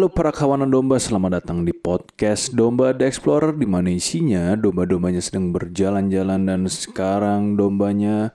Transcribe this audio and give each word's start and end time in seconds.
Halo 0.00 0.08
para 0.08 0.32
kawanan 0.32 0.72
domba, 0.72 0.96
selamat 0.96 1.44
datang 1.44 1.60
di 1.60 1.76
podcast 1.76 2.56
Domba 2.56 2.96
The 2.96 3.04
Explorer 3.04 3.52
di 3.52 3.68
mana 3.68 3.92
isinya 3.92 4.56
domba-dombanya 4.56 5.20
sedang 5.20 5.52
berjalan-jalan 5.52 6.40
dan 6.48 6.64
sekarang 6.72 7.52
dombanya 7.52 8.32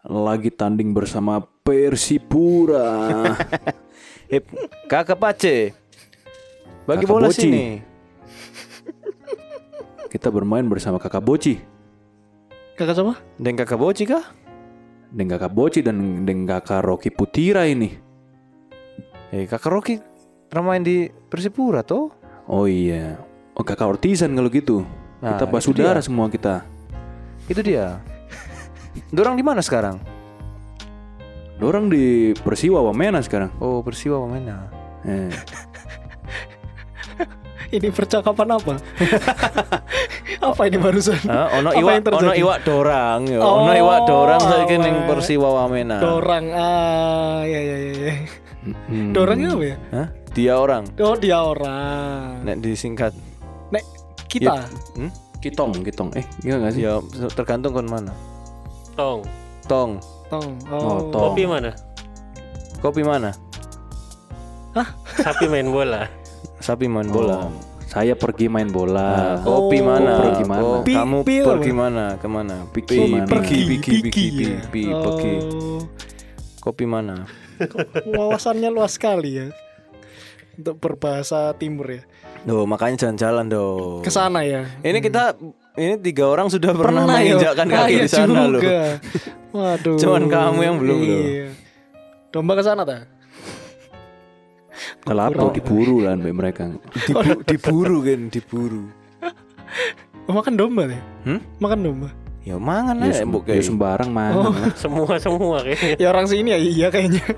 lagi 0.00 0.48
tanding 0.48 0.96
bersama 0.96 1.44
Persipura. 1.60 3.20
Hip, 4.32 4.48
kakak 4.88 5.20
Pace. 5.20 5.76
Bagi 6.88 7.04
Kakak 7.04 7.12
bola 7.12 7.28
Boci. 7.28 7.36
sini. 7.36 7.64
Kita 10.16 10.32
bermain 10.32 10.64
bersama 10.72 10.96
Kakak 10.96 11.20
Boci, 11.20 11.60
Kakak 12.80 12.96
sama? 12.96 13.20
Dan 13.36 13.60
kakak 13.60 13.76
Boci 13.76 14.08
kah? 14.08 14.24
dan 15.12 15.28
Kakak 15.28 15.52
Boci 15.52 15.84
dan 15.84 16.24
dan 16.24 16.48
Kakak 16.48 16.80
Rocky 16.80 17.12
Putira 17.12 17.68
ini. 17.68 17.92
Eh, 19.36 19.44
kakak 19.44 19.68
Rocky 19.68 20.07
main 20.56 20.80
di 20.80 21.12
Persipura 21.28 21.84
toh? 21.84 22.08
Oh 22.48 22.64
iya, 22.64 23.20
oh 23.52 23.64
Kakak 23.64 23.98
Ortizan 23.98 24.32
kalau 24.32 24.48
gitu. 24.48 24.88
Nah, 25.20 25.36
kita 25.36 25.44
basudara 25.44 26.00
semua 26.00 26.32
kita. 26.32 26.64
Itu 27.50 27.60
dia. 27.60 28.00
Dorang 29.12 29.36
di 29.36 29.44
mana 29.44 29.60
sekarang? 29.60 30.00
Dorang 31.58 31.90
di 31.90 32.32
Persiwa 32.38 32.80
Wamena 32.80 33.20
sekarang. 33.20 33.50
Oh, 33.58 33.82
Persiwa 33.82 34.24
mana? 34.24 34.70
Eh. 35.04 35.28
Ini 37.76 37.92
percakapan 37.92 38.48
apa? 38.56 38.80
apa 40.48 40.62
ini 40.64 40.80
barusan? 40.80 41.20
Ah, 41.28 41.52
ono 41.52 41.68
Apa 41.68 41.76
iwak, 41.76 41.92
yang 41.92 42.04
terjadi? 42.08 42.24
ono 42.24 42.32
iwak 42.32 42.58
dorang 42.64 43.20
ya. 43.28 43.38
Oh, 43.44 43.60
ono 43.60 43.72
iwak 43.76 44.00
dorang 44.08 44.40
saiki 44.40 44.76
ning. 44.80 44.96
Persiwa 45.04 45.48
Wamena. 45.52 46.00
Dorang 46.00 46.48
ah 46.56 47.44
ya 47.44 47.60
ya 47.60 47.76
ya. 47.76 47.92
ya. 47.92 48.14
Hmm. 48.88 49.12
Dorangnya 49.12 49.52
apa 49.52 49.64
ya? 49.68 49.76
Hah? 49.92 50.08
Dia 50.38 50.54
orang. 50.54 50.86
Oh 51.02 51.18
dia 51.18 51.42
orang. 51.42 52.46
Nek 52.46 52.62
disingkat. 52.62 53.10
Nek 53.74 53.82
kita. 54.30 54.70
Hmm? 54.94 55.10
Kitong, 55.38 55.74
kitong. 55.82 56.14
Eh, 56.14 56.22
iya 56.46 56.62
gak 56.62 56.78
sih? 56.78 56.86
Ya 56.86 57.02
tergantung 57.34 57.74
kon 57.74 57.90
mana. 57.90 58.14
Tong. 58.94 59.26
Tong, 59.66 59.98
Tong. 60.30 60.46
Oh, 60.70 60.78
Oh. 60.78 60.98
tong. 61.10 61.22
Kopi 61.34 61.42
mana? 61.44 61.74
kopi 62.78 63.02
mana? 63.02 63.34
Sapi 65.18 65.50
main 65.50 65.66
bola. 65.66 66.06
Sapi 66.62 66.86
main 66.86 67.10
bola. 67.10 67.42
Oh, 67.42 67.50
saya 67.84 68.14
pergi 68.14 68.46
main 68.46 68.70
bola. 68.70 69.34
Nah, 69.34 69.36
kopi 69.42 69.82
Oh. 69.82 69.90
mana? 69.90 70.12
Pergi 70.22 70.44
mana? 70.46 70.62
Oh, 70.62 70.78
Pi- 70.86 70.94
kamu 70.94 71.18
pi 71.26 71.34
pergi 71.42 71.72
mana? 71.74 72.04
Ke 72.14 72.28
mana? 72.30 72.56
Pergi 72.70 72.86
Pi- 72.94 73.10
mana? 73.10 73.26
Pergi, 73.26 73.58
pergi, 73.58 73.58
pergi, 73.66 73.94
Piki, 73.98 74.26
pergi, 74.30 74.46
ya. 74.46 74.58
pi, 74.70 74.82
pergi. 74.86 75.32
Oh. 75.42 75.80
Kopi 76.62 76.84
mana? 76.86 77.26
Wawasannya 78.06 78.70
luas 78.70 78.94
sekali 78.94 79.30
ya. 79.34 79.46
Untuk 80.58 80.76
berbahasa 80.76 81.54
timur 81.54 81.86
ya. 81.88 82.02
Duh, 82.42 82.66
makanya 82.66 83.06
jalan-jalan 83.06 83.46
dong. 83.46 84.02
Ke 84.02 84.10
sana 84.10 84.42
ya. 84.42 84.66
Ini 84.82 84.98
kita 84.98 85.38
ini 85.74 85.94
tiga 85.96 86.26
orang 86.26 86.50
sudah 86.50 86.74
pernah, 86.74 87.06
ya? 87.06 87.38
menginjakkan 87.38 87.66
kaki 87.66 87.78
Kaya 87.88 88.02
di 88.02 88.10
sana 88.10 88.40
loh. 88.44 88.62
Waduh. 89.48 89.96
Cuman 89.96 90.24
kamu 90.26 90.58
yang 90.60 90.76
belum 90.76 90.98
loh. 90.98 91.22
Iya. 91.22 91.48
Domba 92.28 92.52
ke 92.52 92.62
sana 92.62 92.82
tak? 92.82 93.06
Kelapa 95.00 95.50
diburu 95.50 96.02
lah 96.02 96.14
sampai 96.14 96.34
mereka. 96.34 96.64
Dibu- 97.06 97.42
diburu 97.50 97.98
kan, 98.02 98.20
diburu. 98.28 98.84
Oh, 100.26 100.34
makan 100.34 100.54
domba 100.54 100.90
ya? 100.90 101.00
Hmm? 101.24 101.40
Makan 101.56 101.78
domba. 101.80 102.08
Ya 102.42 102.56
mangan 102.56 102.98
Ya, 102.98 103.10
aja 103.10 103.22
sem- 103.22 103.44
ya 103.46 103.62
sembarang 103.62 104.10
mana 104.10 104.34
Oh. 104.34 104.50
lah. 104.50 104.74
Semua 104.82 105.14
semua 105.18 105.56
kayaknya. 105.62 105.96
Ya 105.96 106.06
orang 106.10 106.26
sini 106.26 106.50
ya 106.50 106.58
iya 106.58 106.86
kayaknya. 106.90 107.22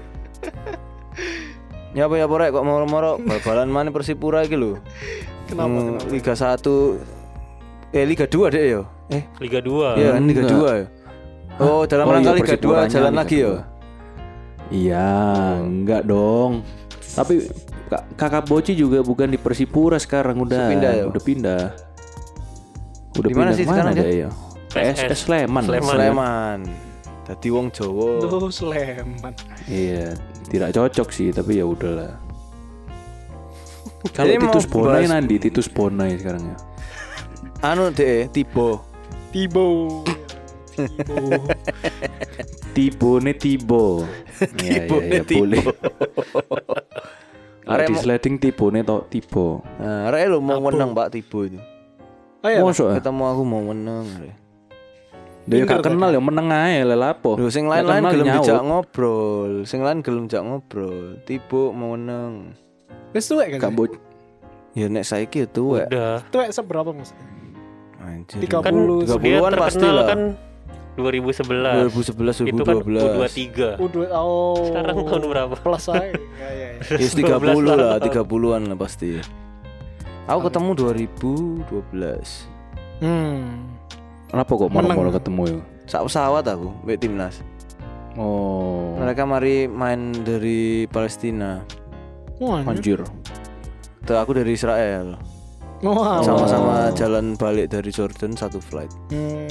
Ya 1.91 2.07
apa 2.07 2.15
ya 2.15 2.25
apa 2.25 2.35
rek 2.37 2.51
kok 2.53 2.63
moro-moro 2.63 3.19
bal-balan 3.27 3.67
mana 3.67 3.89
Persipura 3.91 4.43
iki 4.43 4.55
lho. 4.55 4.79
Kenapa? 5.47 5.67
Hmm, 5.69 5.99
kenapa? 5.99 6.07
Liga 6.09 6.35
1 6.35 7.91
eh 7.91 8.05
Liga 8.07 8.27
2 8.27 8.55
deh 8.55 8.65
ya. 8.71 8.83
Eh, 9.11 9.23
Liga 9.43 9.59
2. 9.59 9.99
iya 9.99 10.09
kan 10.15 10.23
Liga 10.23 10.43
enggak. 10.45 10.55
2 10.55 10.79
ya. 10.79 10.87
Oh, 11.59 11.83
dalam 11.85 12.07
Oh, 12.07 12.13
rangka 12.15 12.31
iya, 12.31 12.39
Liga 12.39 12.47
2 12.47 12.55
Persipuranya 12.55 12.89
jalan 12.89 13.11
Liga 13.11 13.21
lagi 13.21 13.37
ya. 13.37 13.51
2. 13.51 13.59
Iya, 14.71 15.11
enggak 15.61 16.03
dong. 16.07 16.53
Tapi 17.11 17.35
Kak- 17.91 18.07
kakak 18.15 18.47
Boci 18.47 18.79
juga 18.79 19.03
bukan 19.03 19.27
di 19.27 19.35
Persipura 19.35 19.99
sekarang 19.99 20.39
udah. 20.39 20.55
Sudah 20.57 20.71
pindah 20.71 20.93
ya? 20.95 21.05
Udah 21.05 21.23
pindah. 21.27 21.63
Udah 23.19 23.27
Di 23.27 23.35
mana 23.35 23.51
pindah 23.51 23.59
sih 23.59 23.67
sekarang 23.67 23.95
dia? 23.99 24.07
ya? 24.07 24.31
PSS 24.71 25.27
Sleman. 25.27 25.63
Sleman. 25.67 25.91
Sleman. 25.91 26.59
Dadi 27.27 27.49
wong 27.51 27.67
Jawa. 27.75 28.23
Duh, 28.23 28.47
Sleman. 28.47 29.35
Iya, 29.67 30.15
tidak 30.51 30.75
cocok 30.75 31.09
sih, 31.15 31.31
tapi 31.31 31.63
ya 31.63 31.65
udahlah. 31.65 32.19
Kalau 34.17 34.35
Titus 34.35 34.67
Bonai 34.67 35.07
bahas- 35.07 35.13
nanti 35.15 35.35
Titus 35.39 35.69
Bonai 35.71 36.19
sekarang 36.19 36.43
ya. 36.45 36.57
Anu 37.61 37.93
deh, 37.93 38.27
Tibo. 38.33 38.81
Tibo. 39.31 40.01
Tibo. 40.75 41.29
Tibo 42.73 43.11
nih 43.21 43.37
Tibo. 43.43 43.85
Iya, 44.59 44.89
Tibo 44.89 44.97
iya, 44.99 45.09
nih 45.09 45.21
iya, 45.21 45.23
boleh. 45.29 45.65
Arek 47.69 47.87
di 47.93 47.95
sliding 48.01 48.37
Tibo 48.41 48.73
nih 48.73 48.83
to 48.83 49.05
Tibo. 49.13 49.61
Nah, 49.79 50.09
arek 50.09 50.33
lo 50.33 50.41
mau 50.41 50.59
menang 50.59 50.97
Mbak 50.97 51.09
Tibo 51.13 51.45
itu. 51.45 51.61
Oh 52.41 52.49
iya. 52.49 52.65
Mosok 52.65 52.87
ah? 52.89 52.97
Ketemu 52.97 53.25
aku 53.29 53.43
mau 53.45 53.63
menang. 53.63 54.09
Dia 55.45 55.63
gak 55.63 55.81
Pinter 55.81 55.83
kenal 55.89 56.09
ya 56.13 56.21
meneng 56.21 56.49
ae 56.49 56.79
lha 56.83 56.95
lapo. 56.95 57.35
Lho 57.35 57.49
sing 57.49 57.65
Gak 57.65 57.81
lain-lain 57.81 58.03
gelem 58.13 58.27
nyaut. 58.29 58.45
dijak 58.45 58.61
ngobrol, 58.61 59.51
sing 59.65 59.81
lain 59.81 59.99
gelem 60.01 60.23
dijak 60.27 60.43
ngobrol. 60.43 61.17
Tibo 61.25 61.71
mau 61.71 61.95
menang. 61.95 62.53
Wis 63.11 63.25
tuwek 63.27 63.57
Gak 63.57 63.63
kan? 63.63 63.73
bo 63.73 63.85
Ya 64.71 64.87
nek 64.87 65.03
saiki 65.03 65.43
ya 65.43 65.47
tuwek. 65.49 65.87
Udah. 65.89 66.21
Tuwek 66.29 66.49
seberapa 66.51 66.91
Mas? 66.93 67.11
Anjir. 67.99 68.39
Tiga 68.39 68.57
Kan 68.61 68.73
puluh. 68.73 68.99
tiga 69.03 69.17
dia 69.17 69.21
puluhan 69.35 69.53
pasti 69.57 69.77
terkenal 69.81 69.97
lah. 69.97 70.07
kan 70.07 70.21
2011. 70.95 71.91
2011 71.91 72.47
Itu 72.47 72.63
kan 72.63 72.75
2012. 72.85 73.01
U23. 73.01 73.59
Udah 73.81 74.09
oh. 74.15 74.55
Sekarang 74.63 74.97
tahun 75.03 75.23
berapa? 75.27 75.55
Plus 75.57 75.83
saya. 75.83 76.13
Ya 76.41 76.49
ya 76.51 76.69
ya. 76.79 76.99
Yes 77.01 77.13
30 77.13 77.41
12 77.41 77.67
lah, 77.67 77.99
tahun. 77.99 78.29
30-an 78.29 78.63
lah 78.69 78.79
pasti. 78.79 79.09
Aku 80.29 80.41
ketemu 80.47 80.71
2012. 80.77 81.65
Hmm. 83.01 83.80
Kenapa 84.31 84.53
kok 84.55 84.71
malam-malam 84.71 85.13
ketemu 85.19 85.43
ya? 85.43 85.59
Sak 85.91 86.07
pesawat 86.07 86.47
aku, 86.47 86.71
mbek 86.87 87.03
timnas. 87.03 87.43
Oh. 88.15 88.95
Mereka 88.99 89.27
mari 89.27 89.67
main 89.67 90.15
dari 90.23 90.87
Palestina. 90.87 91.67
Wah, 92.39 92.63
Anjir. 92.63 93.03
Tuh 94.07 94.17
aku 94.17 94.33
dari 94.39 94.55
Israel. 94.55 95.19
Wah, 95.83 96.23
Sama-sama 96.23 96.95
jalan 96.95 97.35
balik 97.35 97.75
dari 97.75 97.91
Jordan 97.91 98.39
satu 98.39 98.63
flight. 98.63 98.93
Hmm. 99.11 99.51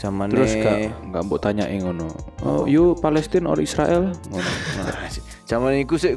Zaman 0.00 0.32
Terus 0.32 0.56
gak 0.56 0.96
gak 1.12 1.22
mbok 1.28 1.44
tanyain 1.44 1.84
ngono. 1.84 2.08
Oh, 2.40 2.64
you 2.64 2.96
Palestina 2.98 3.52
or 3.52 3.60
Israel? 3.60 4.10
Ngono. 4.32 4.50
Nah, 4.80 5.06
Zaman 5.50 5.76
itu 5.76 6.00
sih 6.00 6.16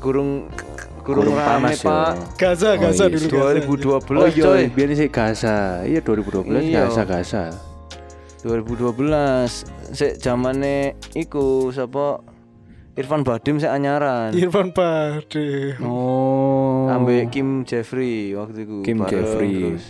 kurung 1.03 1.28
kurung, 1.28 1.38
panas 1.38 1.80
Pak. 1.80 1.91
ya. 2.09 2.25
Gaza, 2.36 2.69
Oh, 2.69 2.81
Gaza 2.81 3.03
iya, 3.03 3.14
dulu. 3.14 3.28
Gaza. 3.30 3.52
2012 3.59 4.18
Oh 4.18 4.28
iya, 4.28 4.44
coy. 4.44 4.64
biar 4.69 4.90
sih 4.91 5.09
Gaza. 5.09 5.58
Iya 5.84 6.00
2012 6.00 6.59
Iya. 6.62 6.88
Gaza 6.88 7.03
Gaza. 7.03 7.44
2012 8.41 9.63
sik 9.92 10.13
zamane 10.18 10.75
iku 11.13 11.69
sapa 11.69 12.19
Irfan 12.94 13.22
Badim 13.22 13.58
sik 13.58 13.68
anyaran. 13.68 14.31
Irfan 14.34 14.69
Bade. 14.69 15.80
Oh. 15.80 16.86
Ambek 16.88 17.31
Kim 17.31 17.63
Jeffrey 17.63 18.33
waktu 18.33 18.63
itu 18.63 18.75
Kim 18.81 19.00
bareng 19.00 19.10
Jeffrey. 19.10 19.54
terus. 19.72 19.86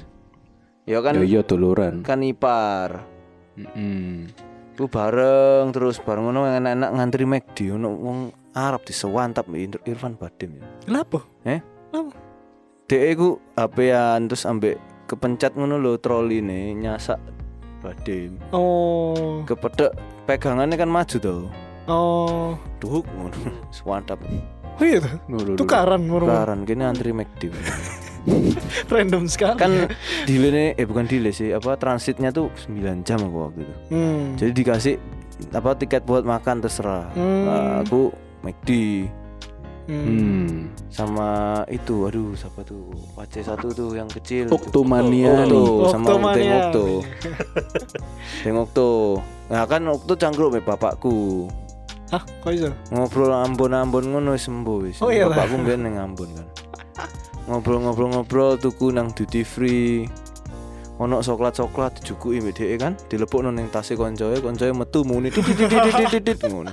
Ya 0.84 1.00
kan 1.00 1.16
Ya 1.16 1.24
iya 1.24 1.42
duluran. 1.42 2.00
kan 2.02 2.22
ipar. 2.22 3.04
Mm-mm. 3.56 4.32
Ku 4.74 4.86
bareng 4.86 5.70
terus 5.70 5.98
bareng 5.98 6.26
ngono 6.26 6.46
enak-enak 6.48 6.90
ngantri 6.92 7.24
McD 7.24 7.58
ono 7.72 7.90
wong 7.92 8.18
Arab 8.54 8.86
disewantap 8.86 9.50
Irfan 9.86 10.14
Badim 10.18 10.62
ya. 10.62 10.66
Kenapa? 10.86 11.26
Dek 12.84 13.18
iku 13.18 13.42
HP-an 13.58 14.30
terus 14.30 14.46
ambek 14.46 14.78
kepencet 15.10 15.58
ngono 15.58 15.82
lho 15.82 15.98
troli 15.98 16.46
nih 16.46 16.78
nyasak 16.78 17.18
Badim. 17.82 18.38
Oh. 18.54 19.42
Kepedek 19.50 19.98
pegangannya 20.30 20.78
kan 20.78 20.88
maju 20.92 21.18
tuh. 21.18 21.50
Oh. 21.90 22.54
Duhuk 22.78 23.10
ngono. 23.18 23.36
Sewantap. 23.76 24.22
Oh 24.78 24.84
iya 24.86 25.02
tuh. 25.02 25.16
Duh, 25.26 25.40
duh, 25.42 25.54
duh. 25.56 25.58
Tukaran 25.58 26.06
murmur. 26.06 26.30
Tukaran 26.30 26.60
kini 26.70 26.84
antri 26.86 27.12
McD. 27.12 27.50
Random 28.94 29.28
sekali. 29.28 29.60
kan 29.60 29.92
delay 30.24 30.72
eh 30.80 30.86
bukan 30.88 31.10
delay 31.10 31.36
sih 31.36 31.52
apa 31.52 31.76
transitnya 31.76 32.32
tuh 32.32 32.48
9 32.70 33.04
jam 33.04 33.20
aku 33.20 33.38
waktu 33.50 33.60
itu. 33.68 33.76
Hmm. 33.92 34.24
Jadi 34.40 34.52
dikasih 34.54 34.96
apa 35.52 35.76
tiket 35.76 36.08
buat 36.08 36.24
makan 36.24 36.64
terserah. 36.64 37.12
Hmm. 37.18 37.44
Nah, 37.50 37.72
aku 37.84 38.14
McD 38.44 38.70
Hmm. 39.84 40.00
Hmm. 40.08 40.48
sama 40.88 41.60
itu 41.68 42.08
aduh 42.08 42.32
siapa 42.40 42.64
tuh 42.64 42.88
Pace 43.20 43.44
satu 43.44 43.68
tuh 43.76 43.92
yang 43.92 44.08
kecil 44.08 44.48
tuh. 44.48 44.56
Oktomania. 44.56 45.44
Okto 45.44 45.92
sama 45.92 46.08
Oktomania. 46.08 46.40
Deng 46.40 46.56
Okto 46.56 46.86
Deng 48.48 48.58
Okto 48.64 48.90
Nah 49.52 49.68
kan 49.68 49.84
Okto 49.84 50.16
cangkruk 50.16 50.56
sama 50.56 50.64
bapakku 50.64 51.52
Ah, 52.14 52.22
kok 52.22 52.54
iso? 52.54 52.70
Ngobrol 52.94 53.34
Ambon-Ambon 53.34 54.14
ngono 54.14 54.38
wis 54.38 54.46
sembuh 54.46 54.78
wis. 54.86 55.02
Oh, 55.02 55.10
iya, 55.10 55.26
Bapakku 55.26 55.66
mbiyen 55.66 55.82
ning 55.82 55.98
Ambon 55.98 56.30
kan. 56.30 56.46
Ngobrol-ngobrol-ngobrol 57.50 58.62
tuku 58.62 58.94
nang 58.94 59.10
duty 59.18 59.42
free. 59.42 60.06
Ono 61.02 61.26
coklat-coklat 61.26 62.06
dijukuki 62.06 62.38
mbek 62.38 62.54
dhek 62.54 62.78
kan, 62.78 62.94
dilepokno 63.10 63.50
ning 63.50 63.66
tase 63.74 63.98
koncoe, 63.98 64.38
koncoe 64.46 64.70
metu 64.78 65.02
muni 65.02 65.34
tit 65.34 65.42
tit, 66.22 66.38
ngono. 66.46 66.70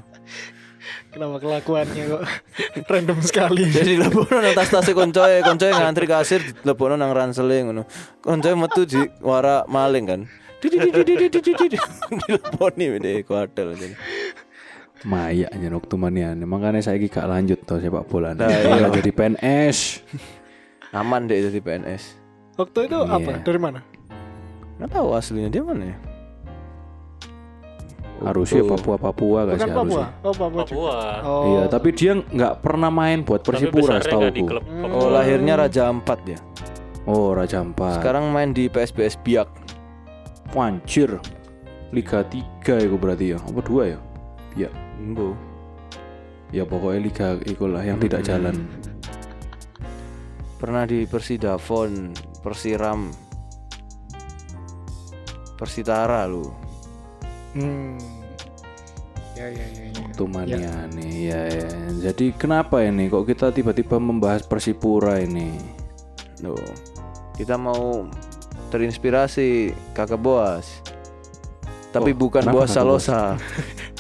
Kenapa 1.11 1.43
kelakuannya 1.43 2.03
kok 2.07 2.23
random 2.95 3.19
sekali? 3.19 3.67
Jadi 3.67 3.99
dilepokno 3.99 4.39
nang 4.39 4.55
tas-tase 4.55 4.95
koncoe, 4.95 5.43
koncoe 5.43 5.75
ngantri 5.75 6.07
kasir 6.07 6.39
dilepokno 6.63 6.95
nang 6.95 7.11
ransele 7.11 7.67
ngono. 7.67 7.83
Koncoe 8.23 8.55
metu 8.55 8.87
di 8.87 9.03
wara 9.19 9.67
maling 9.67 10.07
kan. 10.07 10.21
Dileponi 10.63 12.87
dhek 13.01 13.27
kuadel 13.27 13.75
jadi. 13.75 13.97
Maya 15.09 15.49
aja 15.49 15.69
waktu 15.73 15.95
manian. 15.97 16.37
Makanya 16.45 16.85
saya 16.85 17.01
gak 17.01 17.25
lanjut 17.25 17.65
tuh 17.65 17.81
sepak 17.81 18.05
bola. 18.05 18.37
Nah, 18.37 18.53
Malah 18.53 18.93
iya. 18.93 18.97
jadi 19.01 19.11
PNS. 19.11 20.05
Aman 20.93 21.25
deh 21.25 21.41
jadi 21.41 21.59
PNS. 21.59 22.21
Waktu 22.61 22.79
itu 22.87 22.99
Iya. 23.01 23.17
apa? 23.17 23.41
Dari 23.41 23.57
mana? 23.57 23.81
Nggak 24.77 24.93
tahu 24.93 25.17
aslinya 25.17 25.49
dia 25.49 25.65
mana 25.65 25.89
ya? 25.89 25.97
Harusnya 28.21 28.63
Papua 28.65 28.97
Papua 29.01 29.39
gak 29.43 29.55
Bukan 29.57 29.65
sih 29.65 29.73
Papua. 29.73 29.81
harusnya. 29.81 30.07
Oh, 30.21 30.35
Papua. 30.37 30.63
juga. 30.65 30.65
Papua. 30.69 30.97
Oh. 31.25 31.45
Iya, 31.49 31.63
tapi 31.69 31.89
dia 31.97 32.13
nggak 32.21 32.55
pernah 32.61 32.91
main 32.93 33.19
buat 33.25 33.41
Persipura 33.41 33.97
besarnya 33.97 34.17
nggak 34.21 34.35
di 34.37 34.43
klub 34.45 34.65
Hmm. 34.65 34.93
Oh 34.93 35.09
lahirnya 35.09 35.55
Raja 35.57 35.83
Ampat 35.89 36.21
ya. 36.29 36.39
Oh, 37.09 37.33
Raja 37.33 37.65
Ampat. 37.65 37.97
Sekarang 37.99 38.29
main 38.29 38.53
di 38.53 38.69
PSBS 38.69 39.17
Biak. 39.21 39.49
Wancir. 40.53 41.17
Liga 41.91 42.23
3 42.23 42.45
itu 42.79 42.95
berarti 42.95 43.35
ya. 43.35 43.39
Apa 43.41 43.61
dua 43.65 43.83
ya? 43.97 43.99
Ya, 44.55 44.71
Embo. 44.99 45.35
ya 46.51 46.67
pokoknya 46.67 47.01
liga 47.01 47.29
itulah 47.47 47.83
yang 47.83 48.03
tidak 48.03 48.27
jalan. 48.27 48.67
Pernah 50.59 50.83
di 50.85 51.07
Persidafon, 51.07 52.11
Persiram, 52.43 53.09
Persitara 55.55 56.27
lu. 56.27 56.51
Hmm. 57.55 57.95
Ya 59.41 59.49
ya 59.49 59.67
ya 59.73 59.85
ya. 59.89 60.01
Waktu 60.05 60.25
mania 60.29 60.75
nih, 60.93 61.13
ya, 61.33 61.41
ya. 61.49 61.69
Jadi 62.05 62.37
kenapa 62.37 62.85
ini 62.85 63.09
kok 63.09 63.25
kita 63.25 63.49
tiba-tiba 63.49 63.97
membahas 63.97 64.45
Persipura 64.45 65.17
ini? 65.17 65.57
Loh. 66.45 66.61
Kita 67.41 67.57
mau 67.57 68.05
terinspirasi 68.69 69.73
Kakak 69.97 70.21
Boas. 70.21 70.85
Tapi 71.89 72.13
Oh, 72.13 72.21
bukan 72.21 72.45
kenapa 72.45 72.53
Boas 72.53 72.69
Boas? 72.69 72.77
Salosa. 72.77 73.21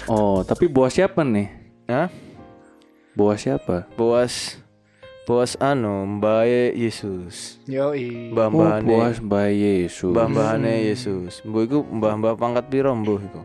Oh, 0.09 0.43
tapi 0.43 0.67
bos 0.67 0.91
siapa 0.91 1.23
nih? 1.23 1.49
Hah? 1.87 2.09
Bos 3.15 3.41
siapa? 3.41 3.87
Boas 3.95 4.59
Boas 5.23 5.55
anu 5.63 6.19
Mbae 6.19 6.75
Yesus. 6.75 7.63
Yo 7.65 7.95
Mbah 8.35 8.49
Oh, 8.49 8.51
mbahane 8.51 8.91
bos 8.91 9.17
Mbak 9.23 9.49
Yesus. 9.55 10.11
mbah 10.11 10.27
mbahane 10.27 10.73
Yesus. 10.85 11.33
Mbah 11.47 11.63
iku 11.63 11.79
mbah-mbah 11.87 12.35
pangkat 12.35 12.67
piro 12.67 12.91
mbah 12.93 13.23
iku? 13.23 13.41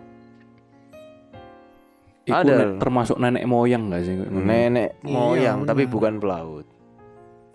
Iku 2.25 2.33
ada. 2.35 2.75
termasuk 2.77 3.17
nenek 3.17 3.45
moyang 3.45 3.87
gak 3.87 4.01
sih? 4.01 4.17
Nenek 4.17 4.97
Iya, 4.97 5.07
moyang 5.07 5.57
tapi 5.63 5.85
benar. 5.85 5.93
bukan 5.93 6.13
pelaut. 6.17 6.65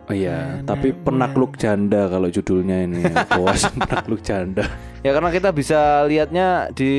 Oh 0.03 0.15
iya, 0.15 0.59
Nenek 0.59 0.67
tapi 0.67 0.89
penakluk 0.93 1.55
janda 1.55 2.07
kalau 2.07 2.27
judulnya 2.27 2.83
ini. 2.83 3.03
Bos 3.35 3.63
penakluk 3.69 4.23
janda. 4.23 4.67
Ya 5.03 5.11
karena 5.11 5.31
kita 5.31 5.51
bisa 5.51 5.81
lihatnya 6.05 6.71
di 6.71 6.93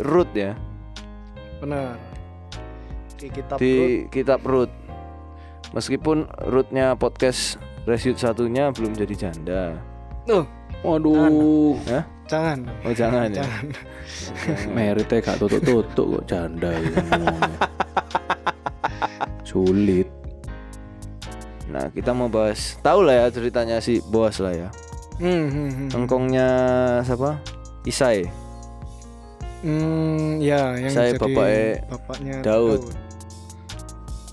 root 0.00 0.30
ya, 0.32 0.54
Benar. 1.58 1.98
Di 3.14 3.28
kitab 3.28 3.56
di 3.56 3.74
Rut. 3.74 4.10
kitab 4.10 4.40
root. 4.42 4.70
Meskipun 5.70 6.24
rootnya 6.42 6.94
podcast 6.94 7.54
Reshoot 7.80 8.16
satunya 8.16 8.70
belum 8.70 8.92
jadi 8.92 9.14
janda. 9.18 9.62
Tuh, 10.24 10.44
Waduh, 10.80 11.76
jangan. 12.30 12.58
Oh 12.86 12.94
jangan 12.94 13.26
ya. 13.34 13.42
Jangan. 13.42 13.66
meritnya 14.70 15.18
gak 15.18 15.38
tutup-tutup 15.42 16.06
kok 16.22 16.24
janda. 16.30 16.70
Sulit. 19.48 20.06
Nah 21.70 21.90
kita 21.90 22.14
mau 22.14 22.30
bahas, 22.30 22.78
tahu 22.82 23.02
lah 23.06 23.26
ya 23.26 23.26
ceritanya 23.34 23.82
si 23.82 23.98
Boas 24.10 24.38
lah 24.38 24.54
ya. 24.54 24.68
Hmm, 25.18 25.46
hmm, 25.50 25.70
hmm. 25.70 25.88
Engkongnya 25.94 26.48
siapa? 27.02 27.38
Isai. 27.84 28.24
Hmm, 29.60 30.40
ya 30.40 30.72
yang 30.80 30.88
Saya 30.94 31.12
jadi 31.12 31.20
bapaknya 31.20 31.84
bapaknya 31.92 32.34
Daud. 32.40 32.82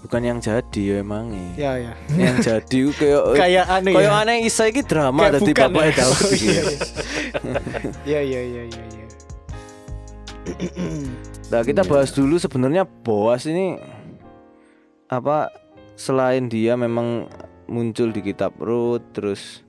Bukan 0.08 0.22
yang 0.24 0.40
jadi 0.40 0.82
ya 0.82 0.96
emangnya. 1.04 1.48
Ya 1.60 1.72
ya. 1.76 1.94
yang 2.16 2.40
jadi 2.40 2.80
kayak 3.00 3.22
Kayak 3.36 3.66
aneh 3.68 3.92
kayak 3.92 4.08
ya. 4.08 4.22
aneh 4.24 4.38
Isai 4.48 4.72
ki 4.72 4.88
drama 4.88 5.28
dadi 5.28 5.52
bukan 5.52 5.68
bapaknya 5.68 5.92
ya. 5.92 5.98
Daud 6.00 6.16
Oh, 6.24 6.32
iya, 6.32 6.62
ya. 6.64 6.64
Iya 8.08 8.20
iya 8.24 8.42
iya 8.42 8.64
iya 8.64 8.84
iya. 8.88 9.06
Nah, 11.52 11.64
kita 11.64 11.84
Iya. 11.84 11.92
bahas 11.92 12.12
dulu 12.12 12.36
sebenarnya 12.36 12.84
Boas 12.84 13.44
ini 13.44 13.80
apa 15.08 15.48
selain 15.96 16.48
dia 16.48 16.76
memang 16.76 17.28
muncul 17.68 18.12
di 18.12 18.20
kitab 18.20 18.52
Rut 18.60 19.04
terus 19.12 19.64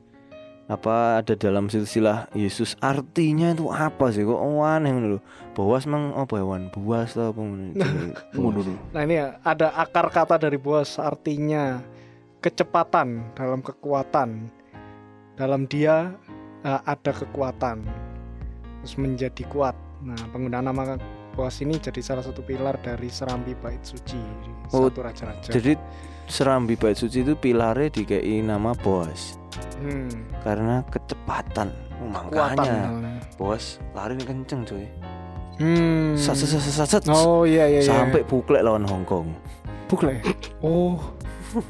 apa 0.67 1.23
ada 1.23 1.32
dalam 1.32 1.70
silsilah 1.70 2.29
Yesus 2.34 2.75
artinya 2.79 3.55
itu 3.55 3.70
apa 3.70 4.11
sih 4.11 4.23
kok 4.23 4.37
oh, 4.37 4.61
aneh 4.61 4.91
lho. 4.93 5.19
Boas 5.58 5.90
mang 5.90 6.14
apa 6.14 6.38
hewan 6.38 6.70
buas 6.70 7.19
atau 7.19 7.34
apa 7.34 7.43
dulu. 8.38 8.78
Nah 8.94 9.02
ini 9.02 9.19
ya 9.19 9.43
ada 9.43 9.75
akar 9.75 10.06
kata 10.06 10.38
dari 10.38 10.55
bos 10.55 11.02
artinya 11.02 11.82
kecepatan 12.38 13.34
dalam 13.34 13.58
kekuatan. 13.58 14.46
Dalam 15.34 15.66
dia 15.66 16.14
eh, 16.62 16.81
ada 16.87 17.10
kekuatan. 17.10 17.82
Terus 18.87 18.94
menjadi 19.02 19.43
kuat. 19.50 19.75
Nah 20.06 20.14
penggunaan 20.31 20.70
nama 20.70 20.94
bos 21.34 21.58
ini 21.58 21.75
jadi 21.82 21.99
salah 22.06 22.22
satu 22.22 22.38
pilar 22.46 22.78
dari 22.78 23.10
serambi 23.10 23.58
bait 23.58 23.82
suci 23.82 24.19
Oh, 24.70 24.87
satu 24.87 25.02
raja-raja. 25.02 25.50
Jadi 25.50 25.75
serambi 26.31 26.78
bait 26.78 26.94
suci 26.94 27.26
itu 27.26 27.34
pilarnya 27.34 27.90
dikei 27.90 28.38
nama 28.46 28.79
Boas 28.79 29.34
Hmm, 29.82 30.06
karena 30.46 30.86
kecepatan. 30.86 31.74
Kekuatan. 31.98 32.55
makanya. 32.55 33.19
Boas 33.34 33.82
lari 33.91 34.15
kenceng 34.22 34.62
coy. 34.62 34.86
Hmm. 35.58 36.15
Sat 36.15 36.38
sat 36.38 36.55
sat 36.55 36.62
sat, 36.62 36.86
sat. 36.86 37.03
Oh 37.10 37.43
iya 37.43 37.67
iya. 37.67 37.82
iya. 37.82 37.91
sampai 37.91 38.22
puklek 38.22 38.62
lawan 38.62 38.86
Hong 38.86 39.03
Kong. 39.03 39.34
Bukle. 39.91 40.20
Oh, 40.62 41.00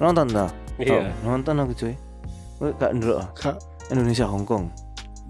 Nonton 0.02 0.26
tak? 0.30 0.50
Iya. 0.78 1.14
Oh, 1.23 1.35
nonton 1.35 1.54
aku 1.62 1.73
cuy. 1.75 1.95
Kowe 2.59 2.71
gak 2.75 2.90
ndelok 2.99 3.18
ah? 3.23 3.28
Gak. 3.38 3.57
Indonesia 3.95 4.26
Hong 4.26 4.45
Kong. 4.45 4.71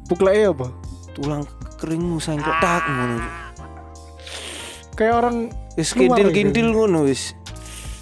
bukle 0.09 0.33
ya 0.33 0.49
apa? 0.57 0.73
Tulang 1.13 1.45
keringmu 1.77 2.17
sengkok 2.17 2.57
tak 2.65 2.81
ngono. 2.89 3.21
Kayak 4.97 5.15
orang 5.21 5.37
Wis 5.77 5.93
kintil-kintil 5.93 6.73
ngono 6.73 7.05
wis. 7.05 7.37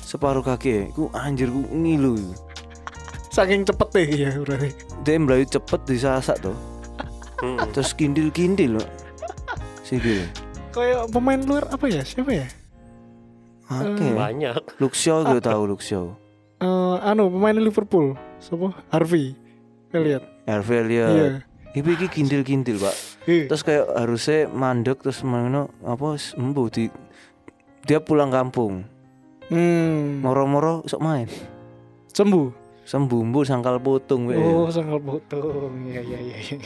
Separuh 0.06 0.46
kaki 0.46 0.94
ku 0.94 1.10
anjir 1.12 1.50
ku 1.50 1.66
ngilu. 1.74 2.32
saking 3.34 3.68
cepet 3.68 3.88
deh 3.92 4.08
ya 4.08 4.30
berarti. 4.38 4.70
Dia 5.04 5.20
melayu 5.20 5.44
cepet 5.44 5.80
disasak 5.84 6.40
tuh. 6.40 6.56
Hmm. 7.42 7.58
Terus 7.74 7.92
kintil-kintil 7.92 8.80
loh. 8.80 8.88
Sikil. 9.84 10.45
Kayak 10.76 11.08
pemain 11.08 11.40
luar 11.40 11.64
apa 11.72 11.88
ya? 11.88 12.04
Siapa 12.04 12.36
ya? 12.36 12.46
Oke. 13.72 14.12
Banyak. 14.12 14.76
Luxio 14.76 15.24
gue 15.24 15.40
tahu 15.40 15.72
Luxio. 15.72 16.20
Eh, 16.60 16.96
anu 17.00 17.32
pemain 17.32 17.56
Liverpool. 17.56 18.12
Siapa? 18.44 18.76
Harvey. 18.92 19.32
Elliot. 19.96 20.24
Hervé 20.44 20.84
Elliott. 20.84 21.12
Iya. 21.16 21.28
Ibu 21.76 21.88
iki 21.96 22.06
kintil-kintil, 22.08 22.76
Pak. 22.76 22.96
Iya. 23.24 23.44
Terus 23.48 23.62
kayak 23.64 23.86
harusnya 23.96 24.48
mandek 24.52 25.00
terus 25.00 25.24
mana 25.24 25.68
apa 25.80 26.20
sembuh 26.20 26.66
di 26.68 26.92
dia 27.88 28.00
pulang 28.04 28.28
kampung. 28.28 28.84
Hmm. 29.48 30.20
Moro-moro 30.20 30.84
sok 30.84 31.00
main. 31.00 31.28
Sembuh. 32.12 32.52
Sembuh 32.86 33.20
mbuh 33.32 33.44
sangkal 33.48 33.80
putung 33.80 34.28
we. 34.28 34.38
Oh, 34.38 34.68
sangkal 34.68 35.00
potong. 35.00 35.72
Iya 35.88 36.00
iya 36.04 36.18
iya. 36.20 36.38
iya. 36.38 36.58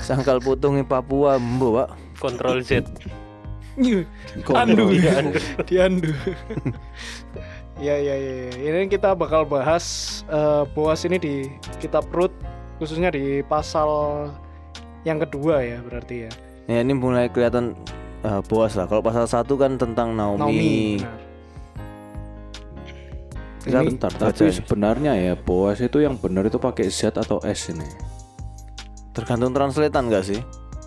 Sangkal 0.00 0.40
putungnya 0.40 0.86
Papua 0.86 1.36
mbuh, 1.36 1.70
Pak. 1.76 1.88
Kontrol 2.20 2.60
Z. 2.60 2.84
Andu. 4.52 4.92
Iya, 4.92 5.24
Diandu. 5.64 6.12
Iya 7.80 7.96
iya 7.96 8.14
iya. 8.20 8.52
Ini 8.60 8.92
kita 8.92 9.16
bakal 9.16 9.48
bahas 9.48 10.20
eh, 10.28 10.68
Boas 10.76 11.00
ini 11.08 11.16
di 11.16 11.48
kitab 11.80 12.04
Rut 12.12 12.28
khususnya 12.76 13.08
di 13.08 13.40
pasal 13.40 13.88
yang 15.08 15.16
kedua 15.16 15.64
ya 15.64 15.80
berarti 15.80 16.28
ya. 16.28 16.30
Ya 16.68 16.84
ini 16.84 16.92
mulai 16.92 17.32
kelihatan 17.32 17.72
eh, 18.20 18.44
Boas 18.52 18.76
lah. 18.76 18.84
Kalau 18.84 19.00
pasal 19.00 19.24
satu 19.24 19.56
kan 19.56 19.80
tentang 19.80 20.12
Naomi. 20.12 20.44
Naomi. 20.44 20.76
benar. 21.00 21.28
Ini 23.60 23.92
Bentar, 23.92 24.12
tapi 24.16 24.48
ya. 24.48 24.56
sebenarnya 24.56 25.12
ya 25.16 25.34
Boas 25.36 25.80
itu 25.80 26.00
yang 26.00 26.16
benar 26.20 26.48
itu 26.48 26.60
pakai 26.60 26.88
Z 26.92 27.16
atau 27.16 27.40
S 27.44 27.72
ini. 27.72 27.84
Tergantung 29.16 29.52
translatean 29.52 30.08
gak 30.08 30.24
sih? 30.24 30.40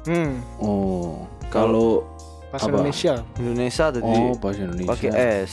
Hmm, 0.06 0.32
Oh, 0.58 1.24
kalau 1.48 2.04
bahasa 2.50 2.68
Apa? 2.68 2.78
Indonesia. 2.78 3.14
Indonesia 3.36 3.86
tadi 3.90 4.04
Oh, 4.04 4.34
bahasa 4.36 4.60
Indonesia. 4.62 4.90
pakai 4.90 5.10
S. 5.44 5.52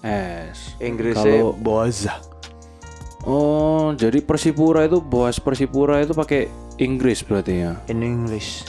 S. 0.00 0.58
Inggrisnya 0.78 1.24
Kalau- 1.42 1.54
Boaza. 1.54 2.14
Oh, 3.24 3.96
jadi 3.96 4.20
Persipura 4.20 4.84
itu 4.84 5.00
Boas 5.00 5.40
Persipura 5.40 5.96
itu 5.98 6.12
pakai 6.12 6.44
Inggris 6.76 7.24
berarti 7.24 7.64
ya. 7.64 7.72
In 7.88 8.04
English. 8.04 8.68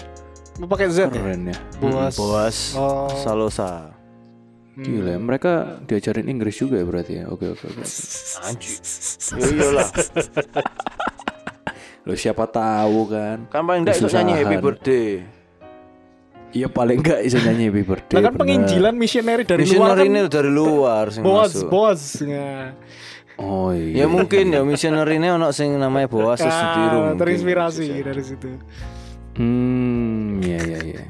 Mau 0.56 0.66
pakai 0.66 0.88
Z 0.88 0.98
ya? 0.98 1.08
Keren 1.12 1.52
ya. 1.52 1.58
Boas. 1.78 2.16
Boas 2.16 2.58
Oh. 2.74 3.12
Salosa. 3.20 3.92
Gila, 4.76 5.16
ya. 5.16 5.20
mereka 5.20 5.80
diajarin 5.84 6.28
Inggris 6.28 6.56
juga 6.56 6.76
ya 6.76 6.84
berarti 6.84 7.20
ya. 7.20 7.28
Oke, 7.28 7.48
oke, 7.48 7.64
oke. 7.66 7.84
Anjir. 8.44 8.76
Ya 9.36 9.48
iyalah. 9.52 9.88
Lo 12.06 12.14
siapa 12.14 12.46
tahu 12.46 13.10
kan. 13.10 13.38
Kan 13.50 13.66
paling 13.66 13.82
enggak 13.82 13.98
itu 13.98 14.08
nyanyi 14.08 14.34
Happy. 14.38 14.58
Birthday. 14.58 15.10
Iya 16.54 16.68
paling 16.70 16.98
enggak 17.02 17.20
bisa 17.22 17.38
nyanyi 17.42 17.64
Happy 17.68 17.84
Birthday. 17.84 18.16
Nah 18.16 18.22
kan 18.22 18.32
bener. 18.32 18.42
penginjilan 18.42 18.94
misioneri 18.94 19.44
dari 19.44 19.62
luar 19.62 19.68
Missionary 19.68 20.00
kan 20.00 20.14
ini 20.16 20.20
dari 20.30 20.52
luar 20.52 21.04
sing 21.10 21.22
bos 21.22 21.42
masuk. 21.50 21.68
bos 21.68 22.02
ya. 22.22 22.54
Oh 23.36 23.74
iya. 23.74 23.94
Ya 23.94 24.06
mungkin 24.08 24.48
ya 24.48 24.62
missionary 24.62 25.20
ini 25.20 25.28
ono 25.28 25.52
sing 25.52 25.76
namanya 25.76 26.08
Boas 26.08 26.40
terus 26.40 26.50
Ah, 26.50 26.62
ditiru. 26.72 26.98
mungkin. 27.04 27.20
terinspirasi 27.20 27.86
dari 28.00 28.24
situ. 28.24 28.48
Hmm, 29.36 30.40
iya 30.40 30.64
iya 30.64 30.80
iya. 30.80 31.02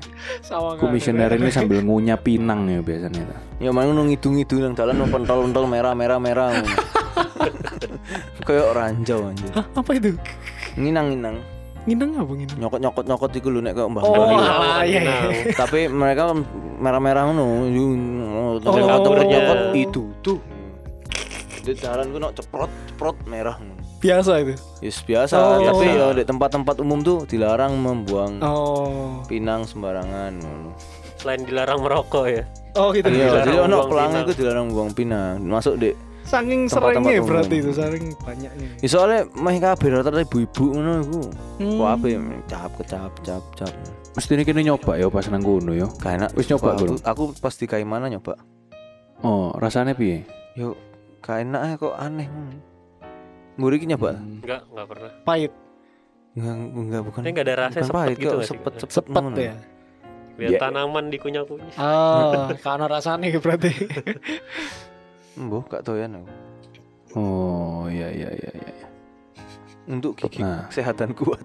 Sawangan. 0.42 0.82
Komisioner 0.82 1.30
ini 1.38 1.54
sambil 1.54 1.86
ngunyah 1.86 2.18
pinang 2.18 2.66
ya 2.66 2.82
biasanya. 2.82 3.30
tuh. 3.30 3.40
Ya 3.62 3.70
mana 3.70 3.94
nu 3.94 4.02
ngidung-ngidung 4.02 4.64
nang 4.64 4.74
dalan 4.74 4.98
nu 4.98 5.06
pentol-pentol 5.06 5.70
merah-merah-merah. 5.70 6.48
ngono. 6.56 6.74
Kayak 8.42 8.68
ranjau 8.74 9.30
anjir. 9.30 9.52
Hah, 9.54 9.66
apa 9.70 9.92
itu? 9.94 10.18
Nginang-nginang. 10.76 11.38
Nginang 11.86 12.10
apa 12.18 12.32
nginang? 12.34 12.58
Nyokot-nyokot-nyokot 12.58 13.32
iku 13.36 13.48
lho 13.50 13.62
nek 13.62 13.74
kok 13.74 13.88
mbah. 13.88 14.02
Oh, 14.02 14.12
mbah. 14.12 14.42
alah, 14.42 14.80
iya, 14.84 15.00
iya. 15.02 15.54
Tapi 15.54 15.86
mereka 15.86 16.34
merah-merah 16.78 17.30
ngono. 17.30 17.46
Terus 18.60 18.84
Oh. 18.84 18.96
atau 18.96 19.12
nyokot 19.16 19.60
itu 19.74 20.04
tuh. 20.20 20.40
Di 21.62 21.74
jalan 21.74 22.10
ku 22.10 22.18
nok 22.18 22.34
ceprot 22.34 22.72
ceprot 22.88 23.18
merah. 23.26 23.58
Biasa 23.98 24.38
itu. 24.38 24.54
Yes 24.82 25.02
biasa, 25.02 25.34
Oh. 25.34 25.58
tapi 25.58 25.86
ya 25.88 26.14
di 26.14 26.22
tempat-tempat 26.22 26.78
umum 26.78 27.02
tuh 27.02 27.26
dilarang 27.26 27.74
membuang 27.76 28.38
Oh. 28.40 29.26
pinang 29.26 29.66
sembarangan. 29.66 30.38
Selain 31.18 31.42
dilarang 31.42 31.82
merokok 31.82 32.26
ya. 32.28 32.44
Oh 32.76 32.92
gitu. 32.92 33.08
Iya, 33.08 33.30
Dilarang 33.32 33.46
jadi 33.46 33.58
ono 33.58 33.76
buang 33.76 33.90
pelang 33.90 34.10
pinang. 34.12 34.24
itu 34.24 34.34
dilarang 34.36 34.66
buang 34.70 34.92
pinang. 34.92 35.36
Masuk 35.42 35.74
di 35.80 35.90
Saking 36.26 36.66
seringnya 36.66 37.22
berarti 37.22 37.56
itu, 37.62 37.70
saking 37.70 38.18
banyaknya. 38.26 38.68
Ya 38.82 38.88
soalnya 38.90 39.30
mah 39.38 39.54
kabeh 39.54 39.88
rata-rata 39.94 40.26
ibu-ibu 40.26 40.64
ngono 40.74 40.92
iku. 41.06 41.22
Hmm. 41.62 41.78
Kok 41.78 41.90
apa 41.90 42.06
ya 42.10 42.20
cap 42.50 42.72
kecap 42.82 43.12
cap 43.22 43.44
cap. 43.54 43.72
Mesti 44.18 44.32
ini 44.34 44.44
kini 44.44 44.62
nyoba 44.66 44.98
ya 44.98 45.08
pas 45.14 45.30
nang 45.30 45.46
kono 45.46 45.72
ya. 45.78 45.86
Gak 46.02 46.12
enak. 46.18 46.30
Wis 46.34 46.50
nyoba 46.50 46.74
aku, 46.74 46.82
belum? 46.82 46.98
aku 47.06 47.24
pasti 47.38 47.70
kayak 47.70 47.86
mana 47.86 48.10
nyoba. 48.10 48.42
Oh, 49.22 49.54
rasanya 49.62 49.94
piye? 49.94 50.26
Yo 50.58 50.74
gak 51.22 51.46
enak 51.46 51.78
kok 51.78 51.94
aneh. 51.94 52.26
Muri 53.62 53.78
iki 53.78 53.86
nyoba. 53.86 54.18
Hmm. 54.18 54.42
Enggak, 54.42 54.62
enggak 54.66 54.88
pernah. 54.90 55.12
Pahit, 55.24 55.52
Enggak 56.36 56.56
enggak 56.58 57.02
bukan. 57.06 57.22
Enggak 57.24 57.46
ada 57.48 57.56
rasa 57.56 57.80
sepet 57.80 57.96
pahit, 57.96 58.18
gitu 58.20 58.38
sepet 58.44 58.74
sepet, 58.82 58.92
sepet 58.92 59.24
ya. 59.40 59.56
Biar 60.36 60.52
Ya. 60.52 60.60
tanaman 60.60 61.08
dikunyah-kunyah. 61.08 61.80
Ah, 61.80 62.52
karena 62.66 62.92
rasanya 62.92 63.32
berarti. 63.40 63.72
Mbah 65.36 65.64
gak 65.68 65.84
doyan 65.84 66.16
aku. 66.16 66.28
Oh, 67.16 67.88
iya 67.88 68.12
iya 68.12 68.30
iya 68.30 68.52
iya. 68.52 68.86
Untuk 69.86 70.16
gigi 70.16 70.40
Nah. 70.40 70.68
kesehatan 70.68 71.12
kuat. 71.14 71.40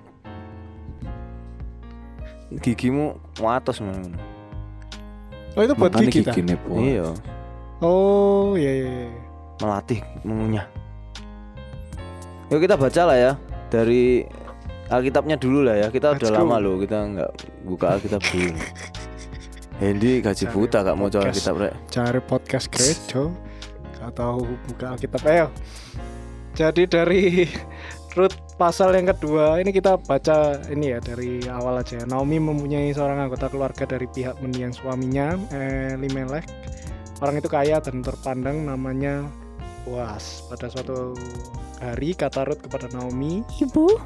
Gigimu 2.50 3.14
watos 3.38 3.78
ngono. 3.78 4.18
Oh 5.54 5.62
itu 5.62 5.74
buat 5.74 5.90
Makanya 5.90 6.10
gigi 6.10 6.22
ta? 6.22 6.32
gigi 6.34 6.54
Po. 6.56 6.74
Iya, 6.74 7.06
Oh 7.80 8.54
iya 8.54 8.72
iya. 8.76 8.90
iya. 9.06 9.10
melatih 9.60 10.00
mengunyah. 10.24 10.64
Yuk 12.48 12.60
kita 12.60 12.74
baca 12.74 13.02
lah 13.04 13.16
ya 13.16 13.32
dari 13.68 14.24
Alkitabnya 14.88 15.36
dulu 15.36 15.62
lah 15.62 15.76
ya. 15.76 15.86
Kita 15.86 16.16
Let's 16.16 16.24
udah 16.24 16.30
go. 16.32 16.36
lama 16.42 16.56
loh 16.58 16.74
kita 16.80 16.96
nggak 16.96 17.30
buka 17.62 17.86
Alkitab 17.94 18.20
dulu. 18.24 18.50
Hendy 19.78 20.18
gaji 20.18 20.44
buta 20.48 20.80
gak 20.80 20.96
mau 20.96 21.06
coba. 21.06 21.28
Alkitab 21.28 21.54
rek. 21.56 21.72
Cari 21.88 22.20
podcast 22.20 22.66
gereja 22.68 23.28
atau 24.10 24.42
buka 24.66 24.98
Alkitab 24.98 25.22
ayo. 25.30 25.46
Jadi 26.58 26.84
dari 26.90 27.46
Rut 28.18 28.34
pasal 28.58 28.90
yang 28.98 29.14
kedua 29.14 29.62
ini 29.62 29.70
kita 29.70 29.94
baca 30.02 30.58
ini 30.66 30.90
ya 30.90 30.98
dari 30.98 31.46
awal 31.46 31.78
aja. 31.78 32.02
Naomi 32.10 32.42
mempunyai 32.42 32.90
seorang 32.90 33.30
anggota 33.30 33.46
keluarga 33.46 33.86
dari 33.86 34.10
pihak 34.10 34.34
mendiang 34.42 34.74
suaminya 34.74 35.38
Elimelech. 35.94 36.50
Orang 37.22 37.38
itu 37.38 37.46
kaya 37.46 37.78
dan 37.78 38.02
terpandang 38.02 38.66
namanya 38.66 39.30
Boas. 39.86 40.42
Pada 40.50 40.66
suatu 40.66 41.14
hari 41.78 42.12
kata 42.12 42.50
Rut 42.50 42.60
kepada 42.60 42.90
Naomi, 42.90 43.46
Ibu, 43.62 43.96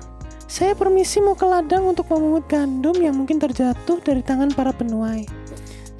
saya 0.44 0.76
permisi 0.76 1.18
mau 1.18 1.34
ke 1.34 1.48
ladang 1.48 1.88
untuk 1.88 2.06
memungut 2.12 2.46
gandum 2.46 2.94
yang 3.00 3.16
mungkin 3.16 3.40
terjatuh 3.40 3.98
dari 4.04 4.22
tangan 4.22 4.52
para 4.52 4.70
penuai. 4.70 5.26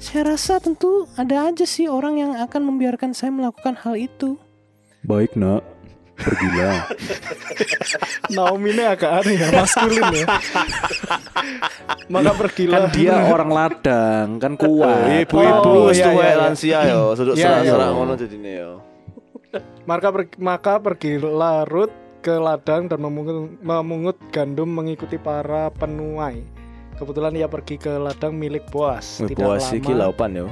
Saya 0.05 0.37
rasa 0.37 0.61
tentu 0.61 1.09
ada 1.17 1.49
aja 1.49 1.65
sih 1.65 1.89
orang 1.89 2.21
yang 2.21 2.31
akan 2.37 2.61
membiarkan 2.69 3.17
saya 3.17 3.33
melakukan 3.33 3.73
hal 3.73 3.97
itu. 3.97 4.37
Baik, 5.01 5.33
Nak. 5.33 5.65
Pergilah. 6.15 6.87
Naomi 8.37 8.71
ini 8.71 8.83
agak 8.85 9.11
aneh 9.19 9.35
ya, 9.35 9.47
maskulin 9.51 10.05
ya. 10.15 10.25
Maka 12.13 12.31
pergilah. 12.37 12.87
kan 12.87 12.95
dia 12.95 13.13
orang 13.27 13.51
ladang, 13.51 14.27
kan 14.39 14.53
kuat. 14.55 15.25
Ibu-ibu 15.27 15.67
Oh, 15.67 15.89
wis 15.91 15.99
iya, 15.99 16.05
tuwek 16.07 16.23
iya, 16.23 16.31
iya. 16.31 16.39
lansia 16.39 16.79
yo, 16.87 17.01
sudut 17.17 17.35
Iya, 17.35 17.51
iya. 17.65 17.87
ngono 17.91 18.13
jadine 18.15 18.51
yo. 18.55 18.71
Maka 19.83 20.07
per- 20.13 20.39
maka 20.39 20.73
pergilah 20.79 21.67
Rut 21.67 21.91
ke 22.23 22.31
ladang 22.31 22.87
dan 22.87 23.03
memungut, 23.03 23.59
memungut 23.59 24.17
gandum 24.31 24.71
mengikuti 24.71 25.19
para 25.19 25.67
penuai. 25.75 26.54
Kebetulan 26.95 27.35
ia 27.35 27.47
pergi 27.51 27.75
ke 27.75 27.91
ladang 27.99 28.39
milik 28.39 28.71
Boas. 28.71 29.19
Wih, 29.19 29.35
Boas 29.35 29.67
iki 29.75 29.91
laupan 29.91 30.31
yo. 30.31 30.47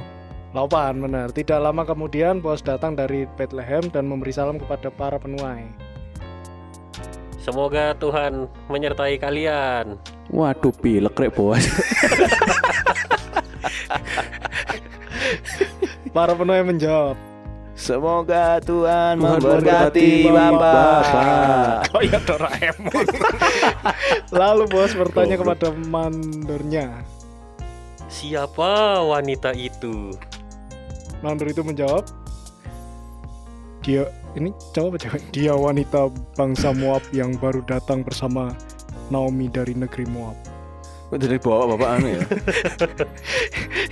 Laupan 0.52 1.00
benar. 1.00 1.32
Tidak 1.32 1.56
lama 1.56 1.88
kemudian 1.88 2.44
Boas 2.44 2.60
datang 2.60 2.92
dari 2.92 3.24
Bethlehem 3.34 3.88
dan 3.88 4.04
memberi 4.04 4.28
salam 4.30 4.60
kepada 4.60 4.92
para 4.92 5.16
penuai. 5.16 5.64
Semoga 7.40 7.96
Tuhan 7.96 8.48
menyertai 8.68 9.16
kalian. 9.20 9.96
Waduh, 10.32 10.72
pilek 10.80 11.16
rek, 11.16 11.32
Bos. 11.36 11.64
Para 16.14 16.32
penuai 16.36 16.62
menjawab, 16.62 17.18
Semoga 17.74 18.62
Tuhan, 18.62 19.18
Tuhan 19.18 19.42
memberkati 19.42 20.30
Bapak. 20.30 20.62
Bapak. 20.62 21.78
"Oh 21.90 22.02
ya 22.06 22.18
Doraemon." 22.22 23.06
Lalu 24.38 24.64
Boas 24.70 24.94
bertanya 24.94 25.34
kepada 25.34 25.74
mandornya. 25.74 27.02
Siapa 28.06 29.02
wanita 29.02 29.50
itu? 29.58 30.14
Mandor 31.18 31.50
itu 31.50 31.66
menjawab, 31.66 32.06
dia 33.82 34.06
ini 34.38 34.54
cowok 34.70 34.88
apa 34.94 34.98
cewek? 34.98 35.22
Dia 35.34 35.54
wanita 35.58 36.14
bangsa 36.38 36.70
Moab 36.74 37.02
yang 37.10 37.34
baru 37.38 37.58
datang 37.66 38.06
bersama 38.06 38.54
Naomi 39.10 39.50
dari 39.50 39.74
negeri 39.74 40.06
Moab. 40.10 40.53
Kok 41.14 41.22
dari 41.22 41.38
bawa 41.38 41.78
bapak 41.78 41.90
anu 41.94 42.08
ya? 42.10 42.22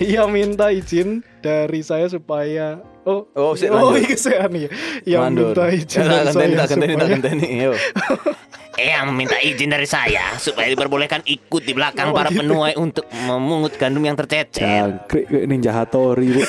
Ia 0.10 0.22
minta 0.26 0.74
izin 0.74 1.22
dari 1.38 1.78
saya 1.78 2.10
supaya 2.10 2.82
oh 3.06 3.30
Oh, 3.38 3.54
sik, 3.54 3.70
oh 3.70 3.94
iya 3.94 4.18
saya 4.18 4.50
nih. 4.50 4.66
Ia 5.06 5.22
Mandor. 5.22 5.54
minta 5.54 5.70
izin 5.70 6.02
Ya, 6.02 6.26
dari 6.26 6.34
saya 6.34 6.66
tak 6.66 6.74
supaya 6.74 7.06
genteni, 7.06 7.46
yo. 7.62 7.78
Eyang 8.82 9.14
meminta 9.14 9.38
izin 9.38 9.70
dari 9.70 9.86
saya 9.86 10.34
supaya 10.34 10.66
diperbolehkan 10.66 11.22
ikut 11.22 11.62
di 11.62 11.70
belakang 11.70 12.10
Oh, 12.10 12.18
para 12.18 12.26
gitu. 12.26 12.42
penuai 12.42 12.74
untuk 12.74 13.06
memungut 13.06 13.78
gandum 13.78 14.02
yang 14.02 14.18
tercecer. 14.18 14.66
Jangkrik 14.66 15.30
Ninja 15.46 15.70
Hattori, 15.70 16.26
Bu. 16.26 16.42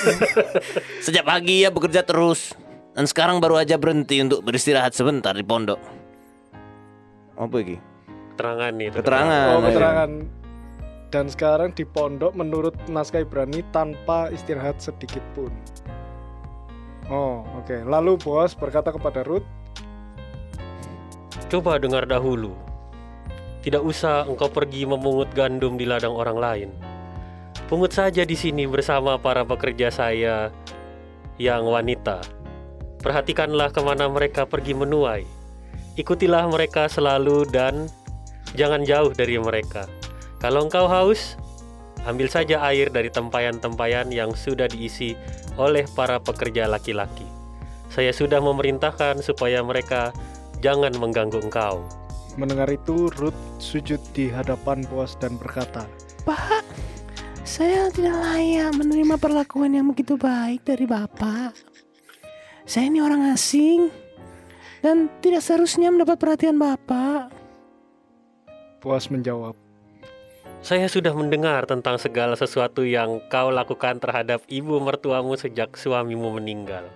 Sejak 1.06 1.22
pagi 1.22 1.62
ia 1.62 1.70
bekerja 1.70 2.01
terus 2.01 2.58
dan 2.98 3.06
sekarang 3.06 3.38
baru 3.38 3.62
aja 3.62 3.77
berhenti 3.77 4.25
untuk 4.25 4.42
beristirahat 4.42 4.98
sebentar 4.98 5.38
di 5.38 5.46
pondok. 5.46 5.77
Apa 7.38 7.56
iki? 7.62 7.77
Keterangan 8.34 8.72
nih. 8.74 8.89
Keterangan. 8.89 9.46
oh 9.53 9.62
ayo. 9.62 9.65
keterangan 9.70 10.12
dan 11.13 11.29
sekarang 11.29 11.70
di 11.77 11.86
pondok 11.86 12.34
menurut 12.34 12.74
naskah 12.89 13.22
Ibrani 13.22 13.62
tanpa 13.70 14.34
istirahat 14.34 14.82
sedikit 14.82 15.22
pun. 15.38 15.53
Oh, 17.05 17.46
oke. 17.62 17.86
Lalu 17.86 18.17
Boas 18.17 18.58
berkata 18.58 18.89
kepada 18.89 19.22
Ruth, 19.22 19.46
Coba 21.53 21.77
dengar 21.77 22.10
dahulu. 22.10 22.58
Tidak 23.62 23.77
usah 23.86 24.25
engkau 24.25 24.50
pergi 24.50 24.89
memungut 24.89 25.29
gandum 25.38 25.77
di 25.77 25.86
ladang 25.86 26.17
orang 26.17 26.38
lain. 26.41 26.70
Pungut 27.70 27.93
saja 27.93 28.25
di 28.25 28.34
sini 28.34 28.65
bersama 28.65 29.22
para 29.22 29.46
pekerja 29.46 29.93
saya 29.93 30.50
yang 31.38 31.62
wanita. 31.70 32.25
Perhatikanlah 33.05 33.70
ke 33.70 33.86
mana 33.86 34.10
mereka 34.10 34.50
pergi 34.50 34.74
menuai. 34.74 35.29
Ikutilah 35.93 36.50
mereka 36.50 36.89
selalu 36.89 37.46
dan 37.53 37.86
jangan 38.58 38.82
jauh 38.82 39.13
dari 39.13 39.38
mereka. 39.38 39.86
Kalau 40.43 40.67
engkau 40.67 40.91
haus, 40.91 41.39
ambil 42.03 42.27
saja 42.27 42.59
air 42.67 42.91
dari 42.91 43.07
tempayan-tempayan 43.07 44.12
yang 44.12 44.35
sudah 44.35 44.67
diisi 44.67 45.15
oleh 45.55 45.88
para 45.95 46.19
pekerja 46.19 46.67
laki-laki. 46.67 47.23
Saya 47.88 48.12
sudah 48.12 48.43
memerintahkan 48.43 49.23
supaya 49.23 49.63
mereka 49.63 50.12
jangan 50.59 50.91
mengganggu 51.00 51.39
engkau. 51.39 51.88
Mendengar 52.35 52.67
itu, 52.67 53.07
Ruth 53.15 53.38
sujud 53.63 54.03
di 54.12 54.27
hadapan 54.27 54.83
Boas 54.91 55.15
dan 55.15 55.39
berkata, 55.39 55.88
Pak, 56.27 56.67
saya 57.47 57.88
tidak 57.95 58.19
layak 58.19 58.75
menerima 58.75 59.15
perlakuan 59.15 59.79
yang 59.79 59.95
begitu 59.95 60.19
baik 60.19 60.67
dari 60.67 60.83
Bapak. 60.83 61.55
Saya 62.67 62.91
ini 62.91 63.00
orang 63.00 63.31
asing 63.31 63.88
dan 64.83 65.07
tidak 65.23 65.39
seharusnya 65.39 65.88
mendapat 65.88 66.19
perhatian 66.19 66.59
Bapak. 66.59 67.31
Boas 68.83 69.07
menjawab, 69.07 69.55
Saya 70.63 70.88
sudah 70.88 71.12
mendengar 71.12 71.67
tentang 71.67 72.00
segala 72.00 72.39
sesuatu 72.39 72.88
yang 72.88 73.20
kau 73.27 73.51
lakukan 73.51 74.00
terhadap 74.00 74.39
ibu 74.48 74.79
mertuamu 74.79 75.36
sejak 75.36 75.75
suamimu 75.75 76.39
meninggal. 76.39 76.88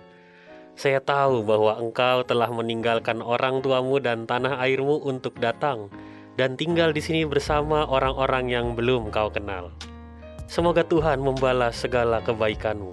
Saya 0.72 1.04
tahu 1.04 1.44
bahwa 1.44 1.76
engkau 1.76 2.24
telah 2.24 2.48
meninggalkan 2.48 3.20
orang 3.20 3.60
tuamu 3.60 4.00
dan 4.00 4.24
tanah 4.24 4.56
airmu 4.64 5.04
untuk 5.04 5.36
datang 5.36 5.92
dan 6.40 6.56
tinggal 6.56 6.96
di 6.96 7.04
sini 7.04 7.28
bersama 7.28 7.84
orang-orang 7.84 8.48
yang 8.48 8.72
belum 8.72 9.12
kau 9.12 9.28
kenal. 9.28 9.68
Semoga 10.48 10.80
Tuhan 10.80 11.20
membalas 11.20 11.76
segala 11.76 12.24
kebaikanmu. 12.24 12.88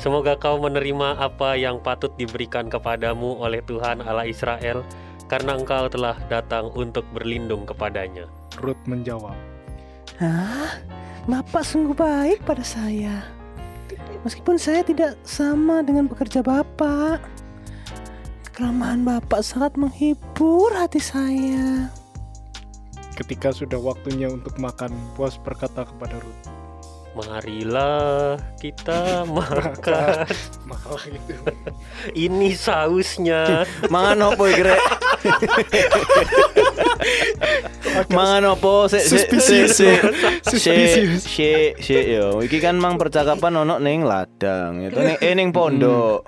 Semoga 0.00 0.40
kau 0.40 0.56
menerima 0.56 1.20
apa 1.20 1.52
yang 1.52 1.84
patut 1.84 2.16
diberikan 2.16 2.72
kepadamu 2.72 3.44
oleh 3.44 3.60
Tuhan 3.68 4.00
Allah 4.00 4.24
Israel 4.24 4.80
karena 5.28 5.52
engkau 5.52 5.84
telah 5.92 6.16
datang 6.32 6.72
untuk 6.72 7.04
berlindung 7.12 7.68
kepadanya. 7.68 8.24
Ruth 8.56 8.80
menjawab, 8.88 9.36
Hah? 10.22 10.78
Bapak 11.26 11.66
sungguh 11.66 11.98
baik 11.98 12.46
pada 12.46 12.62
saya. 12.62 13.26
Meskipun 14.22 14.54
saya 14.54 14.86
tidak 14.86 15.18
sama 15.26 15.82
dengan 15.82 16.06
pekerja 16.06 16.46
Bapak. 16.46 17.26
Keramahan 18.54 19.02
Bapak 19.02 19.42
sangat 19.42 19.74
menghibur 19.74 20.70
hati 20.70 21.02
saya. 21.02 21.90
ketika 23.12 23.52
sudah 23.52 23.76
waktunya 23.76 24.24
untuk 24.24 24.56
makan, 24.56 24.88
Boas 25.14 25.36
berkata 25.36 25.84
kepada 25.84 26.16
Ruth, 26.16 26.41
Marilah 27.12 28.40
kita 28.56 29.24
makan. 29.28 30.24
Ini 32.16 32.56
sausnya. 32.56 33.68
Mangan 33.92 34.32
opo 34.32 34.48
rek? 34.48 34.80
Mangan 38.16 38.56
opo? 38.56 38.88
Sik 38.88 39.04
Suspicious. 39.04 39.76
sik 40.48 41.76
sik 41.76 42.04
yo. 42.08 42.40
Iki 42.40 42.64
kan 42.64 42.80
mang 42.80 42.96
percakapan 42.96 43.60
ono 43.60 43.76
ning 43.76 44.08
ladang, 44.08 44.80
itu 44.80 44.96
ning 44.96 45.20
eh 45.20 45.36
ning 45.36 45.52
pondok. 45.52 46.24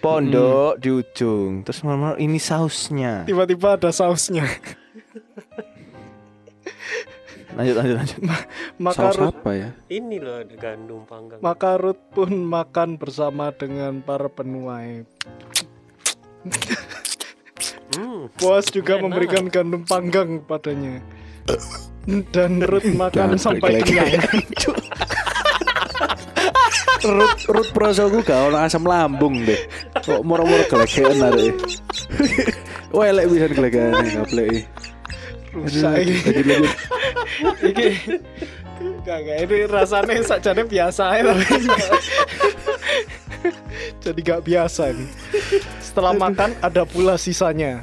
Pondok 0.00 0.80
di 0.80 0.88
ujung. 0.88 1.68
Terus 1.68 1.84
ini 2.16 2.40
sausnya. 2.40 3.28
Tiba-tiba 3.28 3.76
ada 3.76 3.92
sausnya. 3.92 4.48
Lanjut 7.58 7.74
lanjut 7.74 7.96
lanjut. 7.98 8.20
Maka 8.78 9.10
Saus 9.10 9.18
Ruth, 9.18 9.34
apa 9.42 9.50
ya? 9.58 9.70
Ini 9.90 10.16
loh 10.22 10.46
ada 10.46 10.54
gandum 10.54 11.02
panggang. 11.10 11.42
maka 11.42 11.74
Ruth 11.74 11.98
pun 12.14 12.30
makan 12.30 12.94
bersama 13.02 13.50
dengan 13.50 13.98
para 13.98 14.30
penuai. 14.30 15.02
Hmm, 17.98 18.30
Boas 18.38 18.70
juga 18.70 18.94
Enak. 18.94 19.04
memberikan 19.10 19.44
gandum 19.50 19.82
panggang 19.82 20.38
padanya. 20.46 21.02
Dan 22.30 22.62
Ruth 22.62 22.86
makan 22.94 23.34
Jangan 23.34 23.38
sampai 23.42 23.82
kenyang. 23.82 24.22
Rut 26.98 27.38
rut 27.46 27.68
prasaku 27.74 28.22
gak 28.26 28.50
ono 28.50 28.58
asam 28.58 28.82
lambung 28.86 29.42
deh. 29.42 29.58
Kok 29.98 30.22
moro-moro 30.22 30.62
gelegean 30.66 31.26
arek. 31.26 31.54
Wah, 32.94 33.06
elek 33.06 33.26
bisa 33.30 33.46
gelegean 33.50 33.94
gaplek. 33.98 34.66
Rusak 35.54 35.94
ini. 36.04 36.16
Iki 37.62 37.88
Gak, 38.78 39.18
gak, 39.26 39.36
ini 39.42 39.66
rasanya 39.66 40.22
sakjane 40.22 40.62
biasa 40.62 41.18
ya 41.18 41.22
tapi 41.26 41.44
Jadi 44.04 44.20
gak 44.22 44.46
biasa 44.46 44.94
nih 44.94 45.10
Setelah 45.82 46.14
makan 46.14 46.54
ada 46.62 46.86
pula 46.86 47.18
sisanya. 47.18 47.82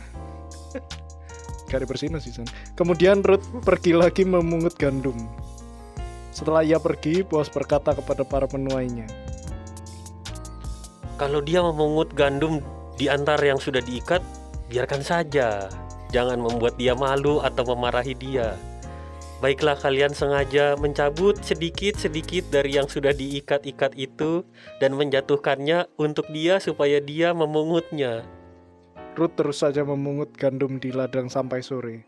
Gak 1.67 1.83
dibersihin 1.83 2.15
sisanya. 2.21 2.47
Kemudian 2.79 3.25
Ruth 3.25 3.43
pergi 3.65 3.91
lagi 3.91 4.23
memungut 4.23 4.77
gandum. 4.79 5.17
Setelah 6.31 6.63
ia 6.63 6.79
pergi, 6.79 7.25
bos 7.27 7.51
berkata 7.51 7.91
kepada 7.91 8.23
para 8.23 8.47
penuainya 8.47 9.07
kalau 11.15 11.39
dia 11.39 11.63
memungut 11.63 12.11
gandum 12.11 12.59
di 12.99 13.07
antara 13.07 13.55
yang 13.55 13.59
sudah 13.59 13.79
diikat, 13.79 14.19
biarkan 14.67 15.01
saja. 15.03 15.67
Jangan 16.15 16.39
membuat 16.39 16.79
dia 16.79 16.95
malu 16.95 17.43
atau 17.43 17.75
memarahi 17.75 18.15
dia. 18.15 18.55
Baiklah 19.43 19.75
kalian 19.75 20.15
sengaja 20.15 20.79
mencabut 20.79 21.35
sedikit-sedikit 21.43 22.47
dari 22.55 22.79
yang 22.79 22.87
sudah 22.87 23.11
diikat-ikat 23.11 23.99
itu 23.99 24.47
dan 24.79 24.95
menjatuhkannya 24.95 25.91
untuk 25.99 26.23
dia 26.31 26.63
supaya 26.63 27.03
dia 27.03 27.35
memungutnya. 27.35 28.23
Ruth 29.19 29.35
terus 29.35 29.59
saja 29.59 29.83
memungut 29.83 30.31
gandum 30.39 30.79
di 30.79 30.91
ladang 30.91 31.31
sampai 31.31 31.63
sore 31.63 32.03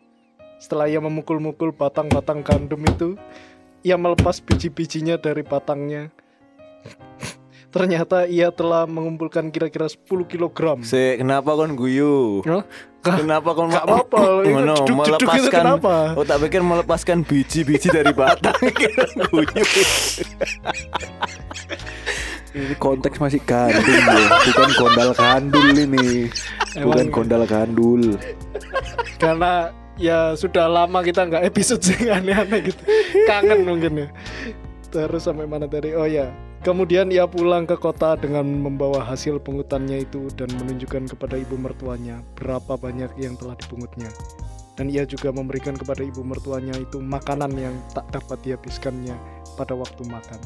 Setelah 0.60 0.92
ia 0.92 1.00
memukul-mukul 1.00 1.72
batang-batang 1.72 2.44
gandum 2.44 2.84
itu 2.84 3.16
Ia 3.88 3.96
melepas 3.96 4.44
biji-bijinya 4.44 5.16
dari 5.16 5.40
batangnya 5.40 6.12
Ternyata 7.78 8.26
ia 8.26 8.50
telah 8.50 8.84
mengumpulkan 8.84 9.48
kira-kira 9.48 9.86
10 9.86 10.02
kilogram 10.26 10.82
Sik, 10.82 11.22
kenapa 11.22 11.54
kon 11.54 11.78
guyu? 11.78 12.42
Hah? 12.44 12.66
Kenapa 13.06 13.54
kon 13.54 13.70
Gak 13.70 13.86
apa-apa, 13.86 14.22
itu 14.42 14.50
Ngono, 14.52 14.74
jeduk-jeduk 14.76 14.90
itu 14.90 14.94
melepaskan 15.22 15.62
kenapa? 15.62 15.96
Oh, 16.18 16.26
tak 16.26 16.38
pikir 16.42 16.62
melepaskan 16.62 17.18
biji-biji 17.22 17.88
dari 17.88 18.12
batang 18.12 18.58
guyu. 19.30 19.46
Ini 22.58 22.74
konteks 22.76 23.22
masih 23.22 23.38
gandul 23.46 23.86
ya, 23.86 24.18
bukan 24.50 24.70
gondal 24.74 25.10
gandul 25.14 25.68
ini. 25.72 26.26
Bukan 26.74 27.06
Emang- 27.06 27.14
gondal 27.14 27.44
gandul. 27.46 28.18
Karena 29.22 29.70
ya 29.98 30.34
sudah 30.34 30.66
lama 30.66 31.02
kita 31.02 31.26
nggak 31.26 31.46
episode 31.46 31.82
sih 31.82 32.06
aneh-aneh 32.06 32.70
gitu 32.70 32.82
Kangen 33.26 33.66
mungkin 33.66 34.06
ya 34.06 34.08
Terus 34.94 35.26
sampai 35.26 35.50
mana 35.50 35.66
tadi? 35.66 35.90
Oh 35.98 36.06
ya 36.06 36.30
Kemudian 36.68 37.08
ia 37.16 37.24
pulang 37.24 37.64
ke 37.64 37.80
kota 37.80 38.20
dengan 38.20 38.44
membawa 38.44 39.00
hasil 39.00 39.40
pungutannya 39.40 40.04
itu 40.04 40.28
dan 40.36 40.52
menunjukkan 40.52 41.16
kepada 41.16 41.40
ibu 41.40 41.56
mertuanya 41.56 42.20
berapa 42.36 42.76
banyak 42.76 43.08
yang 43.16 43.40
telah 43.40 43.56
dipungutnya. 43.56 44.12
Dan 44.76 44.92
ia 44.92 45.08
juga 45.08 45.32
memberikan 45.32 45.80
kepada 45.80 46.04
ibu 46.04 46.28
mertuanya 46.28 46.76
itu 46.76 47.00
makanan 47.00 47.56
yang 47.56 47.72
tak 47.96 48.04
dapat 48.12 48.44
dihabiskannya 48.44 49.16
pada 49.56 49.80
waktu 49.80 50.12
makan. 50.12 50.44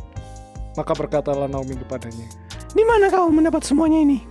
Maka 0.77 0.93
berkatalah 0.93 1.49
Naomi 1.49 1.73
kepadanya, 1.73 2.29
Di 2.69 2.85
mana 2.85 3.09
kau 3.09 3.33
mendapat 3.33 3.65
semuanya 3.65 4.05
ini? 4.05 4.21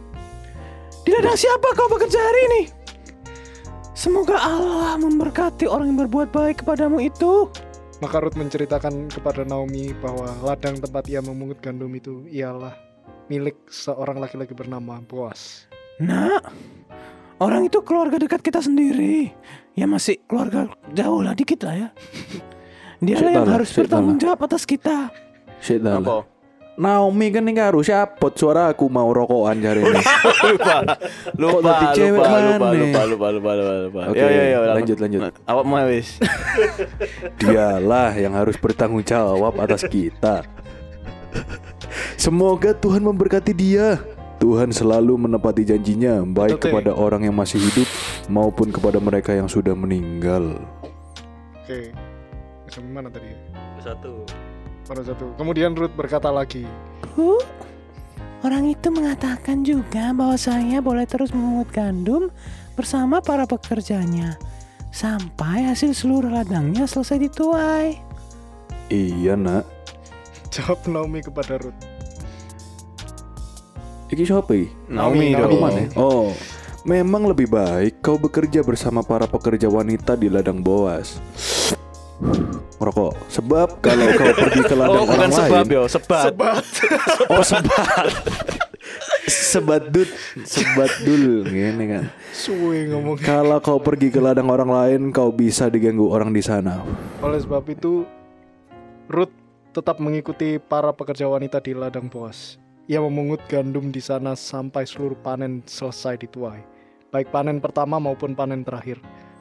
Di 1.02 1.10
ladang 1.10 1.34
siapa 1.34 1.74
kau 1.74 1.90
bekerja 1.90 2.22
hari 2.22 2.40
ini? 2.54 2.62
Semoga 3.98 4.38
Allah 4.38 4.94
memberkati 4.94 5.66
orang 5.66 5.90
yang 5.90 6.06
berbuat 6.06 6.30
baik 6.30 6.62
kepadamu 6.62 7.02
itu. 7.02 7.50
Maka 8.00 8.16
Ruth 8.16 8.40
menceritakan 8.40 9.12
kepada 9.12 9.44
Naomi 9.44 9.92
bahwa 10.00 10.32
ladang 10.40 10.80
tempat 10.80 11.04
ia 11.12 11.20
memungut 11.20 11.60
gandum 11.60 11.92
itu 11.92 12.24
ialah 12.32 12.72
milik 13.28 13.60
seorang 13.68 14.16
laki-laki 14.16 14.56
bernama 14.56 15.04
Boas. 15.04 15.68
Nak, 16.00 16.48
orang 17.44 17.68
itu 17.68 17.84
keluarga 17.84 18.16
dekat 18.16 18.40
kita 18.40 18.64
sendiri. 18.64 19.28
Ya 19.76 19.84
masih 19.84 20.16
keluarga 20.24 20.72
jauh 20.96 21.20
lah 21.20 21.36
dikit 21.36 21.60
lah 21.60 21.76
ya. 21.76 21.88
Dia 23.04 23.20
yang 23.20 23.44
harus 23.44 23.68
bertanggung 23.68 24.16
jawab 24.16 24.48
atas 24.48 24.64
kita. 24.64 25.12
Apa? 25.68 26.24
Naomi 26.80 27.28
kan 27.28 27.44
ini 27.44 27.60
harus 27.60 27.92
siapot 27.92 28.32
suara 28.32 28.72
aku 28.72 28.88
mau 28.88 29.12
rokokan 29.12 29.60
jari 29.60 29.84
ini. 29.84 30.00
lupa 30.00 30.80
lupa 31.36 31.92
lupa, 31.92 31.92
lupa 31.92 32.24
mana? 32.24 32.56
lupa 32.72 33.00
lupa 33.04 33.26
lupa 33.28 33.50
lupa 33.52 33.74
lupa 33.84 34.00
Oke, 34.08 34.16
Ya, 34.16 34.28
ya, 34.32 34.42
ya, 34.48 34.58
lanjut, 34.72 34.96
lanjut. 34.96 35.20
awak 35.44 35.64
mau 35.68 35.84
wis 35.84 36.16
Dialah 37.40 38.16
yang 38.16 38.32
harus 38.32 38.56
bertanggung 38.56 39.04
jawab 39.04 39.60
atas 39.60 39.84
kita. 39.84 40.48
Semoga 42.16 42.72
Tuhan 42.72 43.04
memberkati 43.04 43.52
dia. 43.52 44.00
Tuhan 44.40 44.72
selalu 44.72 45.20
menepati 45.20 45.68
janjinya 45.68 46.24
baik 46.24 46.56
Betul, 46.56 46.64
Teh. 46.64 46.70
kepada 46.72 46.92
orang 46.96 47.28
yang 47.28 47.36
masih 47.36 47.60
hidup 47.60 47.84
maupun 48.26 48.72
kepada 48.72 48.96
mereka 48.96 49.36
yang 49.36 49.52
sudah 49.52 49.76
meninggal. 49.76 50.56
Oke, 51.60 51.92
sampai 52.72 52.88
mana 52.88 53.12
tadi? 53.12 53.36
Satu. 53.84 54.24
Baru 54.88 55.02
satu. 55.04 55.26
Kemudian 55.36 55.76
Ruth 55.76 55.94
berkata 55.94 56.30
lagi, 56.30 56.64
Bu, 57.12 57.36
orang 58.46 58.70
itu 58.70 58.88
mengatakan 58.88 59.62
juga 59.66 60.14
bahwa 60.16 60.38
saya 60.38 60.80
boleh 60.80 61.04
terus 61.04 61.30
memungut 61.34 61.70
gandum 61.74 62.32
bersama 62.74 63.20
para 63.20 63.44
pekerjanya 63.44 64.40
sampai 64.90 65.70
hasil 65.70 65.94
seluruh 65.94 66.30
ladangnya 66.30 66.88
selesai 66.88 67.30
dituai. 67.30 67.98
Iya 68.90 69.38
nak. 69.38 69.68
Jawab 70.50 70.82
Naomi 70.90 71.22
kepada 71.22 71.62
Ruth. 71.62 71.78
Iki 74.10 74.26
siapa? 74.26 74.66
Naomi, 74.90 75.30
Naomi 75.30 75.38
dong. 75.38 75.50
Naomi. 75.54 75.62
Mana? 75.62 75.82
Oh, 75.94 76.34
memang 76.82 77.30
lebih 77.30 77.46
baik 77.46 78.02
kau 78.02 78.18
bekerja 78.18 78.66
bersama 78.66 79.06
para 79.06 79.30
pekerja 79.30 79.70
wanita 79.70 80.18
di 80.18 80.26
ladang 80.26 80.58
Boas. 80.58 81.22
Merokok. 82.80 83.12
Sebab 83.32 83.80
kalau 83.80 84.06
kau 84.16 84.32
pergi 84.44 84.60
ke 84.64 84.74
ladang 84.76 85.00
Oh 85.00 85.04
bukan 85.08 85.18
orang 85.20 85.32
sebab 85.32 85.64
lain, 85.64 85.76
yo, 85.76 85.82
sebat. 85.88 86.32
oh 87.32 87.44
sebat, 87.44 88.08
sebat 89.28 89.82
dul, 89.88 90.08
sebat 90.44 90.92
dul, 91.04 91.44
gini 91.48 91.84
kan. 91.88 92.04
Suwe 92.32 92.88
ngomong. 92.92 93.16
Kalau 93.20 93.58
kau 93.60 93.80
pergi 93.80 94.12
ke 94.12 94.20
ladang 94.20 94.48
orang 94.52 94.68
lain, 94.68 95.00
kau 95.12 95.32
bisa 95.32 95.68
diganggu 95.72 96.08
orang 96.08 96.32
di 96.32 96.44
sana. 96.44 96.84
Oleh 97.24 97.40
sebab 97.40 97.64
itu 97.72 98.04
Ruth 99.10 99.34
tetap 99.70 99.98
mengikuti 99.98 100.60
para 100.60 100.92
pekerja 100.94 101.26
wanita 101.26 101.58
di 101.58 101.72
ladang 101.74 102.06
Boas. 102.06 102.60
Ia 102.90 102.98
memungut 102.98 103.38
gandum 103.46 103.94
di 103.94 104.02
sana 104.02 104.34
sampai 104.34 104.82
seluruh 104.82 105.14
panen 105.22 105.62
selesai 105.62 106.26
dituai, 106.26 106.58
baik 107.14 107.30
panen 107.30 107.62
pertama 107.62 108.02
maupun 108.02 108.34
panen 108.34 108.66
terakhir. 108.66 108.98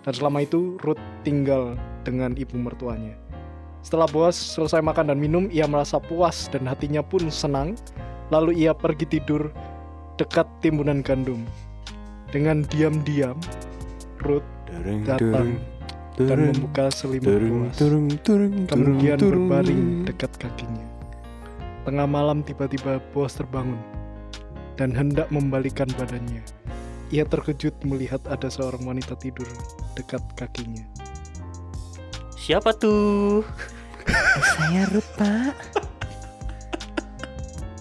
Dan 0.08 0.12
selama 0.16 0.44
itu 0.44 0.80
Ruth 0.80 1.02
tinggal 1.28 1.76
dengan 2.08 2.34
ibu 2.40 2.56
mertuanya. 2.56 3.16
Setelah 3.80 4.08
Boas 4.12 4.36
selesai 4.36 4.84
makan 4.84 5.12
dan 5.12 5.20
minum, 5.20 5.48
ia 5.52 5.64
merasa 5.64 6.00
puas 6.04 6.52
dan 6.52 6.68
hatinya 6.68 7.00
pun 7.00 7.32
senang. 7.32 7.80
Lalu 8.30 8.68
ia 8.68 8.76
pergi 8.76 9.08
tidur 9.08 9.50
dekat 10.20 10.46
timbunan 10.60 11.00
gandum. 11.02 11.48
Dengan 12.30 12.62
diam-diam, 12.70 13.40
Ruth 14.22 14.46
datang 15.08 15.58
dan 16.20 16.52
membuka 16.52 16.92
selimut 16.92 17.40
Boas. 17.40 17.76
Kemudian 18.70 19.18
berbaring 19.18 20.04
dekat 20.06 20.32
kakinya. 20.38 20.86
Tengah 21.88 22.06
malam 22.06 22.44
tiba-tiba 22.44 23.00
Boas 23.16 23.34
terbangun 23.40 23.80
dan 24.76 24.92
hendak 24.94 25.32
membalikan 25.32 25.88
badannya. 25.96 26.59
Ia 27.10 27.26
terkejut 27.26 27.74
melihat 27.82 28.22
ada 28.30 28.54
seorang 28.54 28.86
wanita 28.86 29.18
tidur 29.18 29.50
dekat 29.98 30.22
kakinya. 30.38 30.86
Siapa 32.38 32.70
tuh? 32.78 33.42
Saya 34.58 34.86
Ruth, 34.94 35.10
Pak. 35.18 35.54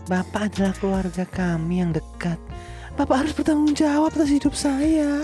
Bapak 0.08 0.48
adalah 0.48 0.72
keluarga 0.80 1.24
kami 1.28 1.84
yang 1.84 1.92
dekat. 1.92 2.40
Bapak 2.96 3.28
harus 3.28 3.36
bertanggung 3.36 3.76
jawab 3.76 4.16
atas 4.16 4.32
hidup 4.32 4.56
saya. 4.56 5.20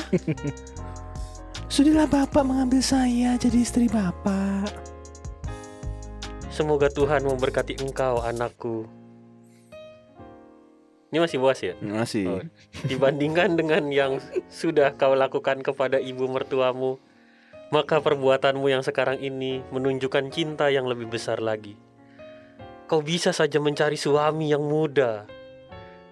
Sudahlah 1.72 2.04
Bapak 2.04 2.44
mengambil 2.44 2.84
saya 2.84 3.40
jadi 3.40 3.64
istri 3.64 3.88
Bapak. 3.88 4.68
Semoga 6.52 6.92
Tuhan 6.92 7.24
memberkati 7.24 7.80
engkau, 7.80 8.20
anakku. 8.20 8.84
Ini 11.14 11.22
masih 11.22 11.38
Boas 11.38 11.62
ya? 11.62 11.78
Masih. 11.78 12.26
Oh. 12.26 12.42
Dibandingkan 12.90 13.54
dengan 13.54 13.86
yang 13.94 14.18
sudah 14.50 14.98
kau 14.98 15.14
lakukan 15.14 15.62
kepada 15.62 16.02
ibu 16.02 16.26
mertuamu, 16.26 16.98
maka 17.70 18.02
perbuatanmu 18.02 18.66
yang 18.66 18.82
sekarang 18.82 19.22
ini 19.22 19.62
menunjukkan 19.70 20.34
cinta 20.34 20.74
yang 20.74 20.90
lebih 20.90 21.06
besar 21.06 21.38
lagi. 21.38 21.78
Kau 22.90 22.98
bisa 22.98 23.30
saja 23.30 23.62
mencari 23.62 23.94
suami 23.94 24.50
yang 24.50 24.66
muda 24.66 25.22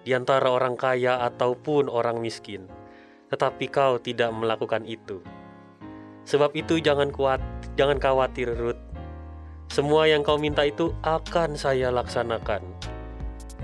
di 0.07 0.15
antara 0.15 0.47
orang 0.47 0.79
kaya 0.79 1.19
ataupun 1.19 1.91
orang 1.91 2.23
miskin, 2.23 2.71
tetapi 3.27 3.67
kau 3.67 3.99
tidak 3.99 4.31
melakukan 4.31 4.87
itu. 4.87 5.19
Sebab 6.23 6.55
itu 6.55 6.79
jangan 6.79 7.11
kuat, 7.11 7.43
jangan 7.75 7.99
khawatir 7.99 8.55
Ruth. 8.55 8.79
Semua 9.67 10.07
yang 10.07 10.23
kau 10.23 10.39
minta 10.39 10.63
itu 10.63 10.95
akan 11.03 11.59
saya 11.59 11.91
laksanakan. 11.91 12.92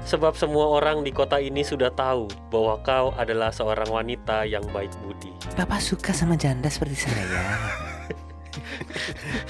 Sebab 0.07 0.33
semua 0.35 0.71
orang 0.79 1.03
di 1.03 1.11
kota 1.11 1.37
ini 1.37 1.61
sudah 1.61 1.91
tahu 1.91 2.31
bahwa 2.49 2.79
kau 2.81 3.07
adalah 3.19 3.51
seorang 3.51 3.87
wanita 3.91 4.47
yang 4.47 4.63
baik 4.71 4.89
budi. 5.03 5.31
Bapak 5.59 5.83
suka 5.83 6.15
sama 6.15 6.39
janda 6.39 6.71
seperti 6.71 7.07
saya. 7.07 7.23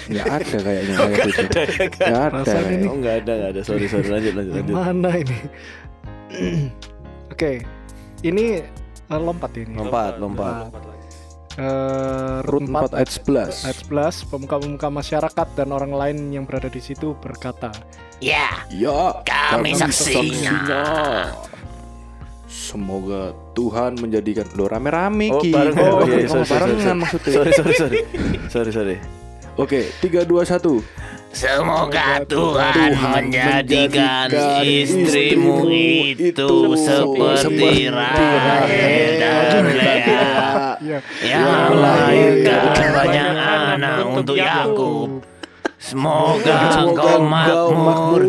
Nggak 0.10 0.26
ada 0.26 0.58
kayaknya 0.60 0.96
kayak 0.98 1.20
gitu. 1.30 1.42
Nggak 1.86 2.22
ada. 2.26 2.38
Rasanya 2.42 2.72
ini 2.74 2.86
Oh 2.90 2.96
enggak 2.98 3.16
ada, 3.24 3.32
enggak 3.38 3.52
ada. 3.56 3.62
Sorry, 3.62 3.86
sorry. 3.88 4.10
Lanjut, 4.10 4.34
lanjut, 4.36 4.54
lanjut. 4.58 4.74
Mana 4.76 5.10
ini? 5.16 5.38
Oke, 7.34 7.52
ini 8.26 8.46
eh, 8.60 9.20
lompat 9.22 9.52
ini. 9.56 9.74
Lompat, 9.78 10.18
lompat. 10.18 10.74
Eh, 11.60 12.38
Rut 12.48 12.72
4 12.72 12.96
ayat 12.96 13.10
11. 13.12 13.68
Ayat 13.68 13.80
11, 13.92 14.32
pemuka-pemuka 14.32 14.88
masyarakat 14.88 15.48
dan 15.60 15.70
orang 15.76 15.92
lain 15.92 16.18
yang 16.32 16.44
berada 16.48 16.72
di 16.72 16.80
situ 16.80 17.20
berkata, 17.20 17.74
Ya, 18.20 18.68
Ya, 18.68 19.24
Kami 19.24 19.72
saksinya. 19.72 20.60
Semoga 22.46 23.32
Tuhan 23.56 23.96
menjadikan 23.96 24.44
lo 24.54 24.68
rame-rame 24.68 25.32
Oh, 25.32 25.40
Ki. 25.40 25.50
bareng. 25.50 25.74
Oh, 25.74 25.84
Oh, 25.96 26.06
iya, 26.06 26.28
oh, 26.28 26.44
sorry, 26.44 26.46
sorry, 26.46 26.46
barengan 26.46 26.76
sorry. 26.76 27.00
maksudnya. 27.00 27.32
Sorry, 27.32 27.52
sorry, 27.54 27.74
sorry. 27.74 27.98
Sorry, 28.50 28.72
sorry. 28.72 28.96
Oke, 29.56 29.80
3 30.00 30.24
2 30.24 30.44
1. 30.44 30.84
semoga 31.30 32.26
Tuhan 32.26 32.74
Tuhan 32.74 32.92
menjadikan 32.98 34.34
istrimu 34.66 35.70
itu 36.10 36.50
seperti 36.74 37.86
Rahel 37.86 39.10
dan 39.16 39.64
Lea 39.70 40.26
"Ya, 40.82 40.98
yang 41.22 41.70
melahirkan 41.70 42.66
banyak 42.98 43.30
anak 43.38 43.98
untuk 44.10 44.36
Yakub. 44.36 45.22
Semoga 45.80 46.84
engkau 46.84 47.24
makmur 47.24 48.24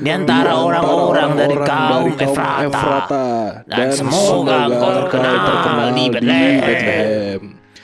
di 0.00 0.08
antara 0.08 0.56
orang-orang 0.56 1.36
dari 1.36 1.56
kaum 1.60 2.16
Efrata. 2.16 3.60
Dan 3.68 3.92
semoga 3.92 4.64
engkau 4.72 4.90
terkenal 5.04 5.92
di 5.92 6.04
Bethlehem. 6.08 7.40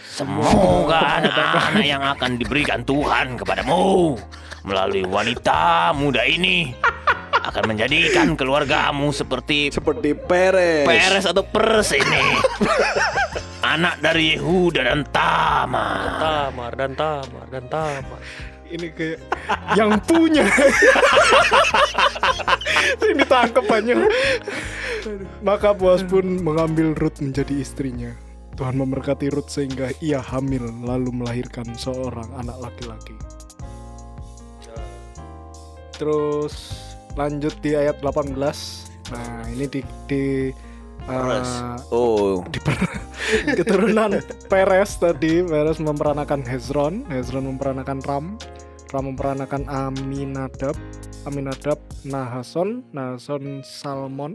Semoga 0.08 1.20
anak-anak 1.20 1.84
yang 1.84 2.00
akan 2.00 2.40
diberikan 2.40 2.80
Tuhan 2.80 3.36
kepadamu 3.36 4.16
melalui 4.64 5.04
wanita 5.04 5.92
muda 5.92 6.24
ini 6.24 6.72
akan 7.40 7.64
menjadikan 7.76 8.36
keluargamu 8.36 9.12
seperti 9.12 9.68
Seperti 9.68 10.16
Peres. 10.16 10.88
Peres 10.88 11.24
atau 11.28 11.44
Pers 11.44 11.92
ini. 11.92 12.24
Anak 13.60 14.00
dari 14.00 14.36
Yehuda 14.36 14.80
dan 14.80 15.04
Tamar. 15.12 16.20
Tamar 16.20 16.72
dan 16.72 16.92
Tamar 16.96 17.46
dan 17.52 17.64
Tamar. 17.68 18.20
Ini 18.70 18.88
kayak 18.94 19.18
yang 19.74 19.98
punya." 20.02 20.46
ini 23.10 23.24
tangkap 23.26 23.66
aja. 23.68 23.94
Maka 25.42 25.74
Boas 25.74 26.02
pun 26.06 26.40
mengambil 26.40 26.94
Ruth 26.96 27.20
menjadi 27.20 27.54
istrinya. 27.58 28.12
Tuhan 28.54 28.76
memberkati 28.76 29.32
Ruth 29.32 29.48
sehingga 29.48 29.88
ia 30.04 30.20
hamil 30.20 30.68
lalu 30.84 31.10
melahirkan 31.24 31.64
seorang 31.72 32.28
anak 32.36 32.60
laki-laki. 32.60 33.16
Terus 35.96 36.54
lanjut 37.16 37.52
di 37.60 37.76
ayat 37.76 38.00
18. 38.00 38.36
Nah, 39.10 39.42
ini 39.50 39.64
di 39.66 39.80
di 40.06 40.24
Peres. 41.00 41.48
uh, 41.48 41.76
Oh, 41.90 42.44
di 42.46 42.60
per- 42.60 43.00
keturunan 43.58 44.20
Peres 44.46 45.00
tadi 45.00 45.40
Peres 45.42 45.80
memperanakan 45.80 46.44
Hezron 46.44 47.08
Hezron 47.08 47.48
memperanakan 47.48 47.98
Ram 48.04 48.24
Ram 48.90 49.14
memperanakan 49.14 49.70
Aminadab 49.70 50.74
Aminadab 51.22 51.78
Nahason 52.02 52.82
Nahason 52.90 53.62
Salmon 53.62 54.34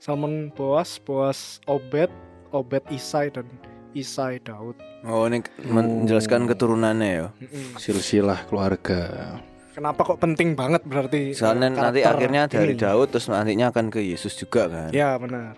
Salmon 0.00 0.48
Boas 0.56 0.96
Boas 0.96 1.60
Obed 1.68 2.08
Obed 2.48 2.80
Isai 2.88 3.28
dan 3.28 3.44
Isai 3.92 4.40
Daud 4.40 4.72
oh 5.04 5.28
ini 5.28 5.44
menjelaskan 5.64 6.44
keturunannya 6.48 7.08
ya. 7.08 7.26
Silsilah 7.76 8.44
keluarga. 8.48 9.36
kenapa 9.76 10.00
kok 10.04 10.20
penting 10.20 10.52
banget 10.56 10.80
berarti 10.84 11.32
Soalnya 11.36 11.68
nanti 11.72 12.00
akhirnya 12.00 12.48
dari 12.48 12.72
ini? 12.72 12.80
Daud 12.80 13.12
terus 13.12 13.28
nantinya 13.28 13.68
akan 13.68 13.92
ke 13.92 14.00
Yesus 14.00 14.32
juga 14.36 14.68
kan. 14.68 14.88
ya 14.92 15.16
benar 15.20 15.56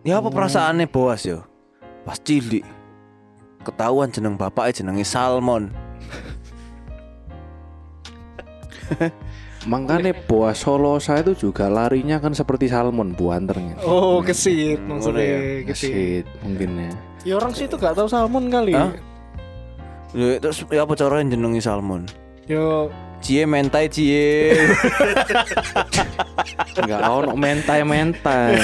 Ya 0.00 0.16
apa 0.16 0.32
perasaannya 0.32 0.88
Boas 0.88 1.28
yo? 1.28 1.44
Pas 2.04 2.16
cilik 2.16 2.64
ketahuan 3.60 4.08
jeneng 4.08 4.40
bapaknya 4.40 4.80
jenenge 4.80 5.04
Salmon. 5.04 5.68
Makanya 9.60 10.16
Boas 10.24 10.56
Solo 10.56 10.96
saya 10.96 11.20
itu 11.20 11.48
juga 11.48 11.68
larinya 11.68 12.16
kan 12.16 12.32
seperti 12.32 12.66
salmon 12.66 13.12
buanternya. 13.12 13.76
oh 13.84 14.20
kesit 14.20 14.80
Hmm, 14.80 14.96
maksudnya 14.96 15.24
ya. 15.26 15.38
Kesit 15.68 16.24
mungkin 16.40 16.70
ya. 16.78 16.90
ya 17.22 17.32
orang 17.36 17.52
sih 17.52 17.68
itu 17.68 17.76
gak 17.76 17.92
tahu 17.92 18.08
salmon 18.08 18.48
kali 18.48 18.72
Hah? 18.72 18.92
Ya, 20.10 20.40
terus 20.40 20.64
ya 20.66 20.82
apa 20.82 20.92
caranya 20.96 21.32
jenengi 21.32 21.60
Salmon? 21.60 22.04
yo 22.44 22.90
Cie 23.20 23.44
mentai 23.44 23.84
cie. 23.86 24.56
Enggak 26.80 27.00
ono 27.04 27.36
mentai-mentai. 27.36 28.56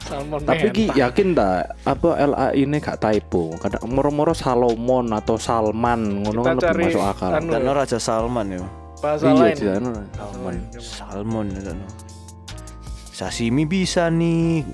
salmon 0.00 0.38
Tapi 0.46 0.66
ki 0.70 0.84
yakin 0.94 1.34
tak 1.34 1.74
apa 1.82 2.08
LA 2.14 2.46
ini 2.54 2.78
gak 2.78 3.02
typo. 3.02 3.58
Kadang 3.58 3.82
moro-moro 3.90 4.32
Salomon 4.32 5.10
atau 5.10 5.34
Salman 5.34 6.22
ngono 6.22 6.40
Kita 6.40 6.46
kan 6.46 6.54
lebih 6.54 6.66
cari 6.70 6.84
masuk 6.88 7.02
akal. 7.04 7.30
anu 7.34 7.50
Dan 7.50 7.62
ya. 7.66 7.72
Raja 7.74 7.98
Salman 7.98 8.46
ya. 8.48 8.62
Bahasa 9.04 9.28
iya 9.28 9.36
lain 9.36 9.56
di 9.60 9.66
sana 9.68 9.90
salmon 10.16 10.54
Salmon 10.80 11.46
ya 11.52 11.60
kan. 11.60 11.78
Sashimi 13.14 13.62
bisa 13.62 14.10
nih. 14.10 14.66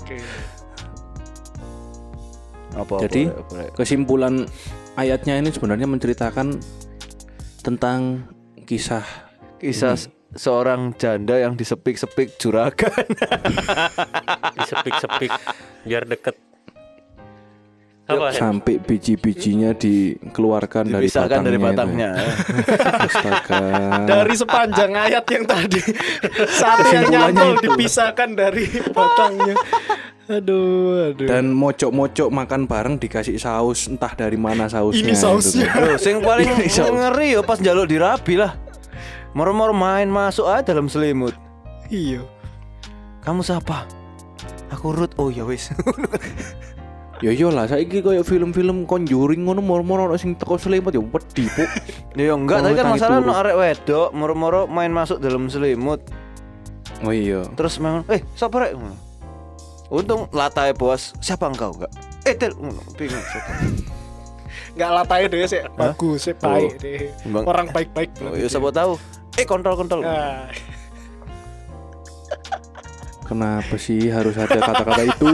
Oke. 0.00 0.16
Apa 2.72 2.94
Jadi, 3.04 3.28
apa, 3.28 3.42
apa, 3.42 3.54
apa. 3.68 3.74
kesimpulan 3.76 4.48
ayatnya 4.96 5.36
ini 5.36 5.52
sebenarnya 5.52 5.84
menceritakan 5.90 6.56
tentang 7.60 8.24
kisah 8.64 9.04
kisah 9.60 10.00
se- 10.00 10.14
seorang 10.32 10.96
janda 10.96 11.36
yang 11.36 11.52
disepik-sepik 11.52 12.40
juragan. 12.40 13.04
Disepik-sepik 14.56 15.28
biar 15.84 16.08
deket. 16.08 16.38
Apa? 18.16 18.26
Sampai 18.34 18.74
biji-bijinya 18.80 19.70
dikeluarkan 19.76 20.90
dari 20.90 21.06
Dipisahkan 21.06 21.40
dari 21.44 21.58
batangnya 21.60 22.10
batangnya. 22.16 23.06
Astaga. 23.06 23.60
dari 24.06 24.34
sepanjang 24.34 24.92
ayat 24.96 25.24
yang 25.30 25.44
tadi 25.46 25.80
yang 25.80 27.06
Kesimpulannya 27.06 27.10
nyantol 27.10 27.52
dipisahkan 27.62 28.28
dari 28.34 28.64
batangnya 28.90 29.54
aduh 30.30 31.10
aduh 31.10 31.26
Dan 31.26 31.50
mocok-mocok 31.50 32.28
makan 32.30 32.70
bareng 32.70 32.96
dikasih 33.02 33.34
saus 33.34 33.90
entah 33.90 34.14
dari 34.14 34.38
mana 34.38 34.70
sausnya. 34.70 35.10
Ini 35.10 35.14
sausnya. 35.18 35.66
itu. 35.66 35.82
Loh, 35.82 35.98
sing 35.98 36.16
paling 36.22 36.46
Ini 36.54 36.70
saus. 36.70 36.86
ngeri 36.86 37.34
ya 37.34 37.42
pas 37.42 37.58
njaluk 37.58 37.90
dirabi 37.90 38.38
lah. 38.38 38.54
Moro-moro 39.34 39.74
main 39.74 40.06
masuk 40.06 40.46
aja 40.46 40.70
dalam 40.70 40.86
selimut. 40.86 41.34
iya 41.90 42.22
Kamu 43.26 43.42
siapa? 43.42 43.90
Aku 44.70 44.94
Ruth. 44.94 45.18
Oh 45.18 45.34
ya 45.34 45.42
wis. 45.42 45.74
Ya 47.20 47.30
iya 47.30 47.48
lah, 47.48 47.64
saiki 47.64 48.00
koyo 48.00 48.22
film-film 48.22 48.84
Conjuring 48.84 49.44
ngono 49.44 49.60
moro-moro 49.60 50.06
ono 50.06 50.16
sing 50.16 50.32
teko 50.34 50.56
selimut 50.56 50.88
ya 50.90 51.02
wedi, 51.02 51.44
Puk. 51.46 51.68
Ya 52.16 52.32
enggak, 52.32 52.58
Oh, 52.58 52.64
tapi 52.64 52.74
kan 52.74 52.86
masalah 52.90 53.18
turu. 53.18 53.26
no 53.26 53.32
arek 53.34 53.54
wedok 53.54 54.08
moro-moro 54.10 54.60
main 54.66 54.88
masuk 54.88 55.18
dalam 55.18 55.46
selimut. 55.46 56.00
Oh 57.00 57.12
iya. 57.12 57.44
Terus 57.52 57.76
memang 57.76 58.08
eh 58.08 58.24
siapa 58.32 58.56
rek? 58.58 58.72
Untung 59.88 60.28
latai 60.30 60.72
bos. 60.72 61.12
Siapa 61.18 61.44
engkau 61.46 61.72
enggak? 61.72 61.92
Eh 62.22 62.32
tel 62.34 62.56
bingung 62.94 63.20
siapa. 63.22 63.52
nggak 64.70 64.90
latanya 64.94 65.26
deh 65.28 65.44
sih 65.44 65.60
bagus 65.74 66.18
sih 66.22 66.34
baik 66.36 66.70
Oh. 66.70 66.78
deh 66.78 67.10
Bang- 67.26 67.42
orang 67.44 67.66
baik-baik 67.68 68.10
Oh, 68.22 68.32
ya 68.32 68.46
siapa 68.46 68.70
tahu. 68.70 68.96
Eh 69.34 69.44
kontrol-kontrol. 69.44 70.00
Nah, 70.00 70.46
Kenapa 73.30 73.74
sih 73.76 74.10
harus 74.10 74.34
ada 74.34 74.58
kata-kata 74.58 75.02
itu? 75.06 75.30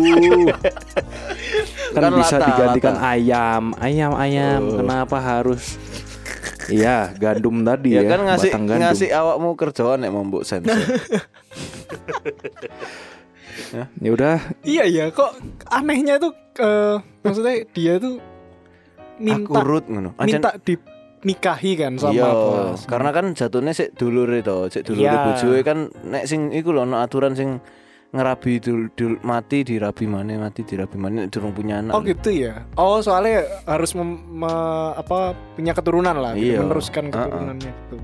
kan, 1.91 2.01
Kan 2.03 2.13
bisa 2.15 2.37
lata, 2.37 2.47
digantikan 2.47 2.95
lata. 2.95 3.09
ayam, 3.11 3.65
ayam, 3.79 4.13
ayam. 4.15 4.61
Oh. 4.63 4.77
Kenapa 4.79 5.17
harus? 5.17 5.81
Iya, 6.67 7.15
gandum 7.15 7.63
tadi 7.63 7.95
Ya, 7.95 8.03
ya, 8.03 8.11
kan 8.11 8.21
ngasih 8.27 8.51
batang 8.51 8.65
gandum. 8.67 8.83
ngasih 8.85 9.09
awakmu 9.11 9.49
kerjaan 9.55 9.99
nek 9.99 10.11
mau 10.11 10.23
mbok 10.23 10.43
sensor. 10.43 10.77
Ya 13.97 14.11
udah, 14.11 14.37
iya 14.63 14.85
ya 14.85 15.05
kok 15.09 15.33
anehnya 15.67 16.17
tuh 16.17 16.31
eh, 16.57 16.97
maksudnya 17.21 17.65
dia 17.67 17.97
tuh 17.97 18.21
minta 19.19 19.49
Aku 19.51 19.65
Ruth 19.65 19.89
ngono. 19.89 20.13
Ancen- 20.15 20.39
minta 20.39 20.51
dinikahi 20.61 21.73
kan 21.75 21.93
sama 21.97 22.13
iya, 22.13 22.29
bos 22.29 22.85
karena 22.85 23.11
kan 23.11 23.33
jatuhnya 23.33 23.73
sik 23.73 23.97
dulur 23.97 24.29
itu, 24.31 24.69
sik 24.69 24.85
dulur 24.85 25.03
Iya. 25.03 25.19
bojoe 25.25 25.61
kan 25.63 25.79
nek 26.05 26.25
sing 26.25 26.53
iku 26.53 26.71
lho 26.71 26.85
ono 26.85 27.01
aturan 27.01 27.33
sing 27.33 27.59
ngerabi 28.17 28.59
dul, 28.59 28.89
dul- 28.93 29.21
mati 29.21 29.61
dirabi 29.61 30.05
mana 30.05 30.41
mati 30.41 30.61
dirabi 30.61 30.97
mana 30.97 31.29
durung 31.29 31.53
punya 31.53 31.79
anak. 31.79 31.93
Oh 31.93 32.01
gitu 32.01 32.33
ya. 32.33 32.65
Oh 32.75 32.99
soalnya 32.99 33.45
harus 33.65 33.93
mem- 33.93 34.25
me- 34.35 34.93
apa 34.93 35.37
punya 35.55 35.71
keturunan 35.71 36.17
lah, 36.17 36.33
gitu, 36.33 36.57
Iya. 36.57 36.59
meneruskan 36.61 37.05
Uh-uh. 37.07 37.15
keturunannya 37.15 37.73
gitu. 37.73 37.97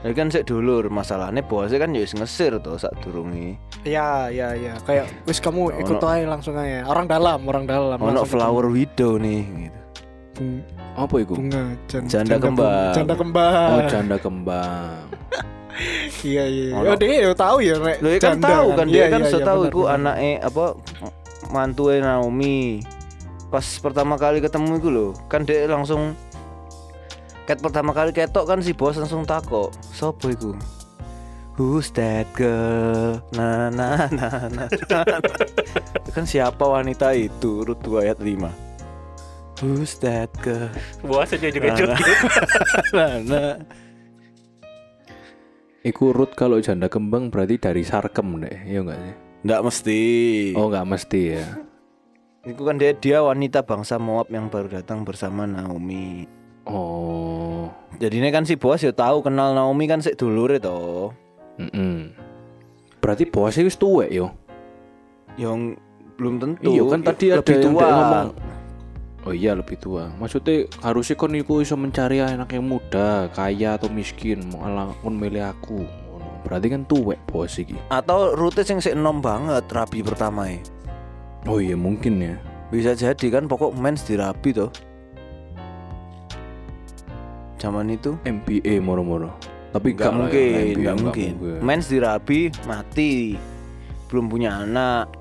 Ya 0.00 0.16
kan 0.16 0.32
sik 0.32 0.48
dulur, 0.48 0.88
masalahnya 0.88 1.44
bosnya 1.44 1.76
kan 1.76 1.92
ya 1.92 2.00
wis 2.00 2.16
ngesir 2.16 2.56
to 2.56 2.72
sak 2.74 2.96
durunge. 3.04 3.60
Ya 3.84 4.32
ya 4.32 4.56
ya. 4.56 4.72
Kayak 4.82 5.12
wis 5.24 5.38
kamu 5.38 5.76
ikut 5.76 6.00
aja 6.00 6.24
langsung 6.24 6.56
aja. 6.56 6.88
Orang 6.88 7.04
dalam, 7.04 7.44
orang 7.44 7.68
dalam. 7.68 8.00
Ono 8.00 8.24
flower 8.24 8.64
widow 8.66 9.20
nih 9.20 9.44
gitu. 9.68 9.80
ketemu. 10.30 10.58
apa 10.90 11.14
itu? 11.16 11.34
bunga 11.36 11.64
jan- 11.86 12.08
Janda 12.08 12.34
bung- 12.34 12.44
kembang. 12.56 12.92
Janda 12.96 13.14
kembang. 13.14 13.70
Oh, 13.70 13.80
janda 13.86 14.16
kembang. 14.16 15.00
Iya 16.20 16.44
iya. 16.46 16.64
iya. 16.72 16.74
Oh 16.76 16.96
dia 16.98 17.14
ya 17.26 17.32
tahu 17.32 17.56
ya 17.62 17.74
Rek. 17.78 17.98
Ya 18.02 18.18
kan 18.20 18.36
tahu 18.38 18.68
kan 18.76 18.86
dia 18.90 18.96
Iya, 18.96 19.06
kan 19.12 19.20
iya, 19.24 19.30
setahu 19.30 19.60
iku 19.68 19.82
benar. 19.88 20.16
anake 20.16 20.32
apa 20.42 20.64
mantuwe 21.48 21.94
Naomi. 22.00 22.82
Pas 23.50 23.66
pertama 23.82 24.14
kali 24.14 24.38
ketemu 24.38 24.78
iku 24.78 24.88
lho, 24.94 25.08
kan 25.26 25.42
dia 25.42 25.66
langsung 25.66 26.14
ket 27.50 27.58
pertama 27.58 27.90
kali 27.90 28.14
ketok 28.14 28.46
kan 28.46 28.62
si 28.62 28.70
bos 28.70 28.94
langsung 28.94 29.26
takok, 29.26 29.74
"Sopo 29.90 30.30
iku?" 30.30 30.54
Who's 31.58 31.90
that 31.92 32.30
girl? 32.32 33.20
Nah, 33.36 33.68
nah, 33.68 34.08
nah, 34.08 34.48
nah, 34.48 34.64
nah. 35.18 35.18
Itu 36.00 36.10
kan 36.14 36.24
siapa 36.24 36.64
wanita 36.64 37.12
itu? 37.12 37.60
Urut 37.66 37.84
2 37.84 38.00
ayat 38.08 38.16
5. 38.16 38.48
Who's 39.60 40.00
that 40.00 40.32
girl? 40.40 40.72
Buas 41.04 41.28
aja 41.36 41.52
juga 41.52 41.76
cut. 41.76 41.92
nah, 42.96 43.12
nah. 43.20 43.52
Iku 45.80 46.12
Ruth 46.12 46.36
kalau 46.36 46.60
janda 46.60 46.92
kembang 46.92 47.32
berarti 47.32 47.56
dari 47.56 47.80
Sarkem 47.80 48.36
deh, 48.36 48.52
ya 48.68 48.84
enggak 48.84 49.00
sih? 49.00 49.14
Nggak 49.48 49.62
mesti. 49.64 50.00
Oh, 50.52 50.68
enggak 50.68 50.86
mesti 50.92 51.22
ya. 51.40 51.46
Itu 52.44 52.68
kan 52.68 52.76
dia 52.76 52.92
dia 52.92 53.24
wanita 53.24 53.64
bangsa 53.64 53.96
Moab 53.96 54.28
yang 54.28 54.52
baru 54.52 54.68
datang 54.68 55.08
bersama 55.08 55.48
Naomi. 55.48 56.28
Oh. 56.68 57.72
Jadi 57.96 58.20
ini 58.20 58.28
kan 58.28 58.44
si 58.44 58.60
bos 58.60 58.84
ya 58.84 58.92
tahu 58.92 59.24
kenal 59.24 59.56
Naomi 59.56 59.88
kan 59.88 60.04
sik 60.04 60.20
dulur 60.20 60.52
itu. 60.52 61.16
Mm-mm. 61.56 62.12
Berarti 63.00 63.24
bosnya 63.32 63.64
wis 63.64 63.80
tuwek 63.80 64.12
yo. 64.12 64.36
Yang 65.40 65.80
belum 66.20 66.34
tentu. 66.44 66.76
Iya 66.76 66.82
kan 66.92 67.00
tadi 67.00 67.24
ada 67.32 67.40
yang 67.40 67.72
tua. 67.72 67.80
dia 67.80 67.88
ngomong 67.88 68.28
Oh 69.28 69.36
iya 69.36 69.52
lebih 69.52 69.76
tua. 69.76 70.08
Maksudnya 70.16 70.64
harusnya 70.80 71.16
kon 71.20 71.36
iku 71.36 71.60
iso 71.60 71.76
mencari 71.76 72.24
anak 72.24 72.56
yang 72.56 72.64
muda, 72.64 73.28
kaya 73.36 73.76
atau 73.76 73.92
miskin, 73.92 74.40
malah 74.56 74.96
kon 75.04 75.20
milih 75.20 75.44
aku. 75.44 75.84
Berarti 76.40 76.72
kan 76.72 76.88
tuwek 76.88 77.20
bos 77.28 77.52
iki. 77.60 77.76
Atau 77.92 78.32
rute 78.32 78.64
yang 78.64 78.80
sik 78.80 78.96
enom 78.96 79.20
banget 79.20 79.68
rabi 79.68 80.00
pertama 80.00 80.48
ya. 80.48 80.60
Oh 81.44 81.60
iya 81.60 81.76
mungkin 81.76 82.16
ya. 82.16 82.34
Bisa 82.72 82.96
jadi 82.96 83.26
kan 83.28 83.44
pokok 83.44 83.76
mens 83.76 84.08
dirabi 84.08 84.56
tuh. 84.56 84.72
Zaman 87.60 87.92
itu 87.92 88.16
MBA 88.24 88.80
moro-moro. 88.80 89.36
Tapi 89.70 89.92
nggak 89.92 90.08
enggak 90.08 90.16
ya, 90.16 90.16
mungkin, 90.16 90.48
nggak 90.56 90.76
nggak 90.80 90.96
mungkin. 90.96 91.32
Mens 91.60 91.92
dirabi 91.92 92.48
mati. 92.64 93.36
Belum 94.08 94.32
punya 94.32 94.64
anak. 94.64 95.12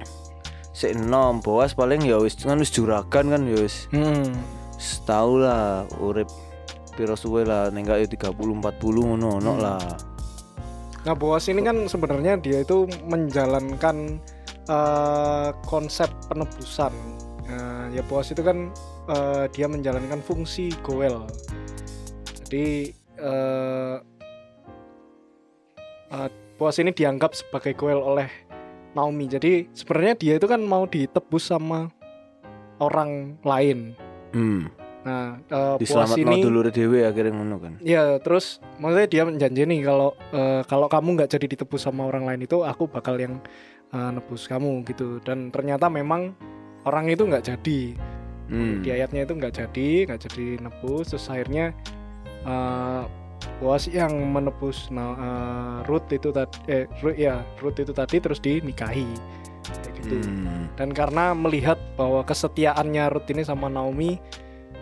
Sik 0.80 0.96
enom, 0.96 1.44
boas 1.44 1.76
paling 1.76 2.08
ya 2.08 2.16
wis 2.24 2.40
kan 2.40 2.56
wis 2.56 2.72
juragan 2.72 3.28
kan 3.28 3.44
ya 3.44 3.60
wis 3.60 3.92
Hmm. 3.92 4.32
Setahun 4.80 5.44
lah 5.44 5.84
urip 6.00 6.32
piro 6.96 7.20
suwe 7.20 7.44
lah 7.44 7.68
ning 7.68 7.84
gak 7.84 8.08
30 8.08 8.32
40 8.32 8.64
ngono 8.80 9.44
ono 9.44 9.52
Hmm. 9.52 9.60
lah. 9.60 9.84
Nah 11.04 11.16
bos 11.20 11.52
ini 11.52 11.60
kan 11.68 11.84
sebenarnya 11.84 12.40
dia 12.40 12.64
itu 12.64 12.88
menjalankan 13.12 14.24
eh, 14.72 15.50
konsep 15.68 16.08
penebusan. 16.32 16.96
Nah, 17.50 17.90
ya 17.90 18.06
bos 18.08 18.32
itu 18.32 18.40
kan 18.40 18.72
eh, 19.12 19.52
dia 19.52 19.68
menjalankan 19.68 20.24
fungsi 20.24 20.72
goel. 20.80 21.28
Jadi 22.40 22.96
eh, 23.20 23.96
eh, 26.08 26.30
bos 26.56 26.76
ini 26.80 26.96
dianggap 26.96 27.36
sebagai 27.36 27.76
goel 27.76 28.00
oleh 28.00 28.30
Naomi. 28.94 29.26
Jadi 29.30 29.70
sebenarnya 29.74 30.14
dia 30.18 30.34
itu 30.38 30.48
kan 30.50 30.62
mau 30.62 30.86
ditebus 30.86 31.50
sama 31.50 31.90
orang 32.80 33.38
lain. 33.44 33.94
Hmm. 34.34 34.70
Nah, 35.00 35.40
eh, 35.48 35.76
bos 35.80 35.82
Diselamat 35.82 36.18
ini 36.20 36.38
dulur 36.44 36.68
dhewe 36.70 37.08
akhirnya 37.08 37.32
ngono 37.32 37.56
kan. 37.58 37.74
Ya 37.80 38.20
terus 38.20 38.60
maksudnya 38.78 39.08
dia 39.08 39.24
menjanji 39.24 39.64
nih 39.64 39.80
kalau 39.88 40.10
eh, 40.36 40.62
kalau 40.68 40.88
kamu 40.92 41.10
nggak 41.16 41.32
jadi 41.40 41.46
ditebus 41.56 41.88
sama 41.88 42.06
orang 42.06 42.28
lain 42.28 42.44
itu 42.44 42.62
aku 42.68 42.92
bakal 42.92 43.16
yang 43.16 43.40
eh, 43.96 44.10
nebus 44.12 44.46
kamu 44.46 44.84
gitu 44.86 45.24
dan 45.24 45.50
ternyata 45.56 45.88
memang 45.88 46.36
orang 46.84 47.08
itu 47.12 47.24
nggak 47.26 47.46
jadi 47.48 47.96
Hmm. 48.50 48.82
di 48.82 48.90
ayatnya 48.90 49.30
itu 49.30 49.34
nggak 49.38 49.54
jadi 49.62 49.90
nggak 50.10 50.22
jadi 50.26 50.48
nebus 50.58 51.14
terus 51.14 51.30
akhirnya 51.30 51.70
eh 52.50 53.04
Boas 53.58 53.88
yang 53.88 54.12
menebus 54.26 54.88
nah, 54.88 55.14
eh, 55.14 55.78
Ruth 55.84 56.08
itu 56.10 56.30
tadi 56.30 56.58
eh 56.68 56.86
Ruth, 57.00 57.16
ya 57.16 57.40
Ruth 57.58 57.76
itu 57.78 57.92
tadi 57.92 58.18
terus 58.18 58.40
dinikahi 58.40 59.08
kayak 59.62 59.94
gitu 59.98 60.16
Hmm. 60.20 60.66
dan 60.74 60.90
karena 60.90 61.32
melihat 61.32 61.78
bahwa 61.94 62.24
kesetiaannya 62.24 63.06
Ruth 63.10 63.28
ini 63.28 63.44
sama 63.44 63.68
Naomi 63.68 64.18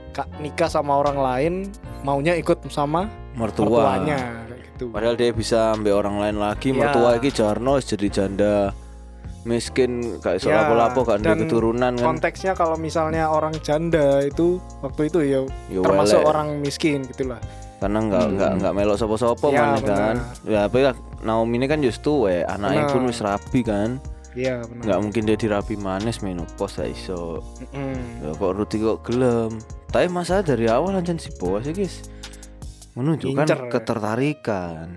kak 0.10 0.30
nikah 0.38 0.66
sama 0.68 0.96
orang 0.96 1.18
lain 1.18 1.54
maunya 2.02 2.34
ikut 2.34 2.64
sama 2.68 3.10
Mertua. 3.34 3.68
mertuanya 3.68 4.48
kayak 4.48 4.62
gitu. 4.68 4.86
Padahal 4.90 5.16
dia 5.16 5.30
bisa 5.30 5.74
ambil 5.74 5.94
orang 5.96 6.18
lain 6.18 6.38
lagi, 6.38 6.70
Iya. 6.70 6.78
mertua 6.80 7.10
iki 7.16 7.30
jarno 7.30 7.78
jadi 7.78 8.08
janda 8.08 8.56
miskin 9.44 10.02
iso 10.18 10.48
Ya, 10.48 10.60
lapo-lapo 10.62 11.08
ada 11.08 11.24
dan 11.24 11.38
keturunan 11.40 11.94
kan. 11.94 12.06
konteksnya 12.06 12.52
kalau 12.52 12.76
misalnya 12.76 13.28
orang 13.28 13.56
janda 13.60 14.20
itu 14.22 14.60
waktu 14.82 15.08
itu 15.08 15.20
ya 15.22 15.42
Ya 15.68 15.80
termasuk 15.80 16.20
orang 16.20 16.60
miskin 16.60 17.04
gitulah 17.06 17.40
karena 17.78 18.00
nggak 18.02 18.24
Hmm. 18.24 18.34
nggak 18.36 18.52
nggak 18.58 18.74
melok 18.74 18.98
sopo-sopo 18.98 19.48
Ya, 19.48 19.62
mana 19.68 19.80
kan. 19.80 20.16
Ya 20.44 20.66
ya 20.66 20.92
Naomi 21.20 21.58
ini 21.58 21.66
kan 21.66 21.80
justru 21.80 22.26
we 22.26 22.42
anaknya 22.44 22.86
pun 22.88 23.06
wis 23.06 23.20
rapi 23.20 23.62
kan. 23.62 23.98
iya 24.34 24.62
benar 24.62 24.84
Nggak 24.84 25.00
mungkin 25.00 25.22
dia 25.24 25.34
dirapi 25.36 25.76
manis 25.76 26.22
menopause 26.22 26.86
iso. 26.86 27.42
Mm-mm. 27.64 28.22
Ya 28.22 28.30
kok 28.32 28.52
Ruti 28.52 28.78
kok 28.78 29.02
gelem. 29.04 29.58
Tapi 29.88 30.06
masalah 30.08 30.44
dari 30.44 30.66
awal 30.68 30.94
aja 30.96 31.10
si 31.16 31.34
bos 31.34 31.62
ya 31.62 31.72
guys 31.72 32.06
menunjukkan 32.94 33.46
Ngincer. 33.46 33.60
ketertarikan. 33.70 34.88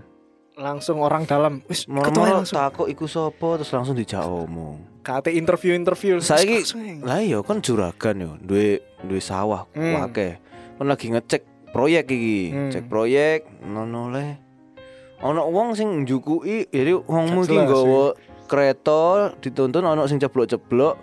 langsung 0.53 1.01
orang 1.01 1.25
dalam 1.25 1.65
wis 1.65 1.89
langsung 1.89 2.45
takut 2.55 2.85
iku 2.87 3.05
sopo 3.05 3.57
terus 3.57 3.73
langsung 3.73 3.93
dijak 3.95 4.21
omong. 4.21 4.77
kate 5.01 5.33
interview 5.33 5.73
interview 5.73 6.21
aja. 6.21 6.37
lah 7.01 7.17
iya 7.19 7.41
kan 7.41 7.59
juragan 7.59 8.17
yo, 8.19 8.31
duwe 8.39 8.77
duwe 9.01 9.17
sawah 9.19 9.65
Hmm. 9.73 10.05
akeh. 10.05 10.37
Kan 10.77 10.85
lagi 10.87 11.09
ngecek 11.09 11.49
proyek 11.71 12.07
iki, 12.11 12.39
Hmm. 12.51 12.71
cek 12.71 12.85
proyek 12.87 13.47
nono 13.67 14.11
le. 14.11 14.27
Ono 15.21 15.53
wong 15.53 15.77
sing 15.77 16.05
njukuki, 16.09 16.67
jadi 16.73 16.97
wongmu 16.97 17.45
iki 17.45 17.53
Jelas 17.53 17.65
nggawa 17.69 18.05
kereta 18.49 19.03
dituntun 19.39 19.85
ono 19.85 20.09
sing 20.09 20.17
ceblok-ceblok. 20.17 20.95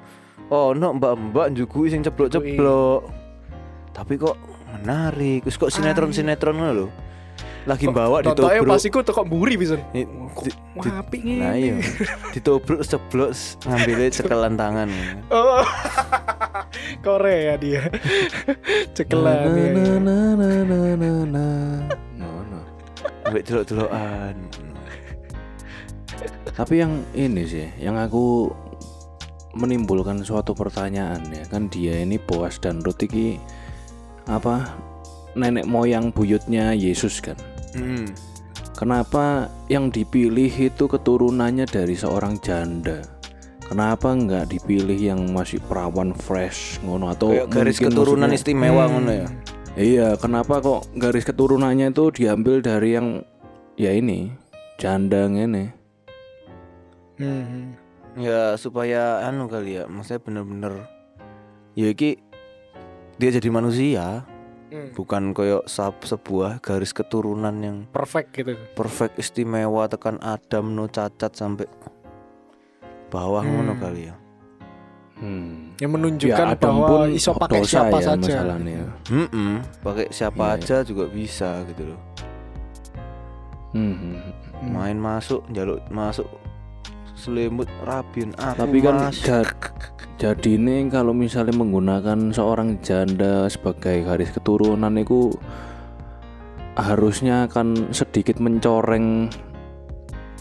Ono 0.50 0.88
mbak-mbak 0.98 1.54
njukuki 1.54 1.94
sing 1.94 2.02
ceblok-ceblok. 2.02 3.02
Tapi 3.94 4.14
kok 4.18 4.36
menarik, 4.74 5.46
terus 5.46 5.58
kok 5.58 5.70
sinetron-sinetron 5.70 6.56
ngono 6.58 6.74
lho. 6.74 6.88
Lagi 7.68 7.84
bawa 7.86 8.24
Tontonnya 8.24 8.64
ditobruk. 8.64 8.72
pas 8.72 8.82
iku 8.82 9.00
tekok 9.04 9.26
mburi 9.28 9.60
bisa 9.60 9.76
Di- 9.92 10.08
kok 10.08 10.44
di- 10.48 10.56
wah 10.74 11.04
apik 11.04 11.20
nih 11.20 11.36
Nah 11.36 11.54
iya, 11.54 11.76
ditobruk 12.32 12.80
ceblok 12.82 13.36
ngambilnya 13.62 14.10
cekelan 14.18 14.56
tangan. 14.56 14.90
oh 15.30 15.68
Korea 17.06 17.60
dia 17.60 17.92
cekelan 18.96 19.36
ya, 19.36 19.52
ya. 19.68 19.96
Ngono. 22.16 22.60
Ambek 23.26 23.44
delok-delokan. 23.44 24.36
Tapi 26.50 26.74
yang 26.76 27.04
ini 27.14 27.44
sih, 27.46 27.68
yang 27.78 27.96
aku 27.96 28.50
menimbulkan 29.54 30.22
suatu 30.22 30.54
pertanyaan 30.54 31.22
ya 31.28 31.44
kan 31.46 31.68
dia 31.68 32.00
ini 32.00 32.18
Boas 32.18 32.58
dan 32.58 32.80
Ruth 32.80 33.02
iki 33.02 33.38
apa 34.26 34.74
nenek 35.34 35.66
moyang 35.66 36.10
buyutnya 36.10 36.74
Yesus 36.74 37.20
kan. 37.20 37.38
Hmm. 37.78 38.10
Kenapa 38.74 39.50
yang 39.70 39.90
dipilih 39.90 40.50
itu 40.50 40.86
keturunannya 40.86 41.66
dari 41.66 41.94
seorang 41.94 42.38
janda? 42.42 43.02
Kenapa 43.66 44.14
nggak 44.14 44.50
dipilih 44.50 44.96
yang 44.96 45.22
masih 45.30 45.60
perawan 45.60 46.14
fresh 46.14 46.80
ngono 46.82 47.12
atau 47.12 47.34
Kayak 47.36 47.48
garis 47.52 47.78
keturunan 47.78 48.30
maksudnya- 48.30 48.38
istimewa 48.38 48.84
Hmm. 48.86 48.92
ngono 48.96 49.12
ya. 49.14 49.28
Iya, 49.78 50.08
kenapa 50.18 50.58
kok 50.58 50.90
garis 50.94 51.22
keturunannya 51.22 51.92
itu 51.92 52.10
diambil 52.10 52.62
dari 52.62 52.98
yang 52.98 53.22
ya 53.76 53.94
ini 53.94 54.34
janda 54.78 55.26
ngene? 55.26 55.74
Hmm. 57.18 57.74
Ya 58.18 58.58
supaya 58.58 59.22
anu 59.22 59.46
kali 59.46 59.78
ya, 59.78 59.86
maksudnya 59.86 60.22
bener-bener 60.22 60.74
ya 61.74 61.90
iki 61.90 62.18
dia 63.18 63.30
jadi 63.30 63.50
manusia, 63.50 64.26
Hmm. 64.68 64.92
bukan 64.92 65.32
koyo 65.32 65.64
sab- 65.64 66.04
sebuah 66.04 66.60
garis 66.60 66.92
keturunan 66.92 67.56
yang 67.58 67.78
perfect 67.88 68.36
gitu 68.36 68.60
perfect 68.76 69.16
istimewa 69.16 69.88
tekan 69.88 70.20
Adam 70.20 70.76
no 70.76 70.86
cacat 70.86 71.32
sampai 71.32 71.72
bawah 73.08 73.40
Hmm. 73.40 73.64
ngono 73.64 73.74
kali 73.78 74.02
ya. 74.06 74.16
Hmm. 75.18 75.74
yang 75.78 75.92
menunjukkan 75.92 76.46
Ya, 76.46 76.54
Adam 76.54 76.78
bahwa 76.78 76.88
pun 77.00 77.10
iso 77.10 77.32
pakai 77.34 77.64
dosa 77.64 77.72
siapa 77.82 77.98
ya 77.98 78.06
saja 78.06 78.22
masalahnya. 78.38 78.82
Hmm, 79.08 79.56
pakai 79.82 80.06
siapa 80.12 80.44
Iya. 80.46 80.56
aja 80.60 80.78
juga 80.84 81.04
bisa 81.08 81.50
gitu 81.66 81.84
loh. 81.88 82.02
Hmm, 83.72 83.96
hmm. 83.96 84.18
Hmm. 84.58 84.72
Main 84.74 84.98
masuk, 84.98 85.42
jaluk 85.50 85.82
masuk 85.88 86.28
selimut 87.18 87.66
rabin 87.82 88.30
aku 88.38 88.62
Tapi 88.62 88.78
kan 88.86 89.10
jadi 90.18 90.50
ini 90.58 90.90
kalau 90.90 91.14
misalnya 91.14 91.58
menggunakan 91.58 92.30
seorang 92.34 92.82
janda 92.86 93.50
sebagai 93.50 94.06
garis 94.06 94.30
keturunan 94.34 94.94
itu 94.98 95.34
harusnya 96.78 97.50
akan 97.50 97.90
sedikit 97.90 98.38
mencoreng 98.38 99.34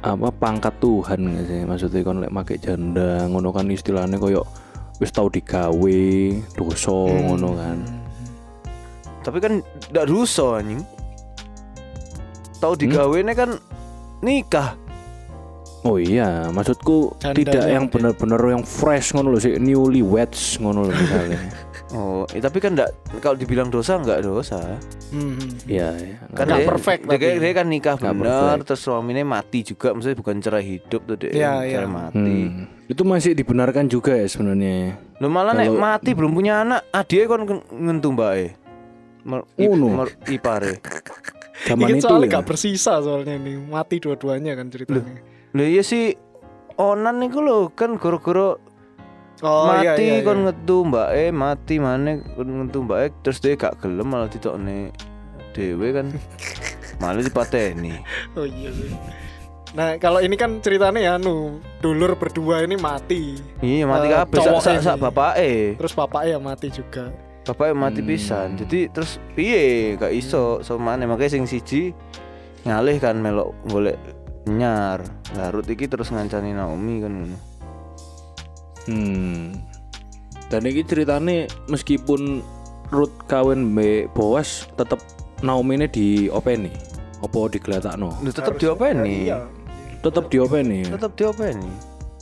apa 0.05 0.29
pangkat 0.37 0.77
Tuhan 0.79 1.19
nggak 1.33 1.45
sih 1.49 1.61
maksudnya 1.65 2.01
kan 2.05 2.17
lek 2.21 2.33
make 2.33 2.57
janda 2.61 3.25
ngono 3.27 3.51
kan 3.51 3.67
istilahnya 3.73 4.21
koyo 4.21 4.45
wis 5.01 5.13
tau 5.13 5.29
digawe 5.33 6.01
dosa 6.55 6.93
Hmm. 6.93 7.21
ngono 7.33 7.51
kan 7.57 7.79
Tapi 9.27 9.43
kan 9.43 9.59
ndak 9.91 10.07
rusuh 10.07 10.63
anjing. 10.63 10.87
Tahu 12.63 12.79
digawene 12.79 13.35
kan 13.35 13.59
nikah. 14.23 14.79
Oh 15.83 15.97
iya, 15.97 16.49
maksudku 16.49 17.15
Jandanya 17.19 17.37
tidak 17.37 17.65
yang 17.69 17.85
dia. 17.87 17.93
benar-benar 17.93 18.41
yang 18.49 18.65
fresh 18.65 19.13
ngono 19.13 19.29
loh 19.31 19.39
sih, 19.39 19.55
newly 19.57 20.01
weds 20.01 20.57
ngono 20.57 20.87
loh 20.87 20.95
misalnya. 20.95 21.41
Oh, 21.95 22.27
eh, 22.35 22.43
tapi 22.43 22.59
kan 22.59 22.75
ndak 22.75 22.91
kalau 23.23 23.39
dibilang 23.39 23.71
dosa 23.71 23.95
nggak 23.95 24.27
dosa. 24.27 24.59
Hmm. 25.15 25.39
Iya, 25.71 25.95
iya. 25.95 26.19
Kan 26.35 26.51
dia, 26.51 26.67
perfect 26.67 27.07
dia, 27.07 27.15
tapi. 27.15 27.39
dia 27.39 27.53
kan 27.55 27.67
nikah 27.71 27.95
perfect. 27.95 28.67
terus 28.67 28.81
suaminya 28.83 29.23
mati 29.23 29.63
juga 29.63 29.95
maksudnya 29.95 30.19
bukan 30.19 30.43
cerai 30.43 30.67
hidup 30.67 31.07
tuh 31.07 31.15
dia 31.15 31.31
Iya, 31.31 31.53
cerai 31.63 31.71
iya. 31.71 31.87
mati. 31.87 32.37
Hmm. 32.43 32.67
Itu 32.91 33.07
masih 33.07 33.39
dibenarkan 33.39 33.87
juga 33.87 34.19
ya 34.19 34.27
sebenarnya. 34.27 34.99
Lu 35.23 35.31
malah 35.31 35.55
nek 35.55 35.71
Kalau- 35.71 35.79
mati 35.79 36.11
belum 36.11 36.33
punya 36.35 36.67
anak, 36.67 36.91
adiknya 36.91 37.27
kon 37.31 37.43
ken- 37.47 37.67
ngentu 37.71 38.09
mbake. 38.11 38.47
Mer, 39.23 39.41
ip, 39.55 39.71
Ngono. 39.71 39.87
mer, 39.95 40.09
ipare. 40.27 40.73
Zaman 41.65 41.87
Ini 41.87 41.99
itu 41.99 42.05
soalnya 42.05 42.27
ya. 42.27 42.35
gak 42.35 42.47
bersisa 42.47 42.93
soalnya 42.99 43.39
nih 43.39 43.63
mati 43.63 43.97
dua-duanya 43.97 44.59
kan 44.59 44.67
ceritanya 44.69 45.23
Lah 45.57 45.65
iya 45.65 45.81
sih 45.81 46.13
Onan 46.77 47.17
niku 47.19 47.41
lho 47.41 47.73
kan 47.73 47.97
gara-gara 47.97 48.61
oh 49.41 49.65
mati 49.67 50.21
kon 50.21 50.45
ngetu 50.45 50.85
mbake 50.85 51.33
mati 51.33 51.75
maneh 51.77 52.21
kon 52.33 52.45
ngetu 52.45 52.85
mbake 52.85 53.17
terus 53.21 53.41
dia 53.41 53.57
gak 53.57 53.81
gelem 53.81 54.05
malah 54.07 54.29
ditokne 54.29 54.93
dhewe 55.53 55.89
kan 55.91 56.13
malah 57.01 57.21
dipateni. 57.21 57.97
oh 58.33 58.45
iya 58.45 58.69
sih 58.71 58.93
nah 59.73 59.97
kalau 59.97 60.21
ini 60.21 60.37
kan 60.37 60.61
ceritanya 60.61 61.01
ya 61.01 61.15
nu 61.17 61.61
dulur 61.81 62.17
berdua 62.17 62.61
ini 62.61 62.77
mati 62.77 63.37
Iya 63.61 63.85
mati 63.85 64.07
Eh, 64.07 64.13
kabeh 64.15 64.37
sak 64.39 64.57
sak 64.59 64.77
sak 64.83 64.97
ini. 64.97 65.03
bapake. 65.03 65.53
terus 65.77 65.93
bapaknya 65.93 66.37
mati 66.37 66.69
juga 66.69 67.09
Bapaknya 67.45 67.79
mati 67.79 68.01
Hmm. 68.03 68.09
pisan. 68.09 68.49
Jadi 68.59 68.91
terus 68.91 69.23
piye 69.33 69.95
gak 69.95 70.11
iso 70.11 70.59
so 70.61 70.77
maneh 70.77 71.07
makanya 71.07 71.31
sing 71.31 71.47
siji 71.47 71.95
ngalih 72.63 72.99
kan 72.99 73.17
melok 73.17 73.55
golek 73.65 73.95
nyar. 74.47 75.03
Lah 75.35 75.49
Ruth 75.51 75.69
iki 75.69 75.87
terus 75.87 76.11
ngancani 76.11 76.55
Naomi 76.55 77.03
kan 77.03 77.13
ngono. 77.13 77.39
Hmm. 78.87 79.59
Dan 80.47 80.63
ini 80.63 80.87
ceritanya 80.87 81.51
meskipun 81.67 82.39
Ruth 82.95 83.27
kawin 83.27 83.75
mbek 83.75 84.15
Boas 84.15 84.71
tetep 84.79 85.03
Naomi 85.43 85.75
ini 85.75 85.87
di 85.91 86.07
openi. 86.31 86.71
Apa 87.19 87.51
digeletakno? 87.51 88.15
Lu 88.23 88.31
tetep 88.31 88.55
Harus- 88.55 88.63
diopeni. 88.63 89.27
iya 89.27 89.43
Tetep 90.01 90.31
di 90.31 90.39
openi. 90.39 90.87
Tetep 90.87 91.19
diopeni. 91.19 91.67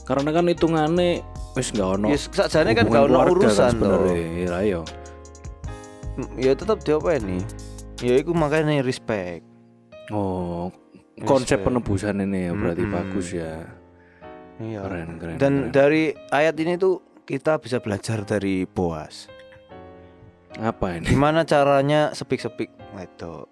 Karena 0.09 0.29
kan 0.33 0.49
hitungane 0.49 1.21
wis 1.53 1.69
nggak 1.69 1.89
ono. 2.01 2.07
Ya 2.09 2.17
sakjane 2.17 2.73
kan 2.73 2.89
hubungan 2.89 2.97
gak 2.97 3.05
ono 3.05 3.13
keluarga 3.13 3.33
urusan 3.45 3.69
to. 3.69 3.73
sebenarnya. 3.77 4.15
Iya, 4.17 4.55
iya. 4.65 4.79
Ya 6.39 6.51
tetep 6.57 6.79
diopeni. 6.81 7.37
Ya 8.01 8.13
iku 8.17 8.33
makanya 8.33 8.81
respect. 8.81 9.45
Oh, 10.09 10.73
konsep 11.23 11.63
penebusan 11.63 12.19
ini 12.19 12.49
ya 12.49 12.51
berarti 12.51 12.83
Mm-mm. 12.83 12.95
bagus 12.95 13.27
ya. 13.31 13.63
Iya. 14.59 14.79
Keren, 14.83 15.09
keren. 15.19 15.35
Dan 15.39 15.53
keren. 15.67 15.71
dari 15.71 16.03
ayat 16.31 16.55
ini 16.59 16.75
tuh 16.75 16.99
kita 17.23 17.59
bisa 17.59 17.79
belajar 17.79 18.23
dari 18.23 18.67
Boas. 18.67 19.31
apa 20.55 20.95
ini? 20.95 21.11
Gimana 21.11 21.43
caranya 21.43 22.15
sepik-sepik 22.15 22.71
wedok. 22.95 23.47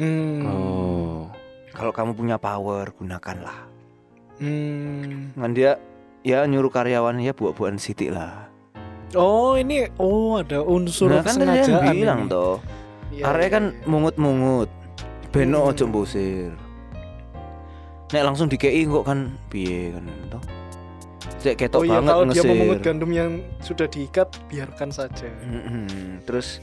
hmm. 0.00 0.40
Oh. 0.48 1.28
Kalau 1.70 1.92
kamu 1.92 2.16
punya 2.16 2.36
power, 2.40 2.88
gunakanlah. 2.96 3.68
Hmm. 4.40 5.36
Kan 5.36 5.52
dia 5.52 5.76
ya 6.24 6.44
nyuruh 6.44 6.72
karyawan 6.72 7.20
ya 7.20 7.32
buat-buatan 7.32 7.76
sitik 7.76 8.12
lah. 8.12 8.48
oh 9.12 9.58
ini 9.58 9.90
oh 9.98 10.38
ada 10.38 10.62
unsur 10.62 11.10
nah 11.10 11.20
kan 11.20 11.34
kesengajaan 11.34 11.92
bilang 11.92 12.20
ini. 12.24 12.30
toh. 12.30 12.56
Arek 13.20 13.48
iya, 13.50 13.54
kan 13.58 13.64
iya. 13.74 13.84
mungut-mungut. 13.84 14.70
Beno 15.28 15.60
Hmm. 15.60 15.70
ojo 15.74 15.84
mbusir. 15.90 16.50
Nek 18.10 18.22
langsung 18.26 18.50
dikei 18.50 18.82
kok 18.84 19.06
kan 19.06 19.30
piye 19.46 19.94
kan 19.94 20.04
toh. 20.28 20.42
Cek 21.40 21.56
ketok 21.56 21.80
oh 21.80 21.84
iya 21.88 22.04
banget 22.04 22.12
kalau 22.12 22.24
dia 22.24 22.32
ngesir. 22.36 22.50
memungut 22.52 22.80
gandum 22.84 23.10
yang 23.16 23.30
sudah 23.64 23.86
diikat 23.88 24.28
biarkan 24.52 24.90
saja. 24.92 25.28
Terus 26.28 26.60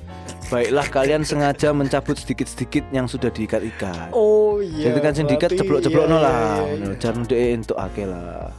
baiklah 0.53 0.85
kalian 0.91 1.25
sengaja 1.25 1.73
mencabut 1.73 2.13
sedikit-sedikit 2.13 2.85
yang 2.93 3.09
sudah 3.09 3.33
diikat-ikat. 3.33 4.13
oh 4.13 4.61
iya 4.61 4.91
Jadi 4.93 4.99
kan 5.01 5.13
sindikat 5.17 5.49
jeblok-jeblok 5.55 6.05
iya, 6.05 6.13
no 6.13 6.17
lah. 6.21 6.61
iya, 6.61 6.73
iya. 6.77 6.87
Jangan 7.01 7.23
deh 7.25 7.57
untuk 7.57 7.77
ake 7.79 8.03
lah. 8.05 8.53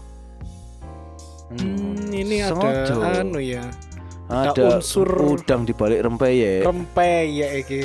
Hmm, 1.48 2.12
ini 2.12 2.44
Sengaja. 2.44 2.92
ada 2.98 3.22
anu 3.22 3.40
ya. 3.40 3.64
ada, 4.28 4.52
ada 4.52 4.64
unsur- 4.82 5.38
udang 5.38 5.64
di 5.64 5.72
balik 5.72 6.02
rempeyek. 6.04 6.60
Rempey 6.66 7.24
ya 7.30 7.48
iki. 7.56 7.80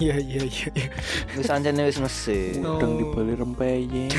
Hmm, 0.00 0.06
Iya 0.08 0.16
iya 0.16 0.40
iya. 0.42 0.68
iya. 0.72 0.88
Wis 1.36 1.46
ancene 1.46 1.84
wis 1.84 2.00
ngesih. 2.00 2.56
Udang 2.58 2.96
di 2.96 3.04
balik 3.06 3.36
rempeyek. 3.38 4.10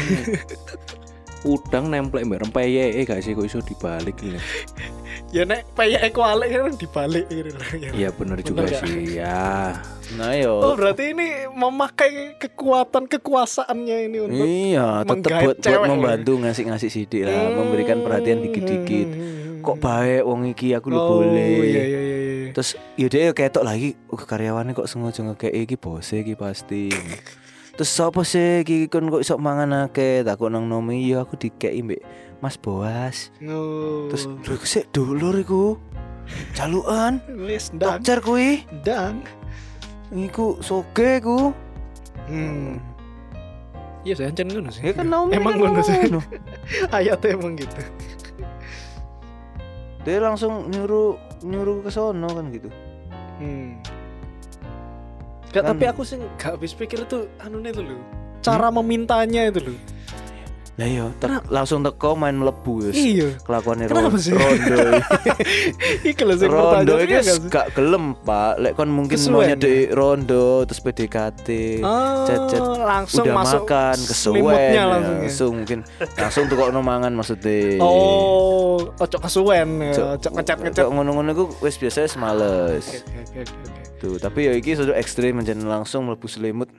Udang 1.42 1.90
nemplek 1.90 2.22
mbak 2.22 2.46
rempeyek 2.46 3.02
gak 3.04 3.26
sih 3.26 3.34
kok 3.34 3.42
iso 3.42 3.60
dibalik 3.60 4.14
gitu. 4.16 4.38
Ya 5.32 5.42
nek 5.42 5.66
peyek 5.74 6.14
kualik 6.14 6.54
kan 6.54 6.76
dibalik 6.78 7.26
gitu. 7.28 7.50
Ya. 7.74 7.90
Iya 7.98 8.10
bener 8.14 8.38
juga 8.40 8.70
gak? 8.70 8.86
sih 8.86 9.18
ya. 9.18 9.74
Nah 10.14 10.38
yo. 10.38 10.62
Oh 10.62 10.78
berarti 10.78 11.18
ini 11.18 11.50
memakai 11.50 12.38
kekuatan 12.38 13.10
kekuasaannya 13.10 13.98
ini 14.06 14.18
untuk 14.20 14.38
Iya, 14.38 15.02
tetep 15.02 15.32
buat, 15.32 15.42
buat 15.42 15.58
cewek 15.58 15.82
ya. 15.82 15.90
membantu 15.90 16.32
ngasih-ngasih 16.38 16.90
sidik 16.92 17.24
lah, 17.26 17.48
memberikan 17.50 18.06
perhatian 18.06 18.44
dikit-dikit. 18.44 19.08
Hmm. 19.10 19.64
Kok 19.64 19.78
baik 19.78 20.22
wong 20.22 20.42
iki 20.48 20.74
aku 20.74 20.88
lu 20.90 20.98
Oh, 21.00 21.08
boleh. 21.18 21.48
Iya 21.64 21.82
iya 21.82 22.00
iya. 22.02 22.18
Terus 22.52 22.76
ya 23.00 23.08
dia 23.08 23.32
ketok 23.32 23.64
lagi, 23.64 23.96
oh, 24.12 24.20
karyawannya 24.20 24.76
kok 24.76 24.88
sengaja 24.88 25.24
ngekei 25.24 25.64
iki 25.64 25.80
bose 25.80 26.22
iki 26.22 26.36
pasti. 26.36 26.92
Terus 27.72 27.90
sapa 27.90 28.22
sih 28.28 28.68
iki 28.68 28.92
kon 28.92 29.08
kok 29.08 29.24
iso 29.24 29.40
mangan 29.40 29.88
akeh? 29.88 30.28
Takut 30.28 30.52
nang 30.52 30.68
nomi 30.68 31.08
iya 31.08 31.24
aku 31.24 31.40
dikei 31.40 31.80
mbek 31.80 32.04
Mas 32.44 32.60
Boas. 32.60 33.32
No. 33.40 34.12
Terus 34.12 34.28
lho 34.28 34.54
iku 34.60 34.68
sik 34.68 34.92
dulur 34.92 35.36
iku. 35.40 35.80
Jalukan, 36.56 37.20
wis 37.48 37.72
ndang 37.72 38.04
dokter 38.04 38.20
kuwi. 38.20 38.68
ndang. 38.84 39.24
Iku 40.12 40.60
soge 40.60 41.24
ku. 41.24 41.56
Hmm. 42.28 42.78
Iya 44.02 44.14
saya 44.18 44.34
ancen 44.34 44.50
ngono 44.50 44.70
sih. 44.74 44.82
Ya 44.82 44.94
kan 44.98 45.08
Naomi 45.08 45.38
Emang 45.38 45.56
kan 45.56 45.62
ngono 45.62 45.82
sih. 45.86 46.00
Ayatnya 46.96 47.38
emang 47.38 47.54
gitu. 47.56 47.78
Dia 50.02 50.18
langsung 50.18 50.74
nyuruh 50.74 51.31
nyuruh 51.42 51.82
ke 51.86 51.90
sono 51.94 52.30
kan 52.30 52.46
gitu. 52.54 52.70
Hmm. 53.42 53.82
Gak, 55.52 55.68
Kan- 55.68 55.76
tapi 55.76 55.84
aku 55.90 56.02
sih 56.08 56.18
gak 56.40 56.56
habis 56.58 56.72
pikir 56.72 57.04
itu 57.04 57.28
anu 57.44 57.60
itu 57.62 57.84
loh. 57.84 58.00
Cara 58.42 58.72
memintanya 58.74 59.50
itu 59.52 59.74
loh. 59.74 59.78
Lah 60.80 60.88
iya, 60.88 61.06
langsung 61.52 61.84
teko 61.84 62.16
main 62.16 62.36
mlebu 62.40 62.90
wis. 62.90 62.96
Iya. 62.96 63.36
Sih? 64.16 64.32
rondo. 64.32 64.80
Iki 66.10 66.22
lho 66.24 66.34
sing 66.40 66.50
rondo 66.50 66.94
iki 67.02 67.16
gak 67.52 67.76
gelem, 67.76 68.16
Pak. 68.24 68.54
Lek 68.64 68.74
kon 68.80 68.90
mungkin 68.90 69.18
maunya 69.30 69.60
di 69.60 69.92
rondo 69.92 70.64
terus 70.64 70.80
PDKT. 70.80 71.48
Oh, 71.84 72.24
cet-cet, 72.24 72.62
langsung 72.82 73.26
udah 73.28 73.36
masuk 73.36 73.64
makan 73.68 73.98
kesuwen 74.00 74.72
ya, 74.72 74.84
langsung 74.88 75.16
ya. 75.16 75.22
langsung 75.22 75.52
mungkin 75.62 75.80
langsung 76.18 76.44
tuh 76.50 76.56
kok 76.58 76.70
mangan 76.74 77.12
maksudnya 77.14 77.78
Oh, 77.80 78.82
ojo 78.98 79.18
kesuwen 79.22 79.70
ya, 79.80 80.18
ojo 80.18 80.28
ngecat-ngecat. 80.34 80.86
ngono-ngono 80.90 81.30
ku 81.38 81.44
wis 81.62 81.78
biasa 81.78 82.08
wis 82.08 82.16
males 82.18 82.86
Oke, 82.90 83.00
oke, 83.22 83.40
oke, 83.46 83.82
tuh 84.02 84.16
tapi 84.18 84.40
ya 84.50 84.54
iki 84.58 84.74
sudah 84.74 84.98
ekstrim 84.98 85.40
langsung 85.66 86.10
mlebu 86.10 86.26
selimut 86.26 86.70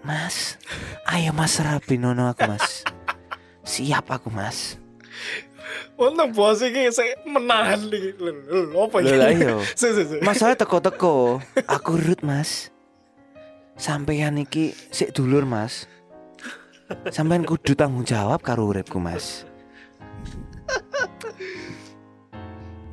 Mas 0.00 0.56
ayo 1.12 1.36
Mas 1.36 1.60
rapi 1.60 2.00
nono 2.00 2.32
aku 2.32 2.48
Mas 2.48 2.82
siap 3.70 4.10
aku 4.10 4.34
Mas 4.34 4.74
Untung 5.94 6.34
bos 6.34 6.58
iki 6.64 6.90
saya 6.90 7.14
menahan 7.22 7.78
lho, 7.86 8.74
Apa 8.82 8.98
ya? 9.04 9.30
Mas 10.26 10.42
saya 10.42 10.58
teko-teko 10.58 11.38
aku 11.70 11.90
rut 11.94 12.26
Mas 12.26 12.74
sampeyan 13.78 14.42
iki 14.42 14.74
sik 14.90 15.14
dulur 15.14 15.46
Mas 15.46 15.86
sampean 17.14 17.46
kudu 17.46 17.78
tanggung 17.78 18.02
jawab 18.02 18.42
karo 18.42 18.66
uripku 18.66 18.98
Mas 18.98 19.46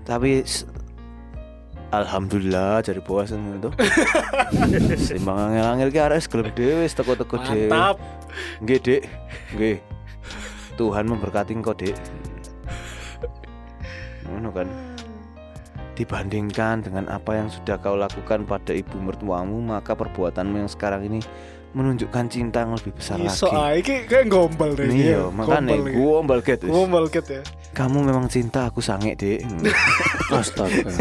tapi 0.06 0.46
Alhamdulillah 1.88 2.84
dari 2.84 3.00
bawah 3.00 3.24
ngono 3.32 3.72
tuh. 3.72 3.74
Sembang 5.08 5.56
angel-angel 5.56 5.88
ki 5.88 6.00
arek 6.04 6.28
gelem 6.28 6.52
dhewe 6.52 6.84
wis 6.84 6.92
teko-teko 6.92 7.40
dhewe. 7.40 7.72
Mantap. 7.72 7.96
Nggih, 8.60 8.80
Dik. 8.84 9.02
Nggih. 9.56 9.78
Tuhan 10.78 11.10
memberkati 11.10 11.58
engkau, 11.58 11.74
Dik. 11.74 11.98
Ngono 14.30 14.54
kan. 14.54 14.68
Dibandingkan 15.98 16.86
dengan 16.86 17.10
apa 17.10 17.34
yang 17.42 17.50
sudah 17.50 17.82
kau 17.82 17.98
lakukan 17.98 18.46
pada 18.46 18.70
ibu 18.70 19.02
mertuamu, 19.02 19.58
maka 19.58 19.98
perbuatanmu 19.98 20.62
yang 20.62 20.70
sekarang 20.70 21.10
ini 21.10 21.20
menunjukkan 21.74 22.26
cinta 22.30 22.64
yang 22.64 22.74
lebih 22.78 22.94
besar 22.96 23.18
Iso 23.22 23.50
lagi. 23.50 23.58
ah 23.58 23.72
iki 23.76 23.96
kayak 24.06 24.30
gombal 24.30 24.78
deh. 24.78 24.88
Iya, 24.88 25.30
makanya 25.30 25.78
Gombal 25.90 26.40
get 26.46 26.62
wis. 26.64 26.72
Gombal 26.72 27.06
ket 27.10 27.26
ya. 27.28 27.42
Kamu 27.74 28.02
memang 28.06 28.26
cinta, 28.30 28.70
aku 28.70 28.82
sange, 28.82 29.18
Dik. 29.18 29.42
Astaga. 30.30 30.86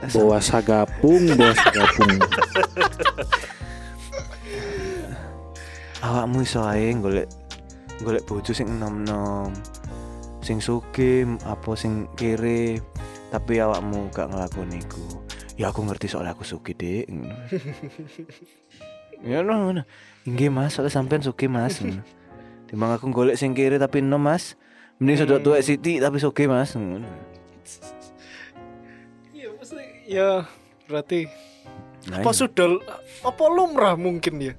Bawa 0.00 0.40
sagapung, 0.40 1.28
bawa 1.36 1.52
sagapung. 1.52 2.16
awakmu 6.00 6.44
iso 6.44 6.64
ae 6.64 6.92
golek 6.96 7.28
golek 8.00 8.24
bojo 8.24 8.52
sing 8.56 8.68
enom-enom 8.68 9.52
sing 10.40 10.56
sugih 10.60 11.28
apa 11.44 11.76
sing 11.76 12.08
kere 12.16 12.80
tapi 13.28 13.60
awakmu 13.60 14.08
gak 14.08 14.32
ngelakoni 14.32 14.80
iku 14.80 15.04
ya 15.60 15.68
aku 15.68 15.84
ngerti 15.84 16.08
soal 16.08 16.24
aku 16.24 16.42
dik 16.72 17.04
Ngono. 17.12 17.36
ya 19.28 19.44
no 19.44 19.52
ngono 19.52 19.82
inggih 20.24 20.48
mas 20.48 20.72
soalnya 20.72 20.96
sampean 20.96 21.20
sugih 21.20 21.52
mas. 21.52 21.84
Timbang 22.70 22.96
aku 22.96 23.12
golek 23.12 23.36
sing 23.36 23.52
kere 23.52 23.76
tapi 23.76 24.00
enom 24.00 24.20
mas 24.20 24.56
mending 24.96 25.20
sedot 25.20 25.44
tuwek 25.44 25.60
siti 25.60 26.00
tapi 26.00 26.16
sugih 26.16 26.48
mas 26.48 26.72
Ngono. 26.72 27.04
Iya, 29.36 29.48
mesti 29.52 29.84
ya 30.08 30.48
berarti 30.88 31.28
Nah, 32.08 32.24
apa 32.24 32.32
iya. 32.32 32.38
sudah 32.40 32.68
apa 33.20 33.44
lumrah 33.52 33.92
mungkin 33.92 34.40
ya. 34.40 34.54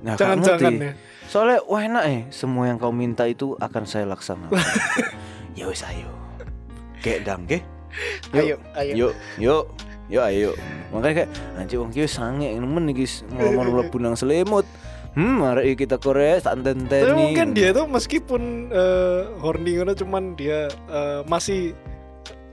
Nah, 0.00 0.14
Jangan-jangan 0.16 0.72
ya. 0.80 0.92
Soalnya 1.30 1.58
wah 1.68 1.82
enak 1.84 2.04
eh 2.10 2.20
semua 2.34 2.66
yang 2.66 2.80
kau 2.80 2.90
minta 2.90 3.22
itu 3.28 3.54
akan 3.60 3.84
saya 3.86 4.08
laksanakan. 4.08 4.58
ya 5.58 5.70
wis 5.70 5.84
ayo. 5.86 6.10
Kayak 7.04 7.20
dang 7.22 7.42
ke? 7.46 7.62
Ayo, 8.34 8.56
ayo. 8.74 8.92
Yuk, 8.96 9.12
yuk, 9.38 9.64
yuk 10.10 10.24
ayo. 10.26 10.50
Makanya 10.90 11.14
kayak 11.22 11.30
anjir 11.54 11.78
wong 11.78 11.94
ki 11.94 12.02
wis 12.02 12.14
sange 12.18 12.50
nemen 12.50 12.90
iki 12.90 13.06
mau 13.30 13.62
mlebu 13.78 13.96
nang 14.02 14.18
selimut. 14.18 14.66
Hmm, 15.10 15.42
iki 15.58 15.86
kita 15.86 15.98
kores 15.98 16.46
tak 16.46 16.62
Tapi 16.62 17.14
mungkin 17.14 17.50
dia 17.50 17.74
tuh 17.74 17.86
meskipun 17.90 18.70
eh, 18.70 19.26
horny 19.42 19.78
ngono 19.78 19.94
cuman 19.98 20.38
dia 20.38 20.70
eh, 20.70 21.20
masih 21.26 21.74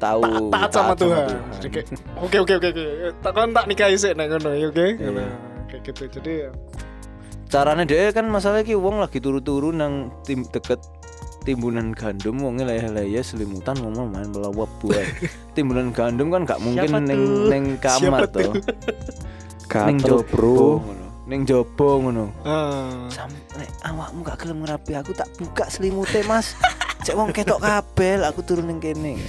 tahu 0.02 0.22
taat, 0.22 0.42
taat 0.54 0.72
sama 0.74 0.94
Tuhan. 0.98 1.30
Jadi 1.58 1.68
kayak 1.74 1.88
oke 2.18 2.38
oke 2.46 2.54
oke 2.62 2.68
oke. 2.74 2.86
Tak 3.22 3.32
kan 3.34 3.50
tak 3.54 3.66
nikahi 3.70 3.98
sih 3.98 4.14
nek 4.14 4.26
ngono 4.38 4.50
ya 4.54 4.70
oke. 4.70 4.88
Ngono. 5.02 5.24
Kayak 5.70 5.82
gitu. 5.86 6.04
Jadi 6.18 6.34
ya, 7.48 7.50
Caranya 7.50 7.84
dia 7.84 8.12
kan 8.12 8.28
masalah 8.28 8.62
ki 8.62 8.76
wong 8.76 9.00
lagi 9.00 9.18
turu-turu 9.18 9.72
nang 9.72 10.12
tim 10.22 10.44
deket 10.46 10.84
timbunan 11.42 11.96
gandum 11.96 12.44
wongnya 12.44 12.68
laya-laya 12.68 13.24
selimutan 13.24 13.80
ngomong 13.80 14.12
main 14.12 14.28
melawap 14.28 14.68
buah 14.78 15.00
timbunan 15.56 15.96
gandum 15.96 16.28
kan 16.28 16.44
gak 16.44 16.60
mungkin 16.60 16.92
Siapa 16.92 17.00
neng 17.00 17.22
tuh? 17.24 17.48
neng 17.48 17.66
kamar 17.84 18.22
Siapa 18.28 18.28
tuh 18.28 18.52
bro. 20.32 20.80
ngono. 20.80 21.06
Ning 21.28 21.44
jopo 21.44 22.00
ngono. 22.00 22.32
ah. 22.44 23.08
Sampai 23.08 23.68
awakmu 23.84 24.24
gak 24.24 24.44
gelem 24.44 24.64
ngerapi 24.64 24.96
aku 24.96 25.12
tak 25.12 25.28
buka 25.36 25.68
selimute, 25.68 26.24
Mas. 26.24 26.56
Cek 27.04 27.16
wong 27.16 27.32
ketok 27.32 27.60
kabel 27.60 28.24
aku 28.24 28.44
turun 28.44 28.68
ning 28.68 28.80
kene. 28.80 29.20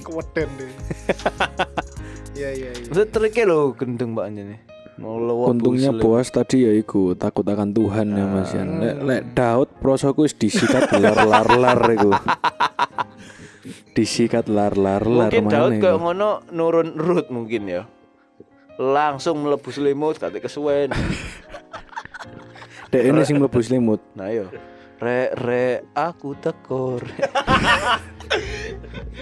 keweden 0.00 0.48
deh. 0.54 0.72
Iya 2.36 2.48
iya 2.52 2.70
iya. 2.72 2.86
Maksud 2.86 3.08
triknya 3.08 3.44
lho 3.48 3.72
gendeng 3.72 4.12
mbak 4.12 4.28
anjene. 4.28 4.56
Untungnya 4.96 5.92
bos 5.92 6.32
tadi 6.32 6.64
ya 6.64 6.72
iku 6.72 7.12
takut 7.12 7.44
akan 7.44 7.68
Tuhan 7.76 8.16
ya 8.16 8.24
Mas 8.24 8.50
Yan. 8.56 8.80
Lek 8.80 8.96
lek 9.04 9.22
Daud 9.36 9.68
prosoku 9.76 10.24
wis 10.24 10.32
disikat 10.32 10.88
lar-lar-lar 10.88 11.80
iku. 11.92 12.10
Disikat 13.96 14.48
lar-lar-lar 14.48 15.32
Mungkin 15.32 15.52
Daud 15.52 15.72
kayak 15.80 16.00
ngono 16.00 16.40
nurun 16.48 16.96
root 16.96 17.28
mungkin 17.28 17.68
ya. 17.68 17.82
Langsung 18.80 19.44
mlebu 19.44 19.68
selimut 19.68 20.16
kate 20.16 20.40
kesuwen. 20.40 20.88
Dek 22.92 23.02
ini 23.04 23.20
sing 23.28 23.36
mlebu 23.36 23.60
selimut. 23.60 24.00
Nah 24.16 24.32
yo. 24.32 24.48
Re 24.96 25.28
re 25.36 25.84
aku 25.92 26.32
teko 26.40 26.96
re. 26.96 27.20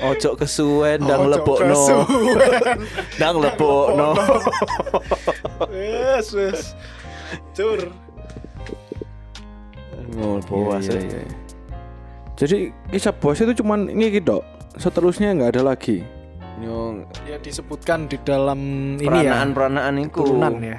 Ojo 0.07 0.39
kesuwen 0.39 1.03
ndang 1.03 1.27
Ojo 1.27 1.35
lebokno. 1.35 1.83
Ndang 3.19 3.37
lebokno. 3.45 4.09
Wes 5.75 6.31
wes. 6.31 6.79
Cur. 7.59 7.91
Ngono. 10.15 10.79
Iya, 10.79 10.95
iya, 10.95 11.19
iya. 11.27 11.39
Jadi 12.39 12.71
kisah 12.95 13.15
bos 13.15 13.43
itu 13.43 13.51
cuman 13.59 13.91
ini 13.91 14.15
gitu. 14.15 14.47
Seterusnya 14.79 15.35
nggak 15.35 15.59
ada 15.59 15.75
lagi. 15.75 16.07
Nyong 16.63 17.11
Ya 17.27 17.39
disebutkan 17.43 18.07
di 18.07 18.15
dalam 18.23 18.95
ini 18.99 19.27
ya. 19.27 19.35
peranaan-peranaan 19.35 19.95
iku. 20.07 20.23
Turunan 20.23 20.55
ya. 20.63 20.79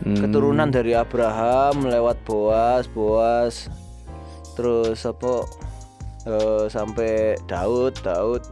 Hmm. 0.00 0.16
Keturunan 0.16 0.68
dari 0.72 0.96
Abraham 0.96 1.92
lewat 1.92 2.24
Boas, 2.24 2.88
Boas 2.88 3.68
terus 4.58 5.06
apa 5.06 5.46
eh, 6.26 6.66
sampai 6.66 7.12
Daud 7.46 7.94
Daud 8.02 8.42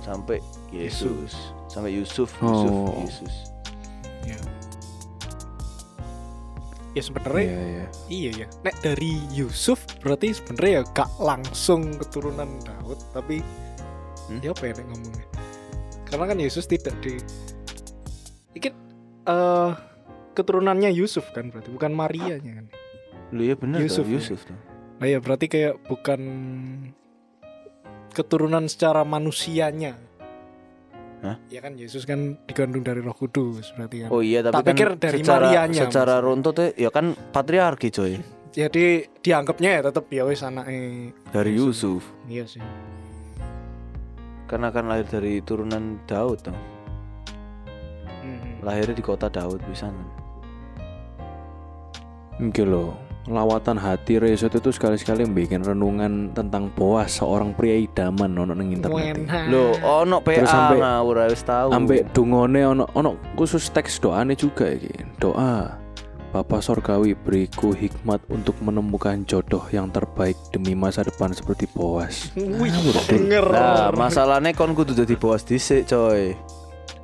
sampai 0.00 0.40
Yesus 0.72 1.36
sampai 1.68 1.92
Yusuf 1.92 2.32
Yusuf 2.40 2.72
Oh. 2.72 2.96
Yesus 2.98 3.34
ya 4.24 4.40
ya 6.90 7.02
sebenarnya 7.04 7.44
Iya, 7.44 7.60
iya. 7.60 7.86
iya 8.08 8.30
ya 8.34 8.46
nek 8.62 8.76
dari 8.80 9.20
Yusuf 9.30 9.84
berarti 10.00 10.32
sebenarnya 10.32 10.72
ya 10.72 10.84
gak 10.96 11.10
langsung 11.20 11.94
keturunan 11.96 12.48
Daud 12.64 12.98
tapi 13.12 13.44
Hmm? 14.30 14.38
ya 14.40 14.54
apa 14.54 14.62
ya 14.62 14.78
nek 14.78 14.86
ngomongnya 14.86 15.26
karena 16.06 16.24
kan 16.24 16.38
Yesus 16.38 16.64
tidak 16.64 16.94
di 17.02 17.18
Iki 18.54 18.70
eh 19.26 19.70
keturunannya 20.32 20.94
Yusuf 20.94 21.26
kan 21.34 21.50
berarti 21.50 21.66
bukan 21.68 21.90
Marianya 21.90 22.62
kan 22.62 22.66
lu 23.30 23.42
ya 23.42 23.58
bener 23.58 23.82
Yusuf, 23.82 24.06
Yusuf 24.06 24.06
ya? 24.06 24.14
Yusuf 24.14 24.40
tuh. 24.46 24.58
Nah 25.00 25.08
ya 25.08 25.18
berarti 25.18 25.48
kayak 25.48 25.80
bukan 25.88 26.20
keturunan 28.10 28.68
secara 28.68 29.00
manusianya. 29.02 29.96
Hah? 31.20 31.36
ya 31.52 31.60
kan 31.60 31.76
Yesus 31.76 32.08
kan 32.08 32.40
digandung 32.48 32.80
dari 32.80 33.04
Roh 33.04 33.12
Kudus 33.12 33.76
berarti 33.76 34.04
kan. 34.04 34.08
Oh 34.08 34.24
iya 34.24 34.40
tapi 34.40 34.56
Tak 34.56 34.64
kan 34.64 34.72
pikir 34.72 34.88
dari 34.96 35.18
secara 35.20 35.46
Marianya 35.52 35.82
secara 35.84 36.14
maksudnya. 36.16 36.24
runtut 36.24 36.56
ya 36.76 36.90
kan 36.90 37.06
patriarki 37.12 37.88
coy. 37.92 38.12
Jadi 38.56 38.84
dianggapnya 39.20 39.70
ya 39.78 39.82
tetap 39.84 40.08
ya 40.08 40.24
wis 40.24 40.40
anaknya 40.40 41.12
dari 41.28 41.52
Yusuf. 41.54 42.00
Iya 42.24 42.48
sih. 42.48 42.64
Karena 44.48 44.72
kan 44.72 44.88
lahir 44.88 45.06
dari 45.06 45.38
turunan 45.40 46.00
Daud 46.04 46.40
tuh 46.40 46.56
Mhm. 48.20 48.64
lahirnya 48.64 48.92
di 48.92 49.04
kota 49.04 49.28
Daud 49.28 49.60
bisa 49.64 49.92
Oke 52.40 52.64
loh, 52.64 52.96
lawatan 53.30 53.78
hati 53.78 54.18
Resot 54.18 54.50
itu 54.50 54.70
sekali-sekali 54.70 55.24
bikin 55.26 55.62
renungan 55.62 56.34
tentang 56.34 56.68
Boas 56.70 57.16
seorang 57.16 57.54
pria 57.54 57.78
idaman 57.78 58.34
ono 58.34 58.52
nang 58.52 58.68
internet. 58.68 59.16
Lo 59.48 59.74
ono 59.80 60.18
PA 60.20 60.42
Terus 60.42 60.50
sampai- 60.50 60.80
ngawur 60.82 61.16
wis 61.26 61.42
tahu 61.42 61.68
Ambek 61.70 62.10
dungone 62.10 62.60
ono 62.62 62.84
ono 62.92 63.16
khusus 63.34 63.70
teks 63.70 63.98
doane 63.98 64.34
juga 64.34 64.68
iki. 64.68 64.92
Doa 65.16 65.78
Bapa 66.30 66.62
Sorgawi 66.62 67.18
beriku 67.18 67.74
hikmat 67.74 68.22
untuk 68.30 68.54
menemukan 68.62 69.26
jodoh 69.26 69.66
yang 69.74 69.90
terbaik 69.90 70.38
demi 70.54 70.78
masa 70.78 71.02
depan 71.02 71.34
seperti 71.34 71.66
Boas. 71.66 72.30
Wih. 72.38 72.70
Nah, 73.50 73.90
masalahnya 73.90 74.54
kon 74.54 74.78
kudu 74.78 74.94
jadi 74.94 75.18
bos 75.18 75.42
dhisik, 75.42 75.90
coy. 75.90 76.38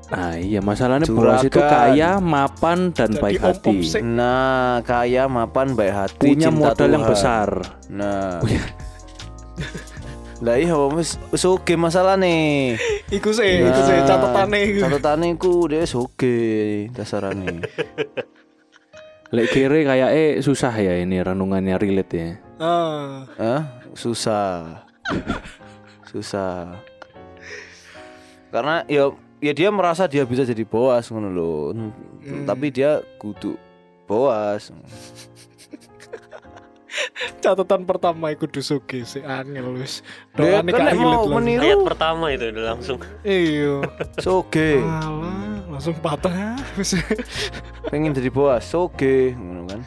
Nah 0.07 0.39
iya 0.39 0.63
masalahnya 0.63 1.11
Boas 1.11 1.43
itu 1.43 1.59
Juragan. 1.59 1.67
kaya, 1.91 2.11
mapan 2.23 2.95
dan 2.95 3.11
Jadi 3.11 3.23
baik 3.23 3.41
hati. 3.43 3.77
Nah, 4.01 4.79
kaya 4.81 5.27
mapan 5.27 5.75
baik 5.75 5.91
hati, 5.93 6.31
Punya 6.31 6.47
cinta 6.47 6.59
modal 6.63 6.89
yang 6.89 7.03
Tuhan. 7.03 7.11
besar. 7.11 7.49
Nah. 7.89 8.39
Punya- 8.39 8.71
Lah 10.37 10.55
iya 10.55 10.77
wis 10.93 11.17
oke 11.43 11.75
masalah 11.75 12.15
nih. 12.15 12.77
Iku 13.09 13.33
sih, 13.33 13.65
iku 13.65 13.81
sih 13.83 13.97
catatane 14.05 14.59
iku. 14.69 14.79
Catatane 14.85 15.27
ku 15.35 15.65
dia 15.65 15.81
wis 15.81 15.97
oke 15.97 16.37
dasarane. 16.93 17.65
Lek 19.35 19.51
kiri 19.51 19.83
kayak 19.83 20.11
eh 20.13 20.31
susah 20.39 20.71
ya 20.71 20.95
ini 20.95 21.19
renungannya 21.19 21.75
relate 21.75 22.15
ya. 22.15 22.31
Ah, 22.57 23.27
Hah? 23.35 23.63
Susah. 23.91 24.87
Susah. 26.13 26.79
Karena 28.49 28.87
ya 28.87 29.11
ya 29.41 29.53
dia 29.53 29.69
merasa 29.69 30.09
dia 30.09 30.25
bisa 30.25 30.45
jadi 30.45 30.65
boas 30.65 31.09
ngono 31.09 31.29
lho. 31.33 31.53
Hmm. 31.73 31.93
Tapi 32.45 32.73
dia 32.73 33.01
kudu 33.21 33.57
boas. 34.05 34.73
catatan 37.41 37.87
pertama 37.87 38.33
iku 38.35 38.51
dusuke 38.51 39.07
si 39.07 39.23
angel 39.23 39.77
wis. 39.79 40.03
Dia 40.35 40.61
Doane 40.61 40.71
kan 40.73 40.97
mau 40.99 41.29
meniru 41.39 41.63
Ayat 41.63 41.81
pertama 41.85 42.25
itu 42.33 42.51
udah 42.51 42.65
langsung. 42.75 42.99
Iya. 43.23 43.85
soge. 44.25 44.83
Alah, 44.83 45.63
langsung 45.71 45.95
patah. 46.01 46.59
Wis. 46.75 46.99
pengen 47.91 48.17
jadi 48.17 48.31
boas 48.35 48.67
soge 48.67 49.37
ngono 49.39 49.63
kan 49.71 49.81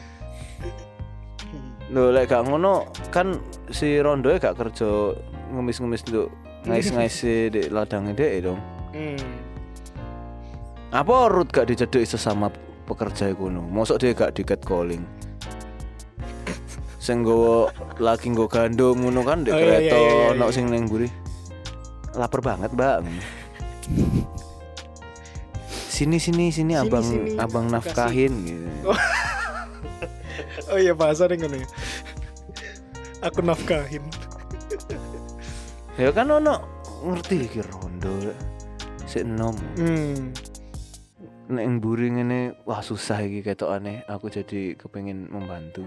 Lho 1.90 2.14
lek 2.14 2.30
gak 2.30 2.46
ngono 2.46 2.86
kan 3.10 3.34
si 3.74 3.98
Rondo 3.98 4.30
gak 4.38 4.54
kerja 4.54 5.10
ngemis-ngemis 5.50 6.06
untuk 6.06 6.30
ngais-ngais 6.62 7.18
di 7.50 7.62
ladangnya 7.66 8.14
dek 8.14 8.32
dong. 8.46 8.60
Hmm. 8.94 9.18
Apa 10.90 11.30
Ruth 11.30 11.54
gak 11.54 11.70
dicedek 11.70 12.02
sesama 12.02 12.50
pekerja 12.82 13.30
iku 13.30 13.46
no? 13.46 13.62
Mosok 13.62 14.02
dia 14.02 14.10
gak 14.10 14.34
di 14.34 14.42
calling. 14.42 15.06
Sing 16.98 17.22
nggawa 17.22 17.70
lagi 18.02 18.26
nggo 18.28 18.50
gandum 18.50 18.98
ngono 18.98 19.22
kan 19.22 19.46
di 19.46 19.54
Oh, 19.54 19.56
iya, 19.56 19.78
kereta 19.80 19.96
iya, 19.96 20.02
iya, 20.02 20.12
iya. 20.12 20.30
ono 20.34 20.46
sing 20.50 20.66
ning 20.66 20.90
mburi. 20.90 21.06
Lapar 22.18 22.42
banget, 22.42 22.74
Mbak. 22.74 23.06
Sini 25.70 26.18
sini 26.18 26.50
sini, 26.50 26.74
abang 26.74 27.06
sini, 27.06 27.38
abang 27.38 27.70
kasih. 27.70 27.74
nafkahin 27.78 28.32
gitu. 28.44 28.66
Oh 30.70 30.78
iya 30.78 30.94
bahasa 30.94 31.30
ngono 31.30 31.54
ya. 31.54 31.68
Aku 33.26 33.46
nafkahin. 33.46 34.02
Ya 35.94 36.10
kan 36.10 36.30
ono 36.30 36.62
ngerti 37.06 37.46
iki 37.46 37.62
rondo. 37.62 38.10
Sik 39.06 39.22
enom. 39.22 39.54
Hmm. 39.78 40.49
Nek 41.50 41.64
ing 41.66 41.74
mburi 41.82 42.14
ngene 42.14 42.62
wah 42.62 42.78
susah 42.78 43.26
iki 43.26 43.42
ketokane. 43.42 44.06
Aku 44.06 44.30
jadi 44.30 44.78
kepengin 44.78 45.26
membantu. 45.26 45.82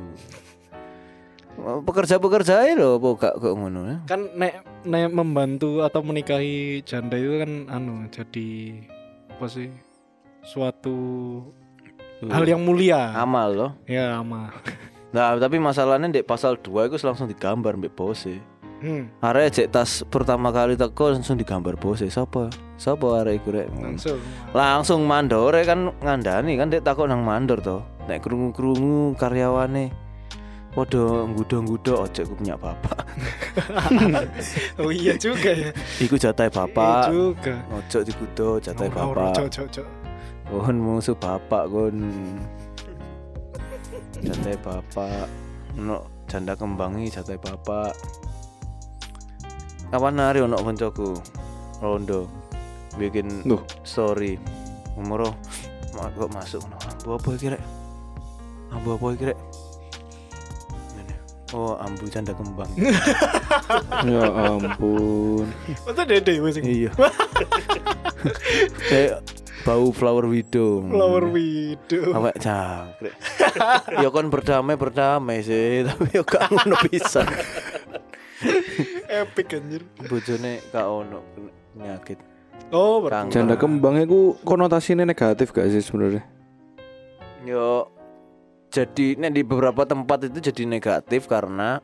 Pekerja-pekerja 1.55 2.66
lho 2.76 2.97
apa 2.97 3.07
gak 3.16 3.36
kok 3.39 3.53
ngono 3.53 3.82
ya? 3.86 3.97
Kan 4.09 4.34
nek 4.36 4.66
nek 4.84 5.14
membantu 5.14 5.86
atau 5.86 6.01
menikahi 6.01 6.82
janda 6.84 7.16
itu 7.16 7.39
kan 7.39 7.51
anu 7.72 8.09
jadi 8.11 8.49
apa 9.32 9.45
sih? 9.47 9.70
Suatu 10.43 10.97
hal 12.28 12.43
yang 12.43 12.59
mulia. 12.59 13.16
amal 13.16 13.49
loh. 13.53 13.72
Ya, 13.88 14.20
ama. 14.20 14.51
Nah, 15.14 15.38
tapi 15.38 15.61
masalahnya 15.61 16.09
di 16.09 16.26
pasal 16.26 16.57
2 16.57 16.89
itu 16.89 16.97
langsung 17.05 17.30
digambar 17.30 17.78
mbek 17.78 17.93
bose. 17.93 18.41
Hmm. 18.84 19.08
Arek 19.24 19.48
cek 19.56 19.68
tas 19.72 20.04
pertama 20.12 20.52
kali 20.52 20.76
teko 20.76 21.16
langsung 21.16 21.40
digambar 21.40 21.80
bose. 21.80 22.12
Siapa? 22.12 22.52
Siapa 22.76 23.24
arek 23.24 23.40
iku 23.40 23.56
rek? 23.56 23.72
Langsung. 23.80 24.20
Langsung 24.52 25.08
mandore 25.08 25.64
kan 25.64 25.96
ngandani 26.04 26.60
kan 26.60 26.68
dek 26.68 26.84
takut 26.84 27.08
nang 27.08 27.24
mandor 27.24 27.64
to. 27.64 27.80
Nek 28.12 28.20
krungu-krungu 28.20 29.16
karyawane 29.16 29.88
Podo 30.74 31.30
nggudo-nggudo 31.30 32.02
ojek 32.02 32.26
ku 32.26 32.34
punya 32.34 32.58
bapak. 32.58 33.06
Oh 34.82 34.90
iya 34.90 35.14
juga 35.14 35.54
ya. 35.54 35.70
Iku 36.02 36.18
jatah 36.18 36.50
Iya 36.50 36.58
bapak. 36.66 37.14
juga. 37.14 37.56
Ojo 37.70 38.00
digudo 38.02 38.58
Ora, 38.58 38.74
ora, 38.82 38.90
bapak. 39.30 39.34
cok, 39.38 39.48
cok, 39.54 39.68
cok. 39.70 39.88
Kon 40.50 40.78
musuh 40.82 41.14
bapak 41.14 41.64
kon. 41.70 41.98
Jatah 44.26 44.58
bapak. 44.66 45.30
Ono 45.78 46.10
janda 46.26 46.58
kembangi 46.58 47.06
jatah 47.14 47.38
bapak. 47.38 47.94
Kapan 49.94 50.18
hari 50.18 50.41
ono 50.41 50.58
koncoku 50.58 51.14
Rondo 51.78 52.26
bikin 52.98 53.46
Loh. 53.46 53.62
story. 53.86 54.41
Umuro 54.98 55.38
ma- 55.94 56.10
kok 56.10 56.34
masuk 56.34 56.66
ono 56.66 56.78
ambu 56.82 57.10
apa 57.14 57.30
iki 57.38 57.48
rek? 57.54 57.62
Ambu 58.74 58.89
apa 58.98 59.06
iki 59.14 59.24
rek? 59.30 59.38
Ngene. 60.98 61.16
Oh, 61.54 61.78
ambu 61.78 62.10
janda 62.10 62.34
kembang. 62.34 62.70
ya 64.10 64.24
ampun. 64.50 65.46
Masa 65.86 66.02
dede 66.10 66.41
wis 66.41 66.58
iki? 66.58 66.89
iya. 66.89 66.91
Kayak 68.89 69.22
bau 69.62 69.94
flower 69.94 70.26
widow. 70.26 70.82
Flower 70.89 71.30
widow. 71.30 72.18
Awak 72.18 72.36
jangkrik. 72.41 73.14
ya 74.02 74.10
kon 74.10 74.34
berdamai 74.34 74.74
berdamai 74.74 75.46
sih, 75.46 75.82
tapi 75.88 76.18
yo 76.18 76.26
gak 76.26 76.50
ngono 76.50 76.82
pisan. 76.82 77.30
Epic 79.24 79.48
anjir. 79.58 79.82
Bojone 80.10 80.60
gak 80.72 80.86
ono 80.88 81.20
penyakit. 81.74 82.20
Oh, 82.74 83.02
berarti. 83.02 83.34
Janda 83.34 83.58
kembangnya 83.58 84.10
ku 84.10 84.38
konotasinya 84.42 85.06
negatif 85.06 85.54
gak 85.54 85.70
sih 85.70 85.82
sebenarnya? 85.82 86.24
Yo 87.44 87.92
jadi 88.74 89.20
nek 89.22 89.38
di 89.38 89.42
beberapa 89.46 89.86
tempat 89.86 90.26
itu 90.32 90.50
jadi 90.50 90.66
negatif 90.66 91.30
karena 91.30 91.78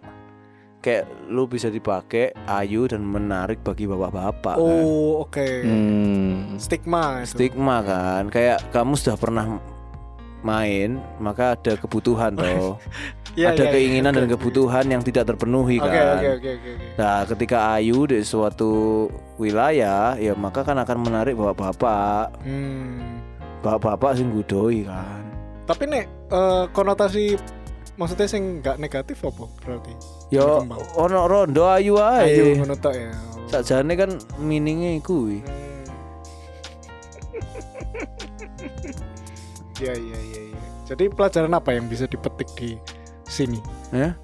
kayak 0.79 1.29
lu 1.29 1.45
bisa 1.45 1.67
dipakai 1.67 2.33
ayu 2.47 2.87
dan 2.87 3.03
menarik 3.03 3.61
bagi 3.61 3.85
bapak-bapak 3.85 4.55
kan. 4.57 4.83
Oh, 4.83 5.27
oke. 5.27 5.49
Hmm. 5.67 6.55
Stigma 6.55 7.21
itu. 7.21 7.35
Stigma 7.35 7.83
kan, 7.83 8.31
kayak 8.31 8.71
kamu 8.71 8.95
sudah 8.95 9.19
pernah 9.19 9.59
main, 10.41 10.97
maka 11.17 11.53
ada 11.55 11.73
kebutuhan 11.75 12.35
toh. 12.35 12.75
Iya, 13.37 13.53
ada 13.53 13.69
iya, 13.69 13.71
keinginan 13.71 14.09
iya, 14.11 14.19
dan 14.19 14.25
oke. 14.25 14.33
kebutuhan 14.41 14.85
yang 14.89 15.05
tidak 15.05 15.29
terpenuhi 15.29 15.77
Oke, 15.77 15.85
kan. 15.85 16.17
oke, 16.17 16.29
oke, 16.33 16.49
oke. 16.49 16.69
oke. 16.75 16.85
Nah, 16.97 17.17
ketika 17.29 17.57
Ayu 17.77 18.09
di 18.09 18.19
suatu 18.25 18.71
wilayah, 19.37 20.17
ya 20.17 20.33
maka 20.33 20.65
kan 20.65 20.73
akan 20.81 20.97
menarik 20.97 21.37
bapak-bapak, 21.37 22.33
Hmm. 22.41 23.21
bapak-bapak 23.61 24.17
sing 24.17 24.33
gudoi 24.33 24.81
kan. 24.83 25.21
Tapi 25.69 25.83
nek 25.85 26.05
eh, 26.09 26.63
konotasi 26.73 27.37
maksudnya 27.95 28.25
sing 28.25 28.65
nggak 28.65 28.81
negatif 28.81 29.21
apa 29.21 29.45
berarti? 29.61 29.93
Yo 30.33 30.65
Berkembang. 30.65 30.81
ono 30.97 31.19
rondo 31.29 31.63
ayu 31.69 32.01
Ayo 32.01 32.57
ngono 32.57 32.75
tok 32.75 32.93
ya. 32.97 33.13
Sakjane 33.45 33.93
kan 33.93 34.11
meaninge 34.41 35.05
kuwi. 35.05 35.45
Iya 39.79 39.93
iya 39.95 40.17
iya 40.19 40.41
iya. 40.51 40.59
Jadi 40.85 41.07
pelajaran 41.07 41.53
apa 41.53 41.69
yang 41.71 41.87
bisa 41.87 42.03
dipetik 42.05 42.49
di 42.57 42.75
sini? 43.23 43.59
Ya. 43.89 44.17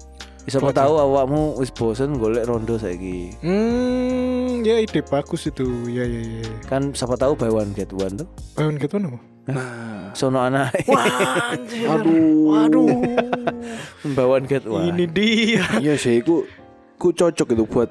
Siapa 0.46 0.70
Pelajaran. 0.70 0.78
tahu 0.78 0.94
awakmu 1.02 1.42
wis 1.58 1.74
bosen 1.74 2.22
golek 2.22 2.46
rondo 2.46 2.78
saiki. 2.78 3.34
Hmm, 3.42 4.62
ya 4.62 4.78
ide 4.78 5.02
bagus 5.02 5.50
itu. 5.50 5.66
Ya 5.90 6.06
ya 6.06 6.22
ya. 6.22 6.46
Kan 6.70 6.94
siapa 6.94 7.18
tahu 7.18 7.34
buy 7.34 7.50
one 7.50 7.74
get 7.74 7.90
one 7.90 8.14
tuh. 8.14 8.28
Bayun 8.54 8.78
gitu 8.78 8.94
apa? 9.00 9.18
Nah, 9.46 10.10
Sono 10.14 10.42
anak. 10.42 10.70
aduh. 11.86 12.50
Waduh. 12.50 12.86
buy 14.14 14.26
one 14.26 14.46
get 14.46 14.62
one. 14.66 14.86
Ini 14.86 15.04
dia. 15.10 15.66
Iya 15.82 15.94
sih, 15.98 16.22
ku, 16.22 16.46
ku 16.94 17.10
cocok 17.10 17.54
itu 17.54 17.66
buat 17.66 17.90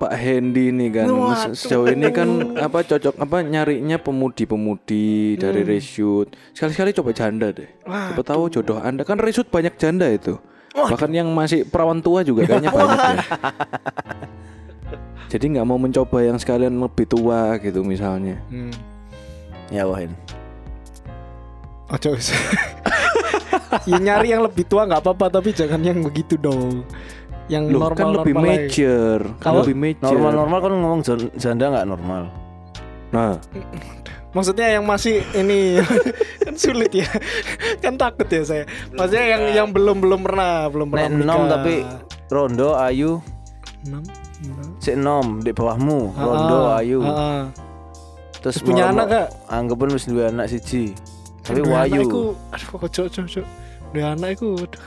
Pak 0.00 0.16
Hendy 0.16 0.72
ini 0.72 0.88
kan. 0.88 1.12
Waduh. 1.12 1.52
Sejauh 1.52 1.92
ini 1.92 2.08
kan 2.08 2.56
apa 2.56 2.80
cocok 2.80 3.20
apa 3.20 3.44
nyarinya 3.44 4.00
pemudi-pemudi 4.00 5.36
dari 5.36 5.60
reshoot. 5.60 6.32
Sekali-sekali 6.56 6.96
coba 6.96 7.12
janda 7.12 7.52
deh. 7.52 7.68
Siapa 7.84 8.24
tahu 8.24 8.48
jodoh 8.48 8.80
Anda 8.80 9.04
kan 9.04 9.20
reshoot 9.20 9.52
banyak 9.52 9.76
janda 9.76 10.08
itu. 10.08 10.40
Bahkan 10.72 11.12
yang 11.12 11.28
masih 11.36 11.68
perawan 11.68 12.00
tua 12.00 12.24
juga 12.24 12.48
kayaknya 12.48 12.72
banyak 12.72 12.96
ya. 12.96 13.16
Jadi 15.36 15.44
nggak 15.52 15.66
mau 15.68 15.78
mencoba 15.78 16.18
yang 16.24 16.40
sekalian 16.40 16.80
lebih 16.80 17.04
tua 17.04 17.60
gitu 17.60 17.84
misalnya. 17.84 18.40
Hmm. 18.48 18.72
Ya 19.68 19.84
wahin. 19.84 20.16
Ojo 21.92 22.16
ya 23.90 23.98
nyari 23.98 24.34
yang 24.34 24.42
lebih 24.42 24.66
tua 24.66 24.86
nggak 24.86 25.02
apa-apa 25.02 25.38
tapi 25.38 25.52
jangan 25.52 25.82
yang 25.84 26.00
begitu 26.00 26.40
dong. 26.40 26.86
Yang 27.50 27.64
Loh 27.68 27.80
normal 27.82 27.98
kan 27.98 28.08
lebih 28.14 28.32
normal 28.32 28.46
aja. 28.46 28.54
major, 28.62 29.18
kan 29.34 29.42
Kalau 29.42 29.60
lebih 29.60 29.76
major. 29.76 30.06
Normal-normal 30.06 30.58
kan 30.58 30.70
ngomong 30.72 31.00
jan- 31.02 31.32
janda 31.34 31.64
nggak 31.68 31.86
normal. 31.88 32.22
Nah, 33.10 33.34
Maksudnya 34.30 34.66
yang 34.70 34.86
masih 34.86 35.26
ini 35.34 35.82
kan 36.46 36.54
sulit 36.54 36.94
ya. 36.94 37.10
kan 37.82 37.98
takut 37.98 38.24
ya 38.24 38.46
saya. 38.46 38.64
Maksudnya 38.88 39.24
yang 39.26 39.42
yang 39.52 39.68
belum 39.68 39.98
belum 39.98 40.22
pernah 40.22 40.70
belum 40.70 40.86
pernah. 40.88 41.10
Nek 41.10 41.26
nom 41.26 41.42
tapi 41.44 41.82
rondo 42.28 42.78
ayu 42.78 43.18
enam. 43.82 44.06
si 44.78 44.94
nom 44.94 45.42
di 45.42 45.50
bawahmu 45.50 46.14
rondo 46.14 46.58
Ah, 46.64 46.78
ayu 46.78 47.02
ah, 47.02 47.10
ah. 47.10 47.42
terus 48.38 48.62
punya 48.62 48.88
anak 48.88 49.06
gak? 49.10 49.28
anggapan 49.50 49.88
wis 49.90 50.06
duwe 50.06 50.24
anak 50.24 50.46
siji 50.46 50.94
tapi 51.42 51.60
Duwe 51.60 51.74
anak 51.74 51.90
wayu 51.90 52.00
iku, 52.00 52.22
aduh 52.48 52.68
ojo 52.78 53.02
ojo. 53.10 53.42
Duwe 53.90 54.04
anak 54.06 54.28
iku 54.32 54.48
aduh. 54.54 54.82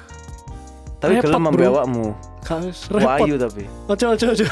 tapi 0.97 1.13
repot, 1.15 1.27
gelem 1.27 1.43
bro. 1.51 1.83
Wis, 2.61 2.79
repot. 2.87 3.23
wayu 3.23 3.35
tapi 3.35 3.63
Ojo 3.87 4.05
ojo 4.11 4.25
ojo. 4.29 4.45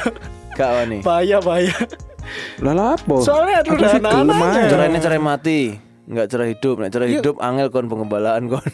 gak 0.54 0.70
wani 0.74 1.00
Bahaya 1.02 1.38
bahaya. 1.40 1.76
lah 2.60 2.96
apa? 2.96 3.16
Soalnya 3.20 3.60
Aku 3.62 3.76
udah 3.76 3.92
aja. 3.92 4.68
cerai 4.68 4.88
ini 4.88 5.00
cerai 5.00 5.20
mati 5.20 5.60
nggak 6.02 6.28
cerai 6.28 6.48
hidup 6.52 6.76
nek 6.78 6.90
cerai 6.90 7.10
hidup 7.14 7.36
angel 7.40 7.68
kon 7.70 7.88
pengembalaan 7.88 8.48
kon 8.48 8.66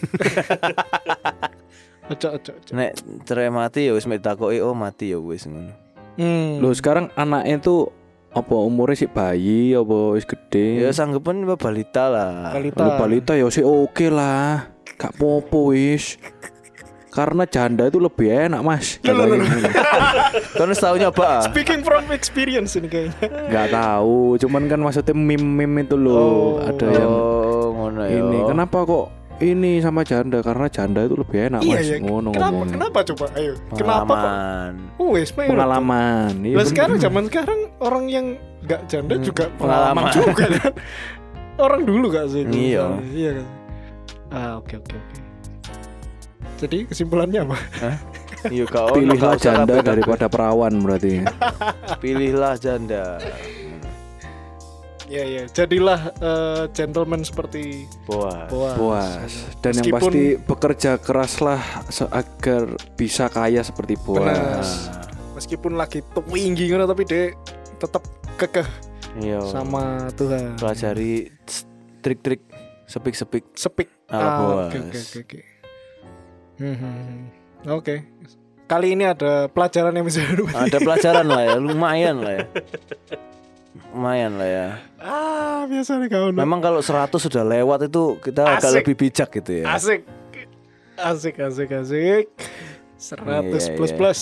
Ojo 2.07 2.27
ojo 2.31 2.51
ojo. 2.53 2.71
nek 2.71 2.95
cerai 3.23 3.49
mati 3.49 3.83
ya 3.83 3.91
wis 3.91 4.05
mek 4.05 4.21
takoki 4.21 4.57
oh 4.57 4.71
mati 4.71 5.11
ya 5.11 5.19
wis 5.19 5.43
ngono 5.43 5.73
Hmm. 6.17 6.57
Loh 6.57 6.73
sekarang 6.73 7.13
anaknya 7.13 7.61
tuh 7.61 7.93
apa 8.33 8.57
umurnya 8.57 8.97
sih 8.97 9.05
bayi 9.05 9.71
apa 9.71 10.17
wis 10.17 10.25
gede? 10.25 10.81
ya 10.81 10.89
sanggepan 10.89 11.45
balita 11.53 12.09
lah 12.09 12.57
Balita. 12.57 12.97
Balita 12.97 13.31
ya 13.33 13.45
sih 13.47 13.61
oke 13.61 14.09
lah. 14.09 14.65
Gak 14.97 15.13
popo 15.13 15.69
wis. 15.69 16.17
Karena 17.17 17.43
janda 17.43 17.83
itu 17.83 17.97
lebih 17.97 18.29
enak 18.29 18.61
mas. 18.61 19.01
kan 20.53 20.69
tau 20.71 20.95
nyoba 20.95 21.25
ah? 21.25 21.41
Speaking 21.43 21.81
from 21.81 22.05
experience 22.09 22.73
ini 22.73 22.85
kayaknya. 22.85 23.27
Gak 23.49 23.67
tahu. 23.71 24.37
Cuman 24.37 24.65
kan 24.65 24.77
maksudnya 24.77 25.11
meme-meme 25.11 25.81
itu 25.81 25.95
loh. 25.95 26.13
Oh. 26.13 26.51
Ada 26.61 26.85
yang 26.85 27.09
oh 27.09 27.67
ngono 27.73 28.01
ya 28.03 28.09
ini. 28.15 28.39
Kenapa 28.45 28.77
kok 28.83 29.05
ini 29.37 29.71
sama 29.79 30.01
janda? 30.01 30.39
Karena 30.39 30.65
janda 30.67 31.01
itu 31.01 31.15
lebih 31.15 31.37
enak 31.47 31.61
Iya 31.61 31.73
mas. 31.73 31.87
ya. 31.87 31.97
Ngono 31.99 32.29
Kenapa 32.31 32.51
ngomongnya. 32.51 32.73
kenapa 32.77 32.99
coba? 33.03 33.25
Ayo. 33.33 33.53
Kenapa 33.71 34.13
kok? 34.13 34.13
pengalaman 34.13 34.71
Oh, 34.95 35.09
wes 35.11 35.29
main. 35.33 35.49
Pengalaman. 35.49 36.31
Iya, 36.43 36.55
Lah 36.55 36.65
sekarang 36.65 36.97
zaman 36.97 37.23
sekarang 37.25 37.59
orang 37.79 38.05
yang 38.07 38.25
nggak 38.61 38.81
janda 38.85 39.13
Hmm, 39.15 39.23
juga 39.23 39.43
pengalaman 39.57 40.03
pengalaman. 40.05 40.13
juga 40.13 40.45
kan. 40.45 40.73
orang 41.65 41.81
dulu 41.83 42.05
gak 42.07 42.27
sih? 42.29 42.43
Iya. 42.45 42.85
Iya 43.07 43.29
kan. 43.33 43.47
Ah, 44.27 44.51
oke 44.55 44.75
oke 44.75 44.93
oke. 44.93 45.17
Jadi 46.57 46.89
kesimpulannya 46.89 47.41
apa? 47.43 47.57
Iya 48.47 48.65
kau 48.65 48.93
Pilihlah 48.93 49.33
janda 49.35 49.81
daripada 49.81 50.25
perawan 50.25 50.73
berarti. 50.77 51.21
Pilihlah 52.01 52.53
janda 52.55 53.17
Ya 55.07 55.23
ya, 55.23 55.47
jadilah 55.47 56.11
eh, 56.19 56.63
gentleman 56.73 57.23
seperti 57.23 57.87
Boas 58.03 58.51
Boas. 58.51 58.75
Puas. 58.75 59.31
Dan 59.63 59.71
yang 59.73 59.87
Meskipun- 59.87 60.01
pasti 60.03 60.23
bekerja 60.37 60.91
keraslah 60.99 61.61
agar 62.11 62.63
bisa 62.93 63.25
kaya 63.27 63.63
seperti 63.63 63.95
Benar. 63.95 64.35
Boas. 64.59 64.91
Meskipun 65.33 65.79
lagi 65.79 66.03
tinggi 66.03 66.67
ngono 66.67 66.83
tapi 66.83 67.05
dia 67.05 67.31
tetap 67.77 68.03
kekeh 68.35 68.67
Iya 69.15 69.39
sama 69.47 70.11
Tuhan. 70.11 70.59
Pelajari 70.59 71.31
trik-trik 72.01 72.43
sepik-sepik 72.83 73.45
Sepik. 73.53 73.87
Ala 74.07 74.19
Ah, 74.19 74.35
Boas. 74.37 74.67
Oke 74.67 74.77
oke 74.81 74.99
oke 74.99 75.19
oke. 75.23 75.39
Hmm, 76.57 76.73
hmm, 76.73 76.93
hmm. 76.97 77.21
Oke. 77.69 77.95
Kali 78.65 78.93
ini 78.93 79.03
ada 79.03 79.47
pelajaran 79.47 79.93
yang 79.93 80.03
bisa 80.03 80.19
Ada 80.51 80.77
pelajaran 80.77 81.23
lah 81.23 81.41
ya 81.41 81.55
Lumayan 81.63 82.19
lah 82.19 82.33
ya 82.35 82.43
Lumayan 83.89 84.35
lah 84.35 84.43
ya 84.45 84.67
Ah, 84.97 85.63
biasa 85.63 85.95
nih 85.97 86.09
kau. 86.09 86.29
Memang 86.29 86.59
kalau 86.59 86.81
100 86.81 87.07
sudah 87.15 87.43
lewat 87.43 87.87
itu 87.87 88.19
Kita 88.19 88.57
agak 88.57 88.67
Asik. 88.67 88.77
lebih 88.83 88.95
bijak 88.99 89.29
gitu 89.31 89.51
ya 89.61 89.65
asik. 89.71 90.01
Asik 90.97 91.35
asik 91.37 91.69
asik. 91.71 92.25
100 92.97 93.23
Iya, 93.23 93.39
plus 93.77 93.87
iya. 93.87 93.95
plus. 93.95 94.21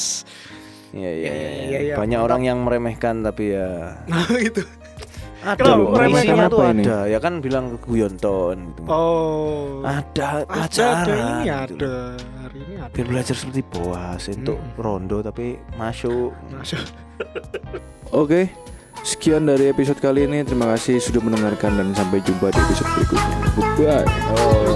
Iya 0.92 1.12
iya 1.12 1.32
iya 1.32 1.50
Iya, 1.66 1.80
iya. 1.82 1.96
Banyak 1.96 2.20
Mantap. 2.20 2.28
orang 2.28 2.42
yang 2.44 2.58
meremehkan 2.62 3.16
tapi 3.20 3.56
ya 3.56 3.68
Nah, 4.12 4.28
gitu. 4.38 4.62
Ada 5.46 5.78
loh 5.78 5.94
Isinya 6.10 6.50
tuh 6.50 6.66
ini? 6.74 6.84
ada 6.84 7.00
Ya 7.06 7.22
kan 7.22 7.38
bilang 7.38 7.78
keguyonton 7.78 8.74
gitu 8.74 8.82
Oh. 8.90 9.86
Ada 9.86 10.42
ada, 10.42 10.50
pelajaran 10.50 11.06
ada 11.06 11.14
ini 11.14 11.46
gitu 11.46 11.86
ada. 11.86 11.94
Hari 12.42 12.58
ini 12.66 12.74
ada. 12.82 12.94
Biar 12.98 13.06
belajar 13.06 13.36
seperti 13.38 13.62
boas 13.70 14.26
Untuk 14.34 14.58
Mm-mm. 14.58 14.82
rondo 14.82 15.22
tapi 15.22 15.62
masuk 15.78 16.34
Masuk. 16.50 16.82
Oke, 18.12 18.50
sekian 19.06 19.46
dari 19.46 19.70
episode 19.72 20.02
kali 20.02 20.26
ini. 20.28 20.42
Terima 20.44 20.66
kasih 20.76 21.00
sudah 21.00 21.22
mendengarkan 21.24 21.78
dan 21.78 21.94
sampai 21.96 22.20
jumpa 22.26 22.50
di 22.52 22.60
episode 22.60 22.90
berikutnya. 22.98 23.38
Goodbye. 23.56 24.08
Oh 24.34 24.76